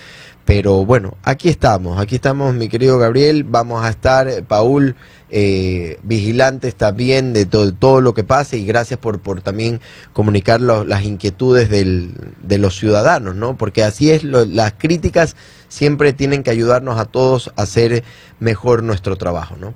Pero 0.45 0.84
bueno, 0.84 1.16
aquí 1.22 1.49
estamos, 1.49 2.01
aquí 2.01 2.16
estamos, 2.16 2.53
mi 2.55 2.68
querido 2.68 2.99
Gabriel. 2.99 3.45
Vamos 3.45 3.84
a 3.84 3.88
estar, 3.90 4.26
eh, 4.28 4.43
Paul, 4.43 4.97
eh, 5.30 5.99
vigilantes 6.03 6.74
también 6.74 7.32
de 7.32 7.47
todo, 7.47 7.72
todo 7.72 8.01
lo 8.01 8.12
que 8.12 8.24
pase 8.24 8.59
y 8.59 8.66
gracias 8.66 8.99
por, 8.99 9.20
por 9.20 9.40
también 9.40 9.80
comunicar 10.12 10.61
las 10.61 11.05
inquietudes 11.05 11.70
del- 11.70 12.12
de 12.43 12.59
los 12.59 12.76
ciudadanos, 12.76 13.36
¿no? 13.36 13.57
Porque 13.57 13.84
así 13.84 14.11
es, 14.11 14.24
lo- 14.24 14.45
las 14.45 14.72
críticas 14.76 15.36
siempre 15.68 16.12
tienen 16.12 16.43
que 16.43 16.51
ayudarnos 16.51 16.99
a 16.99 17.05
todos 17.05 17.53
a 17.57 17.62
hacer 17.62 18.03
mejor 18.40 18.82
nuestro 18.82 19.16
trabajo, 19.16 19.57
¿no? 19.59 19.74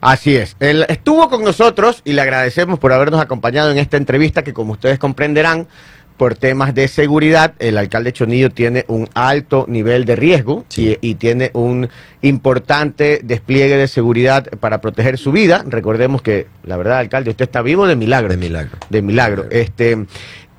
Así 0.00 0.34
es. 0.34 0.56
Él 0.58 0.84
estuvo 0.88 1.28
con 1.28 1.44
nosotros 1.44 2.00
y 2.04 2.14
le 2.14 2.22
agradecemos 2.22 2.80
por 2.80 2.92
habernos 2.92 3.20
acompañado 3.20 3.70
en 3.70 3.78
esta 3.78 3.98
entrevista 3.98 4.42
que 4.42 4.52
como 4.52 4.72
ustedes 4.72 4.98
comprenderán, 4.98 5.68
por 6.22 6.36
temas 6.36 6.72
de 6.72 6.86
seguridad, 6.86 7.54
el 7.58 7.76
alcalde 7.76 8.12
Chonillo 8.12 8.48
tiene 8.50 8.84
un 8.86 9.08
alto 9.12 9.64
nivel 9.68 10.04
de 10.04 10.14
riesgo 10.14 10.64
Sí. 10.68 10.96
y, 11.02 11.10
y 11.10 11.14
tiene 11.16 11.50
un 11.52 11.88
importante 12.20 13.18
despliegue 13.24 13.76
de 13.76 13.88
seguridad 13.88 14.46
para 14.60 14.80
proteger 14.80 15.18
su 15.18 15.32
vida. 15.32 15.64
Recordemos 15.66 16.22
que, 16.22 16.46
la 16.62 16.76
verdad, 16.76 16.98
alcalde, 16.98 17.30
usted 17.30 17.46
está 17.46 17.60
vivo 17.60 17.88
de 17.88 17.96
milagro. 17.96 18.28
De 18.28 18.36
milagro. 18.36 18.78
De 18.88 19.02
milagro. 19.02 19.46
Este, 19.50 20.06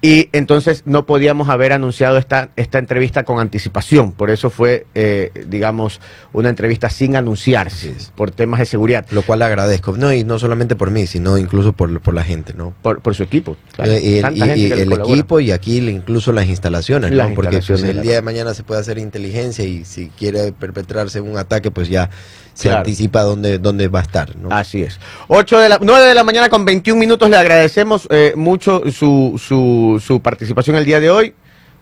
y 0.06 0.28
entonces 0.34 0.84
no 0.86 1.06
podíamos 1.06 1.48
haber 1.48 1.72
anunciado 1.72 2.18
esta, 2.18 2.50
esta 2.58 2.78
entrevista 2.78 3.24
con 3.24 3.40
anticipación. 3.40 4.12
Por 4.12 4.32
eso 4.32 4.50
fue, 4.50 4.86
eh, 4.96 5.32
digamos, 5.48 6.02
una 6.34 6.50
entrevista 6.50 6.90
sin 6.90 7.16
anunciarse 7.16 7.96
por 8.14 8.30
temas 8.32 8.60
de 8.60 8.66
seguridad. 8.66 9.06
Lo 9.12 9.22
cual 9.22 9.42
agradezco. 9.44 9.96
No, 9.96 10.12
y 10.12 10.26
no 10.26 10.40
solamente 10.40 10.76
por 10.76 10.92
mí, 10.92 11.08
sino 11.08 11.38
incluso 11.38 11.72
por, 11.72 12.02
por 12.02 12.14
la 12.14 12.24
gente, 12.26 12.54
¿no? 12.54 12.74
Por, 12.82 13.00
por 13.02 13.16
su 13.16 13.24
equipo. 13.24 13.56
claro. 13.72 13.94
Eh, 13.94 14.02
y 14.04 14.18
el, 14.20 14.58
y- 14.58 14.62
y 14.68 14.94
equipo 14.94 15.40
y 15.40 15.52
aquí 15.52 15.78
incluso 15.78 16.34
las 16.34 16.48
instalaciones, 16.48 17.12
Las 17.12 17.30
¿no? 17.30 17.36
Porque 17.36 17.56
instalaciones 17.56 17.96
el 17.96 18.02
día 18.04 18.16
de 18.16 18.22
mañana 18.22 18.54
se 18.54 18.64
puede 18.64 18.82
hacer 18.82 18.98
inteligencia 18.98 19.64
y 19.64 19.86
si 19.86 20.10
quiere 20.10 20.52
perpetrarse 20.52 21.22
un 21.22 21.38
ataque, 21.38 21.72
pues 21.72 21.88
ya 21.88 22.10
se 22.54 22.64
Claro. 22.70 22.80
anticipa 22.80 23.22
dónde, 23.24 23.58
dónde 23.60 23.88
va 23.88 24.00
a 24.00 24.04
estar, 24.04 24.36
¿no? 24.36 24.50
Así 24.52 24.84
es. 24.84 25.00
8 25.28 25.60
de 25.60 25.70
la, 25.70 25.80
9 25.82 26.06
de 26.08 26.14
la 26.14 26.24
mañana 26.24 26.50
con 26.50 26.66
21 26.66 27.00
minutos. 27.00 27.30
Le 27.30 27.38
agradecemos 27.38 28.08
eh, 28.12 28.34
mucho 28.36 28.84
su, 28.92 29.42
su, 29.44 30.02
su 30.06 30.22
participación 30.22 30.76
el 30.76 30.86
día 30.86 31.00
de 31.00 31.10
hoy. 31.10 31.34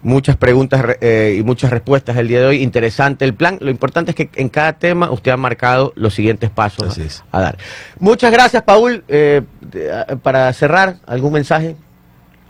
Muchas 0.04 0.36
preguntas 0.36 0.82
re- 0.82 0.98
eh, 1.02 1.36
y 1.38 1.44
muchas 1.44 1.70
respuestas 1.70 2.18
el 2.18 2.28
día 2.28 2.40
de 2.40 2.46
hoy. 2.48 2.64
Interesante 2.64 3.24
el 3.24 3.36
plan. 3.36 3.58
Lo 3.62 3.70
importante 3.70 4.12
es 4.12 4.16
que 4.16 4.30
en 4.36 4.50
cada 4.50 4.74
tema 4.74 5.12
usted 5.12 5.30
ha 5.32 5.38
marcado 5.38 5.94
los 5.96 6.16
siguientes 6.16 6.50
pasos 6.50 6.98
a, 7.32 7.40
dar. 7.40 7.58
Muchas 8.00 8.32
gracias, 8.32 8.64
Paul. 8.64 9.04
Eh, 9.08 9.44
para 10.24 10.52
cerrar, 10.54 10.96
¿algún 11.06 11.34
mensaje? 11.34 11.76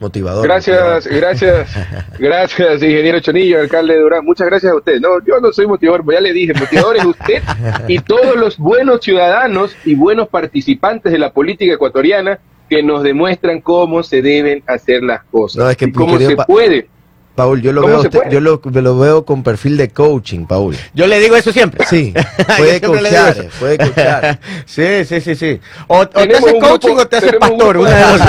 Motivador. 0.01 0.43
Gracias, 0.43 1.05
motivador. 1.05 1.21
gracias, 1.21 1.69
gracias, 2.19 2.81
ingeniero 2.81 3.19
Chonillo, 3.19 3.59
alcalde 3.59 3.93
de 3.93 3.99
Durán. 3.99 4.25
Muchas 4.25 4.47
gracias 4.47 4.73
a 4.73 4.75
usted. 4.75 4.99
No, 4.99 5.23
yo 5.23 5.39
no 5.39 5.53
soy 5.53 5.67
motivador, 5.67 6.03
pues 6.03 6.17
ya 6.17 6.21
le 6.21 6.33
dije, 6.33 6.55
motivador 6.55 6.97
es 6.97 7.05
usted 7.05 7.43
y 7.87 7.99
todos 8.07 8.35
los 8.35 8.57
buenos 8.57 9.01
ciudadanos 9.01 9.75
y 9.85 9.93
buenos 9.93 10.27
participantes 10.27 11.11
de 11.11 11.19
la 11.19 11.31
política 11.31 11.75
ecuatoriana 11.75 12.39
que 12.67 12.81
nos 12.81 13.03
demuestran 13.03 13.61
cómo 13.61 14.01
se 14.01 14.23
deben 14.23 14.63
hacer 14.65 15.03
las 15.03 15.23
cosas 15.25 15.63
No, 15.63 15.69
es 15.69 15.77
que, 15.77 15.85
y 15.85 15.91
cómo 15.91 16.17
se 16.17 16.35
puede. 16.35 16.89
Paul, 17.35 17.61
yo 17.61 17.71
lo 17.71 17.81
¿Cómo 17.81 17.93
veo, 17.93 18.01
usted- 18.03 18.29
yo 18.29 18.39
lo, 18.41 18.61
lo 18.63 18.99
veo 18.99 19.25
con 19.25 19.41
perfil 19.43 19.77
de 19.77 19.89
coaching, 19.89 20.45
Paul. 20.45 20.75
Yo 20.93 21.07
le 21.07 21.19
digo 21.19 21.35
eso 21.35 21.51
siempre. 21.51 21.85
Sí, 21.87 22.13
puede 22.57 22.81
coachar, 22.81 23.47
puede 23.59 23.77
coachar. 23.77 24.39
sí, 24.65 25.05
sí, 25.05 25.21
sí, 25.21 25.35
sí. 25.35 25.59
O, 25.87 25.99
o 25.99 26.07
te 26.09 26.19
Tenemos 26.21 26.41
haces 26.43 26.53
un 26.53 26.59
coaching 26.59 26.87
grupo- 26.89 27.01
o 27.01 27.07
te 27.07 27.15
haces 27.17 27.33
un 27.33 27.39
pastor. 27.39 27.69
grupo 27.69 27.81
Una 27.87 27.89
de 27.91 27.95
de- 27.97 28.11
dos. 28.11 28.21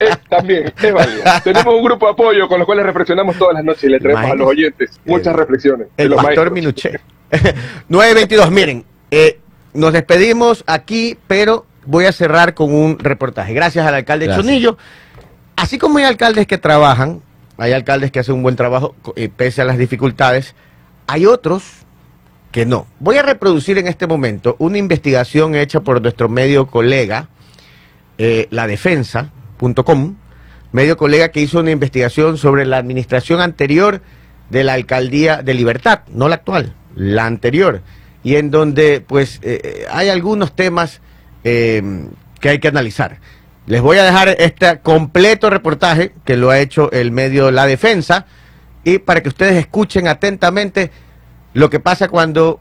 Eh, 0.00 0.16
también, 0.28 0.72
es 0.82 0.92
válido. 0.92 1.22
Tenemos 1.42 1.74
un 1.74 1.84
grupo 1.84 2.06
de 2.06 2.12
apoyo 2.12 2.48
con 2.48 2.58
los 2.58 2.66
cuales 2.66 2.84
reflexionamos 2.86 3.36
todas 3.36 3.54
las 3.54 3.64
noches 3.64 3.84
y 3.84 3.88
le 3.88 3.98
traemos 3.98 4.30
a 4.30 4.34
los 4.34 4.48
oyentes 4.48 4.90
muchas 5.04 5.34
reflexiones. 5.34 5.88
El 5.96 6.08
los 6.10 6.16
pastor 6.22 6.50
maestros. 6.50 6.52
Minuché. 6.52 7.00
922, 7.88 8.50
miren, 8.52 8.84
eh, 9.10 9.38
nos 9.74 9.92
despedimos 9.92 10.62
aquí, 10.66 11.18
pero 11.26 11.66
voy 11.84 12.04
a 12.06 12.12
cerrar 12.12 12.54
con 12.54 12.72
un 12.72 12.98
reportaje. 12.98 13.54
Gracias 13.54 13.84
al 13.86 13.94
alcalde 13.94 14.26
Gracias. 14.26 14.44
Chonillo. 14.46 14.76
Así 15.56 15.78
como 15.78 15.98
hay 15.98 16.04
alcaldes 16.04 16.46
que 16.46 16.58
trabajan, 16.58 17.22
hay 17.58 17.72
alcaldes 17.72 18.10
que 18.10 18.20
hacen 18.20 18.34
un 18.34 18.42
buen 18.42 18.56
trabajo 18.56 18.94
eh, 19.16 19.28
pese 19.28 19.62
a 19.62 19.64
las 19.64 19.78
dificultades, 19.78 20.54
hay 21.06 21.26
otros 21.26 21.82
que 22.52 22.66
no. 22.66 22.86
Voy 23.00 23.16
a 23.16 23.22
reproducir 23.22 23.78
en 23.78 23.88
este 23.88 24.06
momento 24.06 24.54
una 24.58 24.78
investigación 24.78 25.56
hecha 25.56 25.80
por 25.80 26.00
nuestro 26.00 26.28
medio 26.28 26.66
colega, 26.66 27.28
eh, 28.18 28.46
ladefensa.com, 28.50 30.16
medio 30.70 30.96
colega 30.96 31.30
que 31.30 31.40
hizo 31.40 31.58
una 31.58 31.70
investigación 31.70 32.36
sobre 32.36 32.66
la 32.66 32.76
administración 32.76 33.40
anterior 33.40 34.02
de 34.50 34.64
la 34.64 34.74
alcaldía 34.74 35.42
de 35.42 35.54
Libertad, 35.54 36.00
no 36.08 36.28
la 36.28 36.36
actual, 36.36 36.74
la 36.94 37.24
anterior, 37.24 37.80
y 38.22 38.36
en 38.36 38.50
donde 38.50 39.00
pues 39.00 39.40
eh, 39.42 39.60
eh, 39.64 39.86
hay 39.90 40.10
algunos 40.10 40.54
temas 40.54 41.00
que 41.42 42.48
hay 42.48 42.60
que 42.60 42.68
analizar. 42.68 43.18
Les 43.66 43.80
voy 43.80 43.98
a 43.98 44.04
dejar 44.04 44.28
este 44.38 44.80
completo 44.80 45.48
reportaje 45.48 46.12
que 46.24 46.36
lo 46.36 46.50
ha 46.50 46.58
hecho 46.58 46.90
el 46.90 47.12
medio 47.12 47.50
La 47.50 47.66
Defensa 47.66 48.26
y 48.84 48.98
para 48.98 49.22
que 49.22 49.28
ustedes 49.28 49.56
escuchen 49.56 50.08
atentamente 50.08 50.90
lo 51.54 51.70
que 51.70 51.78
pasa 51.78 52.08
cuando, 52.08 52.60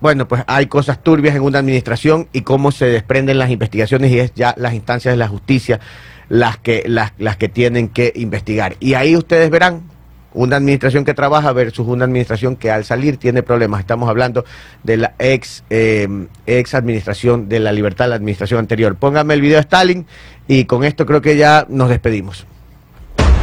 bueno, 0.00 0.26
pues 0.26 0.44
hay 0.46 0.66
cosas 0.66 1.02
turbias 1.02 1.36
en 1.36 1.42
una 1.42 1.58
administración 1.58 2.28
y 2.32 2.42
cómo 2.42 2.72
se 2.72 2.86
desprenden 2.86 3.38
las 3.38 3.50
investigaciones 3.50 4.10
y 4.10 4.20
es 4.20 4.32
ya 4.34 4.54
las 4.56 4.72
instancias 4.72 5.12
de 5.12 5.18
la 5.18 5.28
justicia 5.28 5.80
las 6.28 6.58
que, 6.58 6.84
las, 6.86 7.12
las 7.18 7.36
que 7.36 7.48
tienen 7.48 7.88
que 7.88 8.12
investigar. 8.14 8.76
Y 8.80 8.94
ahí 8.94 9.16
ustedes 9.16 9.50
verán 9.50 9.82
una 10.38 10.54
administración 10.56 11.04
que 11.04 11.14
trabaja 11.14 11.52
versus 11.52 11.88
una 11.88 12.04
administración 12.04 12.54
que 12.54 12.70
al 12.70 12.84
salir 12.84 13.16
tiene 13.16 13.42
problemas. 13.42 13.80
Estamos 13.80 14.08
hablando 14.08 14.44
de 14.84 14.96
la 14.96 15.14
ex, 15.18 15.64
eh, 15.68 16.06
ex 16.46 16.74
administración 16.74 17.48
de 17.48 17.58
la 17.58 17.72
libertad, 17.72 18.08
la 18.08 18.14
administración 18.14 18.60
anterior. 18.60 18.94
Póngame 18.94 19.34
el 19.34 19.40
video 19.40 19.56
de 19.56 19.62
Stalin 19.62 20.06
y 20.46 20.64
con 20.66 20.84
esto 20.84 21.06
creo 21.06 21.20
que 21.20 21.36
ya 21.36 21.66
nos 21.68 21.88
despedimos. 21.88 22.46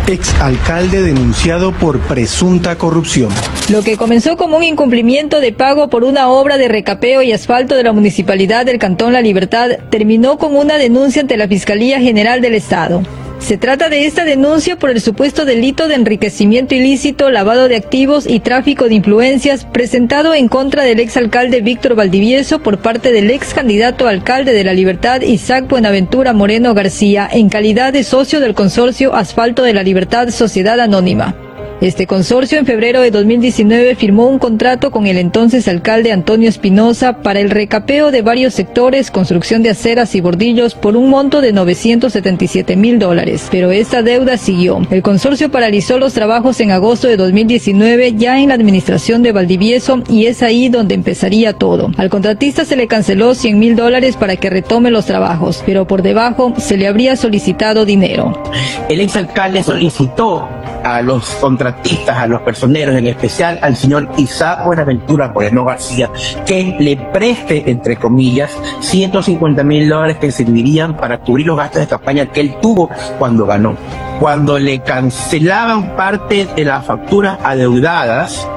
Exalcalde 0.07 1.01
denunciado 1.01 1.73
por 1.73 1.99
presunta 1.99 2.77
corrupción. 2.77 3.29
Lo 3.69 3.81
que 3.81 3.97
comenzó 3.97 4.37
como 4.37 4.55
un 4.55 4.63
incumplimiento 4.63 5.41
de 5.41 5.51
pago 5.51 5.89
por 5.89 6.05
una 6.05 6.29
obra 6.29 6.57
de 6.57 6.69
recapeo 6.69 7.21
y 7.21 7.33
asfalto 7.33 7.75
de 7.75 7.83
la 7.83 7.91
Municipalidad 7.91 8.65
del 8.65 8.79
Cantón 8.79 9.11
La 9.11 9.21
Libertad 9.21 9.71
terminó 9.91 10.37
con 10.37 10.55
una 10.55 10.77
denuncia 10.77 11.21
ante 11.21 11.35
la 11.35 11.49
Fiscalía 11.49 11.99
General 11.99 12.39
del 12.39 12.55
Estado. 12.55 13.03
Se 13.45 13.59
trata 13.59 13.89
de 13.89 14.07
esta 14.07 14.25
denuncia 14.25 14.75
por 14.75 14.89
el 14.89 14.99
supuesto 14.99 15.45
delito 15.45 15.87
de 15.87 15.93
enriquecimiento 15.93 16.73
ilícito, 16.73 17.29
lavado 17.29 17.67
de 17.67 17.75
activos 17.75 18.25
y 18.25 18.39
tráfico 18.39 18.85
de 18.85 18.95
influencias 18.95 19.65
presentado 19.65 20.33
en 20.33 20.47
contra 20.47 20.81
del 20.81 20.99
exalcalde 20.99 21.61
Víctor 21.61 21.93
Valdivieso 21.93 22.57
por 22.57 22.79
parte 22.79 23.11
del 23.11 23.29
ex 23.29 23.53
candidato 23.53 24.07
alcalde 24.07 24.51
de 24.51 24.63
La 24.63 24.73
Libertad 24.73 25.21
Isaac 25.21 25.67
Buenaventura 25.67 26.33
Moreno 26.33 26.73
García 26.73 27.29
en 27.31 27.49
calidad 27.49 27.93
de 27.93 28.03
socio 28.03 28.39
del 28.39 28.55
consorcio 28.55 29.13
Asfalto 29.13 29.61
de 29.61 29.75
la 29.75 29.83
Libertad 29.83 30.29
Sociedad 30.29 30.79
Anónima. 30.79 31.44
Este 31.81 32.07
consorcio 32.07 32.57
en 32.57 32.65
febrero 32.65 33.01
de 33.01 33.11
2019 33.11 33.95
firmó 33.95 34.27
un 34.27 34.39
contrato 34.39 34.91
con 34.91 35.07
el 35.07 35.17
entonces 35.17 35.67
alcalde 35.67 36.13
Antonio 36.13 36.47
Espinosa 36.47 37.21
para 37.21 37.41
el 37.41 37.49
recapeo 37.49 38.11
de 38.11 38.21
varios 38.21 38.53
sectores, 38.53 39.11
construcción 39.11 39.61
de 39.61 39.71
aceras 39.71 40.15
y 40.15 40.21
bordillos 40.21 40.73
por 40.73 40.95
un 40.95 41.09
monto 41.09 41.41
de 41.41 41.51
977 41.51 42.77
mil 42.77 42.97
dólares. 42.97 43.49
Pero 43.51 43.71
esta 43.71 44.01
deuda 44.01 44.37
siguió. 44.37 44.81
El 44.89 45.01
consorcio 45.01 45.51
paralizó 45.51 45.99
los 45.99 46.13
trabajos 46.13 46.61
en 46.61 46.71
agosto 46.71 47.09
de 47.09 47.17
2019 47.17 48.13
ya 48.13 48.39
en 48.39 48.49
la 48.49 48.55
administración 48.55 49.21
de 49.21 49.33
Valdivieso 49.33 50.01
y 50.09 50.27
es 50.27 50.43
ahí 50.43 50.69
donde 50.69 50.95
empezaría 50.95 51.53
todo. 51.53 51.91
Al 51.97 52.09
contratista 52.09 52.63
se 52.63 52.77
le 52.77 52.87
canceló 52.87 53.35
100 53.35 53.59
mil 53.59 53.75
dólares 53.75 54.15
para 54.15 54.37
que 54.37 54.49
retome 54.49 54.91
los 54.91 55.05
trabajos, 55.05 55.61
pero 55.65 55.85
por 55.85 56.03
debajo 56.03 56.53
se 56.57 56.77
le 56.77 56.87
habría 56.87 57.17
solicitado 57.17 57.83
dinero. 57.83 58.41
el 58.87 59.01
exalcalde 59.01 59.61
solicitó 59.61 60.47
a 60.85 61.01
los 61.01 61.27
contratistas, 61.41 62.15
a 62.15 62.27
los 62.27 62.41
personeros, 62.41 62.95
en 62.95 63.07
especial 63.07 63.57
al 63.61 63.75
señor 63.75 64.07
Isaac 64.17 64.63
Buenaventura 64.65 65.31
Moreno 65.33 65.65
García, 65.65 66.11
que 66.45 66.75
le 66.79 66.95
preste, 66.95 67.69
entre 67.69 67.95
comillas, 67.97 68.55
150 68.81 69.63
mil 69.63 69.89
dólares 69.89 70.17
que 70.17 70.31
servirían 70.31 70.95
para 70.95 71.17
cubrir 71.17 71.47
los 71.47 71.57
gastos 71.57 71.81
de 71.81 71.87
campaña 71.87 72.27
que 72.27 72.41
él 72.41 72.55
tuvo 72.61 72.89
cuando 73.17 73.47
ganó. 73.47 73.75
Cuando 74.19 74.59
le 74.59 74.79
cancelaban 74.79 75.95
parte 75.95 76.47
de 76.55 76.65
las 76.65 76.85
facturas 76.85 77.39
adeudadas, 77.43 78.47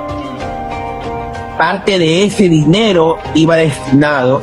parte 1.56 1.98
de 1.98 2.24
ese 2.24 2.48
dinero 2.50 3.16
iba 3.34 3.56
destinado 3.56 4.42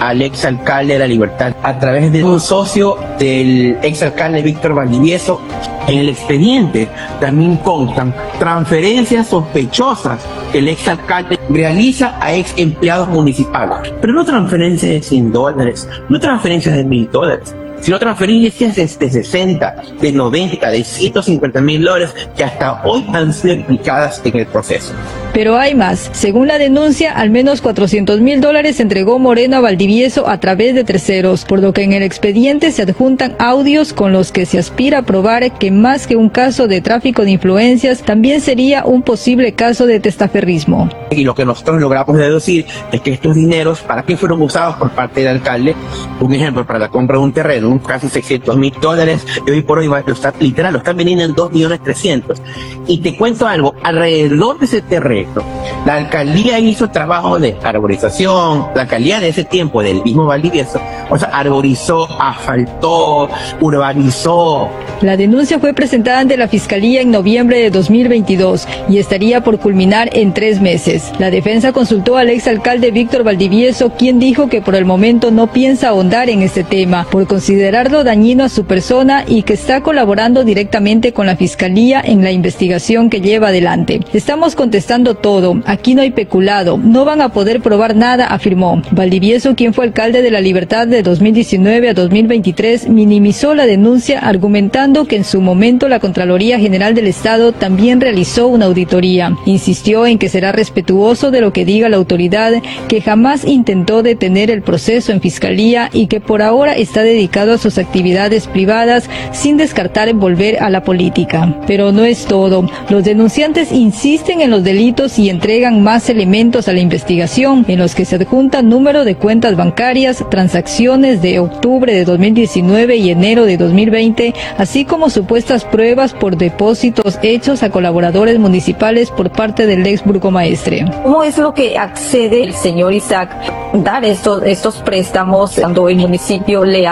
al 0.00 0.22
exalcalde 0.22 0.94
de 0.94 0.98
la 1.00 1.06
Libertad 1.06 1.54
a 1.62 1.78
través 1.78 2.12
de 2.12 2.24
un 2.24 2.40
socio 2.40 2.96
del 3.18 3.78
exalcalde 3.82 4.42
Víctor 4.42 4.74
Valdivieso. 4.74 5.40
En 5.88 5.98
el 5.98 6.08
expediente 6.08 6.88
también 7.20 7.56
constan 7.58 8.14
transferencias 8.38 9.28
sospechosas 9.28 10.24
que 10.50 10.58
el 10.58 10.68
exalcalde 10.68 11.38
realiza 11.48 12.18
a 12.20 12.34
ex 12.34 12.54
empleados 12.56 13.08
municipales, 13.08 13.92
pero 14.00 14.12
no 14.12 14.24
transferencias 14.24 14.92
de 14.92 15.02
100 15.02 15.32
dólares, 15.32 15.88
no 16.08 16.18
transferencias 16.18 16.76
de 16.76 16.84
1000 16.84 17.10
dólares, 17.10 17.54
sino 17.86 18.00
transferencias 18.00 18.74
de 18.74 19.10
60, 19.10 19.76
de 20.00 20.10
90, 20.10 20.70
de 20.70 20.82
150 20.82 21.60
mil 21.60 21.84
dólares 21.84 22.12
que 22.36 22.42
hasta 22.42 22.82
hoy 22.82 23.06
han 23.12 23.32
sido 23.32 23.54
implicadas 23.54 24.20
en 24.24 24.38
el 24.38 24.46
proceso. 24.46 24.92
Pero 25.32 25.56
hay 25.56 25.76
más. 25.76 26.10
Según 26.12 26.48
la 26.48 26.58
denuncia, 26.58 27.12
al 27.12 27.30
menos 27.30 27.60
400 27.60 28.20
mil 28.20 28.40
dólares 28.40 28.80
entregó 28.80 29.20
Moreno 29.20 29.58
a 29.58 29.60
Valdivieso 29.60 30.28
a 30.28 30.40
través 30.40 30.74
de 30.74 30.82
terceros, 30.82 31.44
por 31.44 31.60
lo 31.60 31.72
que 31.72 31.84
en 31.84 31.92
el 31.92 32.02
expediente 32.02 32.72
se 32.72 32.82
adjuntan 32.82 33.36
audios 33.38 33.92
con 33.92 34.12
los 34.12 34.32
que 34.32 34.46
se 34.46 34.58
aspira 34.58 34.98
a 34.98 35.02
probar 35.02 35.56
que 35.56 35.70
más 35.70 36.08
que 36.08 36.16
un 36.16 36.28
caso 36.28 36.66
de 36.66 36.80
tráfico 36.80 37.22
de 37.22 37.32
influencias, 37.32 38.02
también 38.02 38.40
sería 38.40 38.84
un 38.84 39.02
posible 39.02 39.52
caso 39.52 39.86
de 39.86 40.00
testaferrismo. 40.00 40.88
Y 41.12 41.22
lo 41.22 41.36
que 41.36 41.44
nosotros 41.44 41.80
logramos 41.80 42.16
deducir 42.16 42.66
es 42.90 43.00
que 43.00 43.12
estos 43.12 43.36
dineros, 43.36 43.80
¿para 43.80 44.02
qué 44.02 44.16
fueron 44.16 44.42
usados 44.42 44.74
por 44.74 44.90
parte 44.90 45.20
del 45.20 45.28
alcalde? 45.28 45.76
Un 46.18 46.34
ejemplo, 46.34 46.66
para 46.66 46.80
la 46.80 46.88
compra 46.88 47.18
de 47.18 47.22
un 47.22 47.32
terreno, 47.32 47.75
casi 47.78 48.08
600 48.08 48.56
mil 48.56 48.72
dólares, 48.80 49.26
y 49.46 49.50
hoy 49.50 49.62
por 49.62 49.78
hoy 49.78 49.88
lo 49.88 50.12
está, 50.12 50.32
literal, 50.38 50.72
lo 50.72 50.78
están 50.78 50.96
vendiendo 50.96 51.24
en 51.24 51.34
2 51.34 51.52
millones 51.52 51.80
300. 51.82 52.42
Y 52.86 52.98
te 52.98 53.16
cuento 53.16 53.46
algo, 53.46 53.74
alrededor 53.82 54.58
de 54.58 54.66
ese 54.66 54.82
terreno, 54.82 55.42
la 55.84 55.94
alcaldía 55.94 56.58
hizo 56.58 56.90
trabajo 56.90 57.38
de 57.38 57.56
arborización, 57.62 58.66
la 58.74 58.82
alcaldía 58.82 59.20
de 59.20 59.28
ese 59.28 59.44
tiempo, 59.44 59.82
del 59.82 60.02
mismo 60.02 60.26
Valdivieso, 60.26 60.80
o 61.10 61.18
sea, 61.18 61.28
arborizó, 61.28 62.08
asfaltó, 62.20 63.28
urbanizó, 63.60 64.68
La 65.02 65.16
denuncia 65.16 65.58
fue 65.58 65.74
presentada 65.74 66.20
ante 66.20 66.36
la 66.36 66.48
Fiscalía 66.48 67.00
en 67.00 67.10
noviembre 67.10 67.58
de 67.58 67.70
2022 67.70 68.66
y 68.88 68.98
estaría 68.98 69.42
por 69.42 69.58
culminar 69.58 70.08
en 70.12 70.32
tres 70.32 70.60
meses. 70.60 71.12
La 71.18 71.30
defensa 71.30 71.72
consultó 71.72 72.16
al 72.16 72.30
exalcalde 72.30 72.90
Víctor 72.90 73.22
Valdivieso, 73.24 73.90
quien 73.90 74.18
dijo 74.18 74.48
que 74.48 74.62
por 74.62 74.74
el 74.74 74.84
momento 74.84 75.30
no 75.30 75.48
piensa 75.48 75.88
ahondar 75.88 76.30
en 76.30 76.42
este 76.42 76.64
tema 76.64 77.06
por 77.10 77.26
considerarlo 77.56 78.04
dañino 78.04 78.44
a 78.44 78.50
su 78.50 78.66
persona 78.66 79.24
y 79.26 79.42
que 79.42 79.54
está 79.54 79.82
colaborando 79.82 80.44
directamente 80.44 81.12
con 81.12 81.24
la 81.24 81.36
Fiscalía 81.36 82.02
en 82.04 82.22
la 82.22 82.30
investigación 82.30 83.08
que 83.08 83.22
lleva 83.22 83.48
adelante. 83.48 84.00
Estamos 84.12 84.54
contestando 84.54 85.14
todo, 85.14 85.62
aquí 85.64 85.94
no 85.94 86.02
hay 86.02 86.10
peculado, 86.10 86.76
no 86.76 87.06
van 87.06 87.22
a 87.22 87.30
poder 87.30 87.62
probar 87.62 87.96
nada, 87.96 88.26
afirmó. 88.26 88.82
Valdivieso, 88.90 89.54
quien 89.54 89.72
fue 89.72 89.86
alcalde 89.86 90.20
de 90.20 90.30
la 90.30 90.42
Libertad 90.42 90.86
de 90.86 91.02
2019 91.02 91.88
a 91.88 91.94
2023, 91.94 92.90
minimizó 92.90 93.54
la 93.54 93.64
denuncia 93.64 94.18
argumentando 94.18 95.06
que 95.06 95.16
en 95.16 95.24
su 95.24 95.40
momento 95.40 95.88
la 95.88 95.98
Contraloría 95.98 96.58
General 96.58 96.94
del 96.94 97.06
Estado 97.06 97.52
también 97.52 98.02
realizó 98.02 98.48
una 98.48 98.66
auditoría. 98.66 99.34
Insistió 99.46 100.06
en 100.06 100.18
que 100.18 100.28
será 100.28 100.52
respetuoso 100.52 101.30
de 101.30 101.40
lo 101.40 101.54
que 101.54 101.64
diga 101.64 101.88
la 101.88 101.96
autoridad, 101.96 102.52
que 102.86 103.00
jamás 103.00 103.46
intentó 103.46 104.02
detener 104.02 104.50
el 104.50 104.60
proceso 104.60 105.10
en 105.10 105.22
Fiscalía 105.22 105.88
y 105.94 106.08
que 106.08 106.20
por 106.20 106.42
ahora 106.42 106.74
está 106.74 107.02
dedicado 107.02 107.45
a 107.52 107.58
sus 107.58 107.78
actividades 107.78 108.46
privadas 108.46 109.08
sin 109.32 109.56
descartar 109.56 110.06
volver 110.14 110.62
a 110.62 110.70
la 110.70 110.82
política. 110.82 111.54
Pero 111.66 111.92
no 111.92 112.04
es 112.04 112.26
todo. 112.26 112.68
Los 112.88 113.04
denunciantes 113.04 113.72
insisten 113.72 114.40
en 114.40 114.50
los 114.50 114.62
delitos 114.62 115.18
y 115.18 115.30
entregan 115.30 115.82
más 115.82 116.08
elementos 116.08 116.68
a 116.68 116.72
la 116.72 116.80
investigación, 116.80 117.64
en 117.68 117.78
los 117.78 117.94
que 117.94 118.04
se 118.04 118.16
adjunta 118.16 118.62
número 118.62 119.04
de 119.04 119.16
cuentas 119.16 119.56
bancarias, 119.56 120.24
transacciones 120.30 121.22
de 121.22 121.38
octubre 121.38 121.92
de 121.92 122.04
2019 122.04 122.96
y 122.96 123.10
enero 123.10 123.44
de 123.44 123.56
2020, 123.56 124.34
así 124.58 124.84
como 124.84 125.10
supuestas 125.10 125.64
pruebas 125.64 126.12
por 126.12 126.36
depósitos 126.36 127.18
hechos 127.22 127.62
a 127.62 127.70
colaboradores 127.70 128.38
municipales 128.38 129.10
por 129.10 129.30
parte 129.30 129.66
del 129.66 129.86
ex 129.86 130.04
burgomaestre. 130.04 130.84
¿Cómo 131.02 131.22
es 131.22 131.38
lo 131.38 131.54
que 131.54 131.78
accede 131.78 132.42
el 132.42 132.54
señor 132.54 132.92
Isaac 132.92 133.30
dar 133.74 134.04
estos, 134.04 134.42
estos 134.44 134.76
préstamos 134.78 135.56
cuando 135.58 135.88
el 135.88 135.96
municipio 135.96 136.64
le 136.64 136.86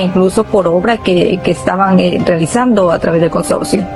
incluso 0.00 0.44
por 0.44 0.66
obra 0.66 0.98
que, 0.98 1.40
que 1.42 1.50
estaban 1.52 1.98
eh, 2.00 2.20
realizando 2.24 2.90
a 2.90 2.98
través 2.98 3.20
del 3.20 3.30
consorcio? 3.30 3.86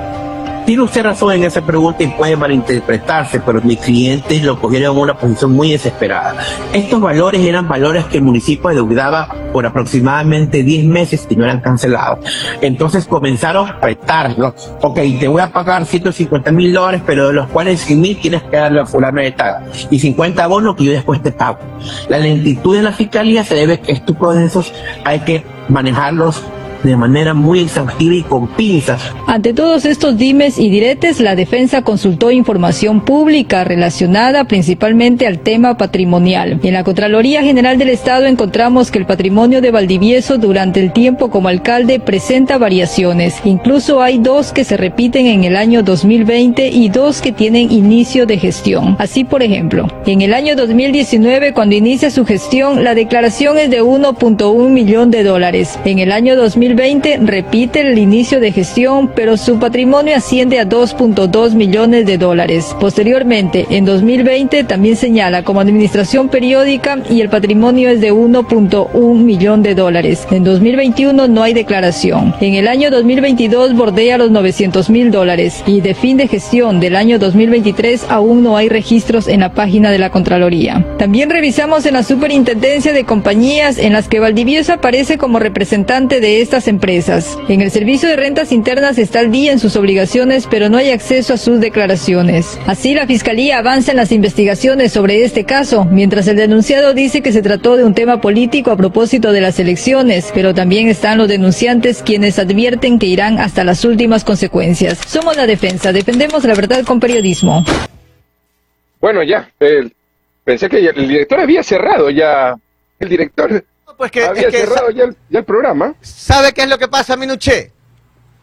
Tiene 0.65 0.83
usted 0.83 1.03
razón 1.03 1.33
en 1.33 1.43
esa 1.43 1.61
pregunta 1.61 2.03
y 2.03 2.07
puede 2.07 2.37
malinterpretarse, 2.37 3.41
pero 3.41 3.61
mis 3.61 3.79
clientes 3.79 4.41
lo 4.43 4.57
cogieron 4.57 4.95
en 4.95 5.01
una 5.01 5.13
posición 5.13 5.51
muy 5.51 5.71
desesperada. 5.71 6.37
Estos 6.71 7.01
valores 7.01 7.41
eran 7.41 7.67
valores 7.67 8.05
que 8.05 8.19
el 8.19 8.23
municipio 8.23 8.69
adeudaba 8.69 9.27
por 9.51 9.65
aproximadamente 9.65 10.63
10 10.63 10.85
meses 10.85 11.27
y 11.29 11.35
no 11.35 11.43
eran 11.43 11.59
cancelados. 11.59 12.19
Entonces 12.61 13.05
comenzaron 13.07 13.67
a 13.67 13.81
prestarlos. 13.81 14.71
Ok, 14.81 14.99
te 15.19 15.27
voy 15.27 15.41
a 15.41 15.51
pagar 15.51 15.85
150 15.85 16.49
mil 16.53 16.71
dólares, 16.71 17.01
pero 17.05 17.27
de 17.27 17.33
los 17.33 17.47
cuales 17.49 17.81
100 17.81 17.99
mil 17.99 18.17
tienes 18.21 18.41
que 18.43 18.55
darle 18.55 18.79
a 18.79 18.85
fulano 18.85 19.19
de 19.19 19.31
tal. 19.31 19.65
Y 19.91 19.99
50 19.99 20.47
bonos 20.47 20.77
que 20.77 20.85
yo 20.85 20.91
después 20.93 21.21
te 21.21 21.33
pago. 21.33 21.59
La 22.07 22.19
lentitud 22.19 22.77
de 22.77 22.83
la 22.83 22.93
fiscalía 22.93 23.43
se 23.43 23.55
debe 23.55 23.73
a 23.73 23.81
que 23.81 23.91
estos 23.91 24.15
procesos 24.15 24.73
hay 25.03 25.19
que 25.19 25.43
manejarlos 25.69 26.43
de 26.83 26.97
manera 26.97 27.33
muy 27.33 27.61
exhaustiva 27.61 28.13
y 28.13 28.23
con 28.23 28.47
pinzas. 28.47 29.01
Ante 29.27 29.53
todos 29.53 29.85
estos 29.85 30.17
dimes 30.17 30.59
y 30.59 30.69
diretes, 30.69 31.19
la 31.19 31.35
defensa 31.35 31.81
consultó 31.81 32.31
información 32.31 33.01
pública 33.01 33.63
relacionada 33.63 34.43
principalmente 34.43 35.25
al 35.25 35.39
tema 35.39 35.77
patrimonial. 35.77 36.59
En 36.63 36.73
la 36.73 36.83
Contraloría 36.83 37.41
General 37.41 37.77
del 37.77 37.89
Estado 37.89 38.25
encontramos 38.25 38.91
que 38.91 38.99
el 38.99 39.05
patrimonio 39.05 39.61
de 39.61 39.71
Valdivieso 39.71 40.37
durante 40.37 40.81
el 40.81 40.91
tiempo 40.91 41.29
como 41.29 41.47
alcalde 41.47 41.99
presenta 41.99 42.57
variaciones. 42.57 43.39
Incluso 43.45 44.01
hay 44.01 44.17
dos 44.17 44.51
que 44.51 44.63
se 44.63 44.77
repiten 44.77 45.27
en 45.27 45.45
el 45.45 45.55
año 45.55 45.83
2020 45.83 46.67
y 46.67 46.89
dos 46.89 47.21
que 47.21 47.31
tienen 47.31 47.71
inicio 47.71 48.25
de 48.25 48.37
gestión. 48.37 48.95
Así, 48.99 49.23
por 49.23 49.41
ejemplo, 49.41 49.87
en 50.05 50.21
el 50.21 50.33
año 50.33 50.55
2019, 50.55 51.53
cuando 51.53 51.75
inicia 51.75 52.11
su 52.11 52.25
gestión, 52.25 52.83
la 52.83 52.93
declaración 52.93 53.57
es 53.57 53.69
de 53.69 53.81
1.1 53.81 54.69
millón 54.69 55.11
de 55.11 55.23
dólares. 55.23 55.79
En 55.85 55.99
el 55.99 56.11
año 56.11 56.35
2020 56.35 56.72
repite 56.73 57.81
el 57.81 57.97
inicio 57.97 58.39
de 58.39 58.51
gestión, 58.51 59.11
pero 59.15 59.37
su 59.37 59.59
patrimonio 59.59 60.15
asciende 60.15 60.59
a 60.59 60.67
2.2 60.67 61.53
millones 61.53 62.05
de 62.05 62.17
dólares. 62.17 62.75
Posteriormente, 62.79 63.65
en 63.69 63.85
2020 63.85 64.63
también 64.63 64.95
señala 64.95 65.43
como 65.43 65.61
administración 65.61 66.29
periódica 66.29 66.99
y 67.09 67.21
el 67.21 67.29
patrimonio 67.29 67.89
es 67.89 68.01
de 68.01 68.13
1.1 68.13 69.23
millón 69.23 69.63
de 69.63 69.75
dólares. 69.75 70.27
En 70.31 70.43
2021 70.43 71.27
no 71.27 71.43
hay 71.43 71.53
declaración. 71.53 72.33
En 72.41 72.55
el 72.55 72.67
año 72.67 72.91
2022 72.91 73.75
bordea 73.75 74.17
los 74.17 74.31
900 74.31 74.89
mil 74.89 75.11
dólares 75.11 75.63
y 75.65 75.81
de 75.81 75.93
fin 75.93 76.17
de 76.17 76.27
gestión 76.27 76.79
del 76.79 76.95
año 76.95 77.19
2023 77.19 78.05
aún 78.09 78.43
no 78.43 78.57
hay 78.57 78.69
registros 78.69 79.27
en 79.27 79.41
la 79.41 79.53
página 79.53 79.91
de 79.91 79.99
la 79.99 80.09
Contraloría. 80.09 80.85
También 80.97 81.29
revisamos 81.29 81.85
en 81.85 81.93
la 81.93 82.03
Superintendencia 82.03 82.93
de 82.93 83.05
Compañías 83.05 83.77
en 83.77 83.93
las 83.93 84.07
que 84.07 84.19
Valdivieso 84.19 84.73
aparece 84.73 85.17
como 85.17 85.39
representante 85.39 86.19
de 86.19 86.41
estas 86.41 86.62
empresas. 86.67 87.37
En 87.47 87.61
el 87.61 87.71
Servicio 87.71 88.09
de 88.09 88.15
Rentas 88.15 88.51
Internas 88.51 88.97
está 88.97 89.19
al 89.19 89.31
día 89.31 89.51
en 89.51 89.59
sus 89.59 89.75
obligaciones, 89.75 90.47
pero 90.49 90.69
no 90.69 90.77
hay 90.77 90.91
acceso 90.91 91.33
a 91.33 91.37
sus 91.37 91.59
declaraciones. 91.59 92.59
Así, 92.65 92.93
la 92.93 93.07
Fiscalía 93.07 93.59
avanza 93.59 93.91
en 93.91 93.97
las 93.97 94.11
investigaciones 94.11 94.91
sobre 94.91 95.23
este 95.23 95.43
caso, 95.43 95.85
mientras 95.85 96.27
el 96.27 96.37
denunciado 96.37 96.93
dice 96.93 97.21
que 97.21 97.31
se 97.31 97.41
trató 97.41 97.77
de 97.77 97.83
un 97.83 97.93
tema 97.93 98.21
político 98.21 98.71
a 98.71 98.77
propósito 98.77 99.31
de 99.31 99.41
las 99.41 99.59
elecciones, 99.59 100.31
pero 100.33 100.53
también 100.53 100.87
están 100.87 101.17
los 101.17 101.27
denunciantes 101.27 102.01
quienes 102.03 102.39
advierten 102.39 102.99
que 102.99 103.07
irán 103.07 103.39
hasta 103.39 103.63
las 103.63 103.85
últimas 103.85 104.23
consecuencias. 104.23 104.99
Somos 105.07 105.35
la 105.35 105.45
defensa, 105.45 105.91
defendemos 105.91 106.43
la 106.43 106.55
verdad 106.55 106.83
con 106.85 106.99
periodismo. 106.99 107.65
Bueno, 108.99 109.21
ya, 109.23 109.49
pensé 110.43 110.69
que 110.69 110.77
el 110.77 111.07
director 111.07 111.39
había 111.39 111.63
cerrado 111.63 112.09
ya. 112.09 112.55
El 112.99 113.09
director 113.09 113.65
Pues 114.03 114.11
que, 114.11 114.25
había 114.25 114.47
es 114.47 114.53
que 114.53 114.59
cerrado 114.61 114.89
ya 114.91 115.03
el, 115.05 115.15
ya 115.29 115.39
el 115.39 115.45
programa. 115.45 115.95
sa- 116.01 116.33
¿Sabe 116.35 116.51
qué 116.53 116.63
es 116.63 116.67
lo 116.69 116.77
que 116.77 116.87
pasa, 116.87 117.15
Minuché? 117.15 117.71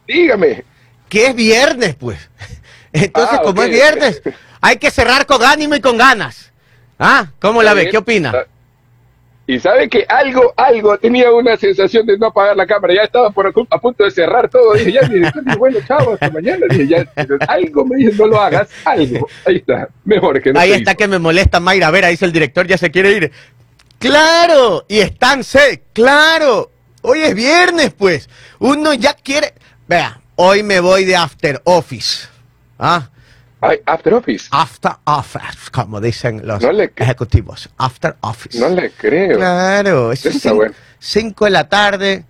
Dígame. 0.06 0.64
Que 1.08 1.26
es 1.26 1.34
viernes, 1.34 1.94
pues. 1.96 2.18
Entonces, 2.92 3.38
Ah, 3.40 3.42
como 3.42 3.62
es 3.62 3.70
viernes, 3.70 4.22
hay 4.60 4.76
que 4.76 4.90
cerrar 4.90 5.26
con 5.26 5.42
ánimo 5.42 5.74
y 5.74 5.80
con 5.80 5.96
ganas. 5.98 6.52
¿Ah? 6.98 7.26
¿Cómo 7.40 7.62
la 7.62 7.74
ve? 7.74 7.88
¿Qué 7.90 7.98
opina? 7.98 8.32
Ah, 8.34 8.44
Y 9.46 9.58
sabe 9.58 9.88
que 9.88 10.04
algo, 10.08 10.52
algo, 10.56 10.96
tenía 10.98 11.30
una 11.32 11.56
sensación 11.56 12.06
de 12.06 12.16
no 12.18 12.26
apagar 12.28 12.56
la 12.56 12.66
cámara, 12.66 12.94
ya 12.94 13.02
estaba 13.02 13.30
por 13.30 13.46
a, 13.46 13.78
punto 13.80 14.04
de 14.04 14.10
cerrar 14.10 14.48
todo, 14.48 14.74
dije, 14.74 14.92
ya, 14.92 15.00
dijo, 15.02 15.30
bueno, 15.58 15.78
chao, 15.88 16.12
hasta 16.14 16.30
mañana, 16.30 16.66
dije, 16.70 16.86
ya, 16.86 17.04
algo 17.48 17.84
me 17.84 17.96
dice, 17.96 18.12
no 18.16 18.26
lo 18.26 18.40
hagas, 18.40 18.68
algo, 18.84 19.26
ahí 19.46 19.56
está, 19.56 19.88
mejor 20.04 20.40
que 20.42 20.52
no 20.52 20.60
Ahí 20.60 20.72
está 20.72 20.92
hizo. 20.92 20.98
que 20.98 21.08
me 21.08 21.18
molesta 21.18 21.58
Mayra. 21.60 21.88
A 21.88 21.90
ver, 21.90 22.04
ahí 22.04 22.12
dice 22.12 22.24
el 22.26 22.32
director, 22.32 22.66
ya 22.66 22.78
se 22.78 22.90
quiere 22.90 23.10
ir. 23.12 23.32
¡Claro! 24.00 24.86
Y 24.88 24.98
están 25.00 25.44
se, 25.44 25.84
claro. 25.92 26.70
Hoy 27.02 27.20
es 27.20 27.34
viernes, 27.34 27.92
pues. 27.96 28.28
Uno 28.58 28.94
ya 28.94 29.12
quiere. 29.14 29.54
Vea, 29.86 30.20
hoy 30.36 30.62
me 30.62 30.80
voy 30.80 31.04
de 31.04 31.14
after 31.16 31.60
office. 31.64 32.26
¿Ah? 32.78 33.10
Ay, 33.62 33.78
After 33.84 34.14
Office, 34.14 34.48
After 34.52 34.92
office, 35.04 35.70
como 35.70 36.00
dicen 36.00 36.40
los 36.46 36.62
No 36.62 36.70
ejecutivos. 36.70 37.68
After 37.76 38.16
office. 38.22 38.58
no 38.58 38.70
le 38.70 38.90
creo. 38.90 39.36
Claro, 39.36 40.12
es 40.12 40.24
está 40.24 40.52
bueno. 40.52 40.74
5 40.98 41.44
de 41.44 41.50
la 41.50 41.68
tarde 41.68 42.24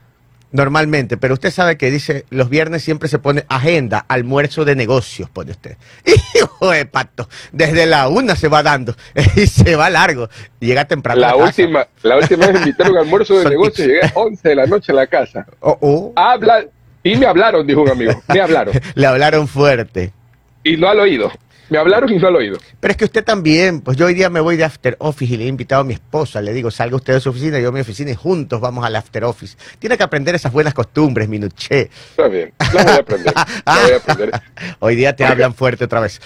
normalmente, 0.53 1.17
pero 1.17 1.35
usted 1.35 1.51
sabe 1.51 1.77
que 1.77 1.91
dice 1.91 2.25
los 2.31 2.49
viernes 2.49 2.83
siempre 2.83 3.09
se 3.09 3.19
pone 3.19 3.45
agenda, 3.49 4.05
almuerzo 4.09 4.65
de 4.65 4.75
negocios, 4.77 5.31
pone 5.31 5.53
usted. 5.53 5.77
Hijo 6.35 6.71
de 6.71 6.87
pato, 6.87 7.29
desde 7.53 7.87
la 7.87 8.09
una 8.09 8.37
se 8.37 8.49
va 8.49 8.63
dando 8.63 8.95
y 9.37 9.47
se 9.47 9.77
va 9.77 9.91
largo. 9.91 10.29
Llega 10.59 10.85
temprano. 10.87 11.21
La 11.21 11.29
a 11.29 11.33
casa. 11.33 11.45
última, 11.45 11.87
la 12.03 12.17
última 12.17 12.47
vez 12.47 12.57
invitaron 12.57 12.97
a 12.97 13.01
almuerzo 13.01 13.35
de 13.37 13.43
Son 13.45 13.53
negocio, 13.53 13.85
tips. 13.85 13.87
llegué 13.87 14.01
a 14.07 14.13
11 14.15 14.49
de 14.49 14.55
la 14.55 14.67
noche 14.67 14.93
a 14.93 14.95
la 14.95 15.07
casa. 15.07 15.47
Oh, 15.61 15.79
oh. 15.81 16.13
Habla, 16.17 16.65
y 17.03 17.17
me 17.17 17.27
hablaron, 17.27 17.67
dijo 17.67 17.83
un 17.83 17.91
amigo, 17.91 18.23
me 18.29 18.41
hablaron. 18.41 18.75
Le 18.95 19.07
hablaron 19.07 19.49
fuerte. 19.49 20.13
Y 20.63 20.77
no 20.77 20.89
al 20.89 21.01
oído. 21.01 21.31
Me 21.71 21.79
hablaron 21.79 22.13
y 22.13 22.19
no 22.19 22.29
al 22.29 22.37
oído. 22.37 22.59
Pero 22.81 22.91
es 22.93 22.97
que 22.97 23.05
usted 23.05 23.25
también, 23.25 23.81
pues 23.81 23.97
yo 23.97 24.07
hoy 24.07 24.15
día 24.15 24.29
me 24.29 24.41
voy 24.41 24.57
de 24.57 24.65
after 24.65 24.97
office 24.99 25.33
y 25.35 25.37
le 25.37 25.45
he 25.45 25.49
invitado 25.49 25.83
a 25.83 25.85
mi 25.85 25.95
esposa, 25.95 26.41
le 26.43 26.53
digo, 26.53 26.71
salga 26.71 26.97
usted 26.97 27.15
de 27.15 27.21
su 27.21 27.31
oficina, 27.31 27.59
yo 27.61 27.69
a 27.69 27.73
mi 27.73 27.81
oficina 27.81 28.11
y 28.11 28.15
juntos 28.15 28.61
vamos 28.61 28.85
al 28.85 28.97
after 28.97 29.25
office. 29.25 29.57
Tiene 29.79 29.97
que 29.97 30.03
aprender 30.03 30.35
esas 30.35 30.53
buenas 30.53 30.75
costumbres, 30.75 31.29
Minuché. 31.29 31.89
Está 32.11 32.29
bien, 32.29 32.53
las 32.59 32.85
voy 32.85 32.93
a 32.93 32.97
aprender. 32.97 33.35
las 33.35 33.83
voy 33.85 33.93
a 33.93 33.97
aprender. 33.97 34.43
Hoy 34.81 34.97
día 34.97 35.15
te 35.15 35.23
Oiga. 35.23 35.33
hablan 35.33 35.55
fuerte 35.55 35.85
otra 35.85 36.01
vez. 36.01 36.21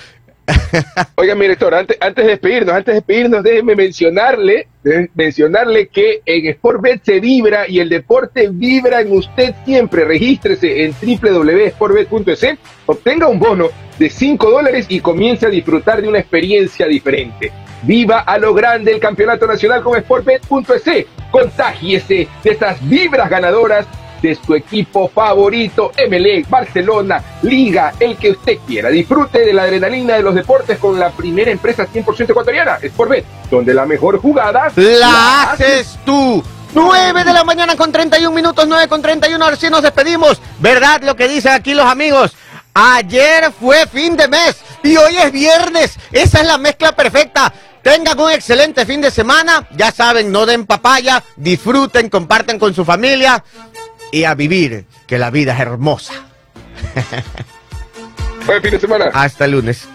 Oiga, 1.14 1.34
mi 1.34 1.42
director, 1.42 1.74
antes, 1.74 1.97
antes 2.01 2.24
de 2.24 2.30
despedirnos, 2.32 2.74
antes 2.74 2.92
de 2.92 2.95
despedirnos, 2.95 3.42
déjeme 3.42 3.76
mencionarle, 3.76 4.68
mencionarle 5.14 5.88
que 5.88 6.20
en 6.26 6.53
Sportbet 6.55 7.03
se 7.05 7.20
vibra 7.20 7.68
y 7.68 7.80
el 7.80 7.88
deporte 7.88 8.49
vibra 8.51 9.01
en 9.01 9.12
usted 9.12 9.55
siempre. 9.64 10.05
Regístrese 10.05 10.84
en 10.84 10.92
www.sportbet.es, 10.92 12.59
obtenga 12.86 13.28
un 13.28 13.38
bono 13.38 13.68
de 13.99 14.11
5 14.11 14.51
dólares 14.51 14.86
y 14.88 15.01
comience 15.01 15.47
a 15.47 15.51
disfrutar 15.51 16.03
de 16.03 16.09
una 16.09 16.18
experiencia 16.18 16.86
diferente. 16.86 17.53
Viva 17.82 18.20
a 18.20 18.38
lo 18.38 18.55
grande 18.55 18.92
el 18.92 19.01
campeonato 19.01 19.47
nacional 19.47 19.82
con 19.82 19.99
Sportbet.es. 19.99 21.07
Contágiese 21.30 22.28
de 22.42 22.51
esas 22.51 22.86
vibras 22.88 23.28
ganadoras 23.28 23.86
de 24.24 24.34
su 24.34 24.54
equipo 24.54 25.06
favorito, 25.08 25.92
MLE, 26.08 26.46
Barcelona, 26.48 27.22
Liga, 27.42 27.92
el 28.00 28.16
que 28.16 28.30
usted 28.30 28.58
quiera. 28.66 28.88
Disfrute 28.88 29.40
de 29.40 29.52
la 29.52 29.64
adrenalina 29.64 30.16
de 30.16 30.22
los 30.22 30.34
deportes 30.34 30.78
con 30.78 30.98
la 30.98 31.10
primera 31.10 31.50
empresa 31.50 31.86
100% 31.86 32.30
ecuatoriana, 32.30 32.78
Sportbet, 32.82 33.26
donde 33.50 33.74
la 33.74 33.84
mejor 33.84 34.18
jugada 34.18 34.72
La 34.76 35.52
haces 35.52 35.98
tú. 36.06 36.42
9 36.72 37.22
de 37.22 37.32
la 37.34 37.44
mañana 37.44 37.76
con 37.76 37.92
31 37.92 38.34
minutos, 38.34 38.66
9 38.66 38.88
con 38.88 39.02
31, 39.02 39.44
ahora 39.44 39.56
sí 39.56 39.68
nos 39.68 39.82
despedimos. 39.82 40.40
¿Verdad 40.58 41.02
lo 41.02 41.14
que 41.14 41.28
dicen 41.28 41.52
aquí 41.52 41.74
los 41.74 41.84
amigos? 41.84 42.32
Ayer 42.72 43.52
fue 43.52 43.86
fin 43.86 44.16
de 44.16 44.26
mes 44.26 44.56
y 44.82 44.96
hoy 44.96 45.18
es 45.18 45.30
viernes. 45.30 45.98
Esa 46.10 46.40
es 46.40 46.46
la 46.46 46.56
mezcla 46.56 46.96
perfecta. 46.96 47.52
Tengan 47.82 48.18
un 48.18 48.30
excelente 48.30 48.86
fin 48.86 49.02
de 49.02 49.10
semana. 49.10 49.68
Ya 49.76 49.92
saben, 49.92 50.32
no 50.32 50.46
den 50.46 50.64
papaya, 50.64 51.22
disfruten, 51.36 52.08
compartan 52.08 52.58
con 52.58 52.72
su 52.72 52.86
familia 52.86 53.44
y 54.14 54.24
a 54.24 54.34
vivir, 54.36 54.86
que 55.08 55.18
la 55.18 55.30
vida 55.30 55.54
es 55.54 55.60
hermosa. 55.60 56.14
Buen 58.46 58.62
fin 58.62 58.70
de 58.70 58.78
semana. 58.78 59.10
Hasta 59.12 59.46
el 59.46 59.50
lunes. 59.50 59.88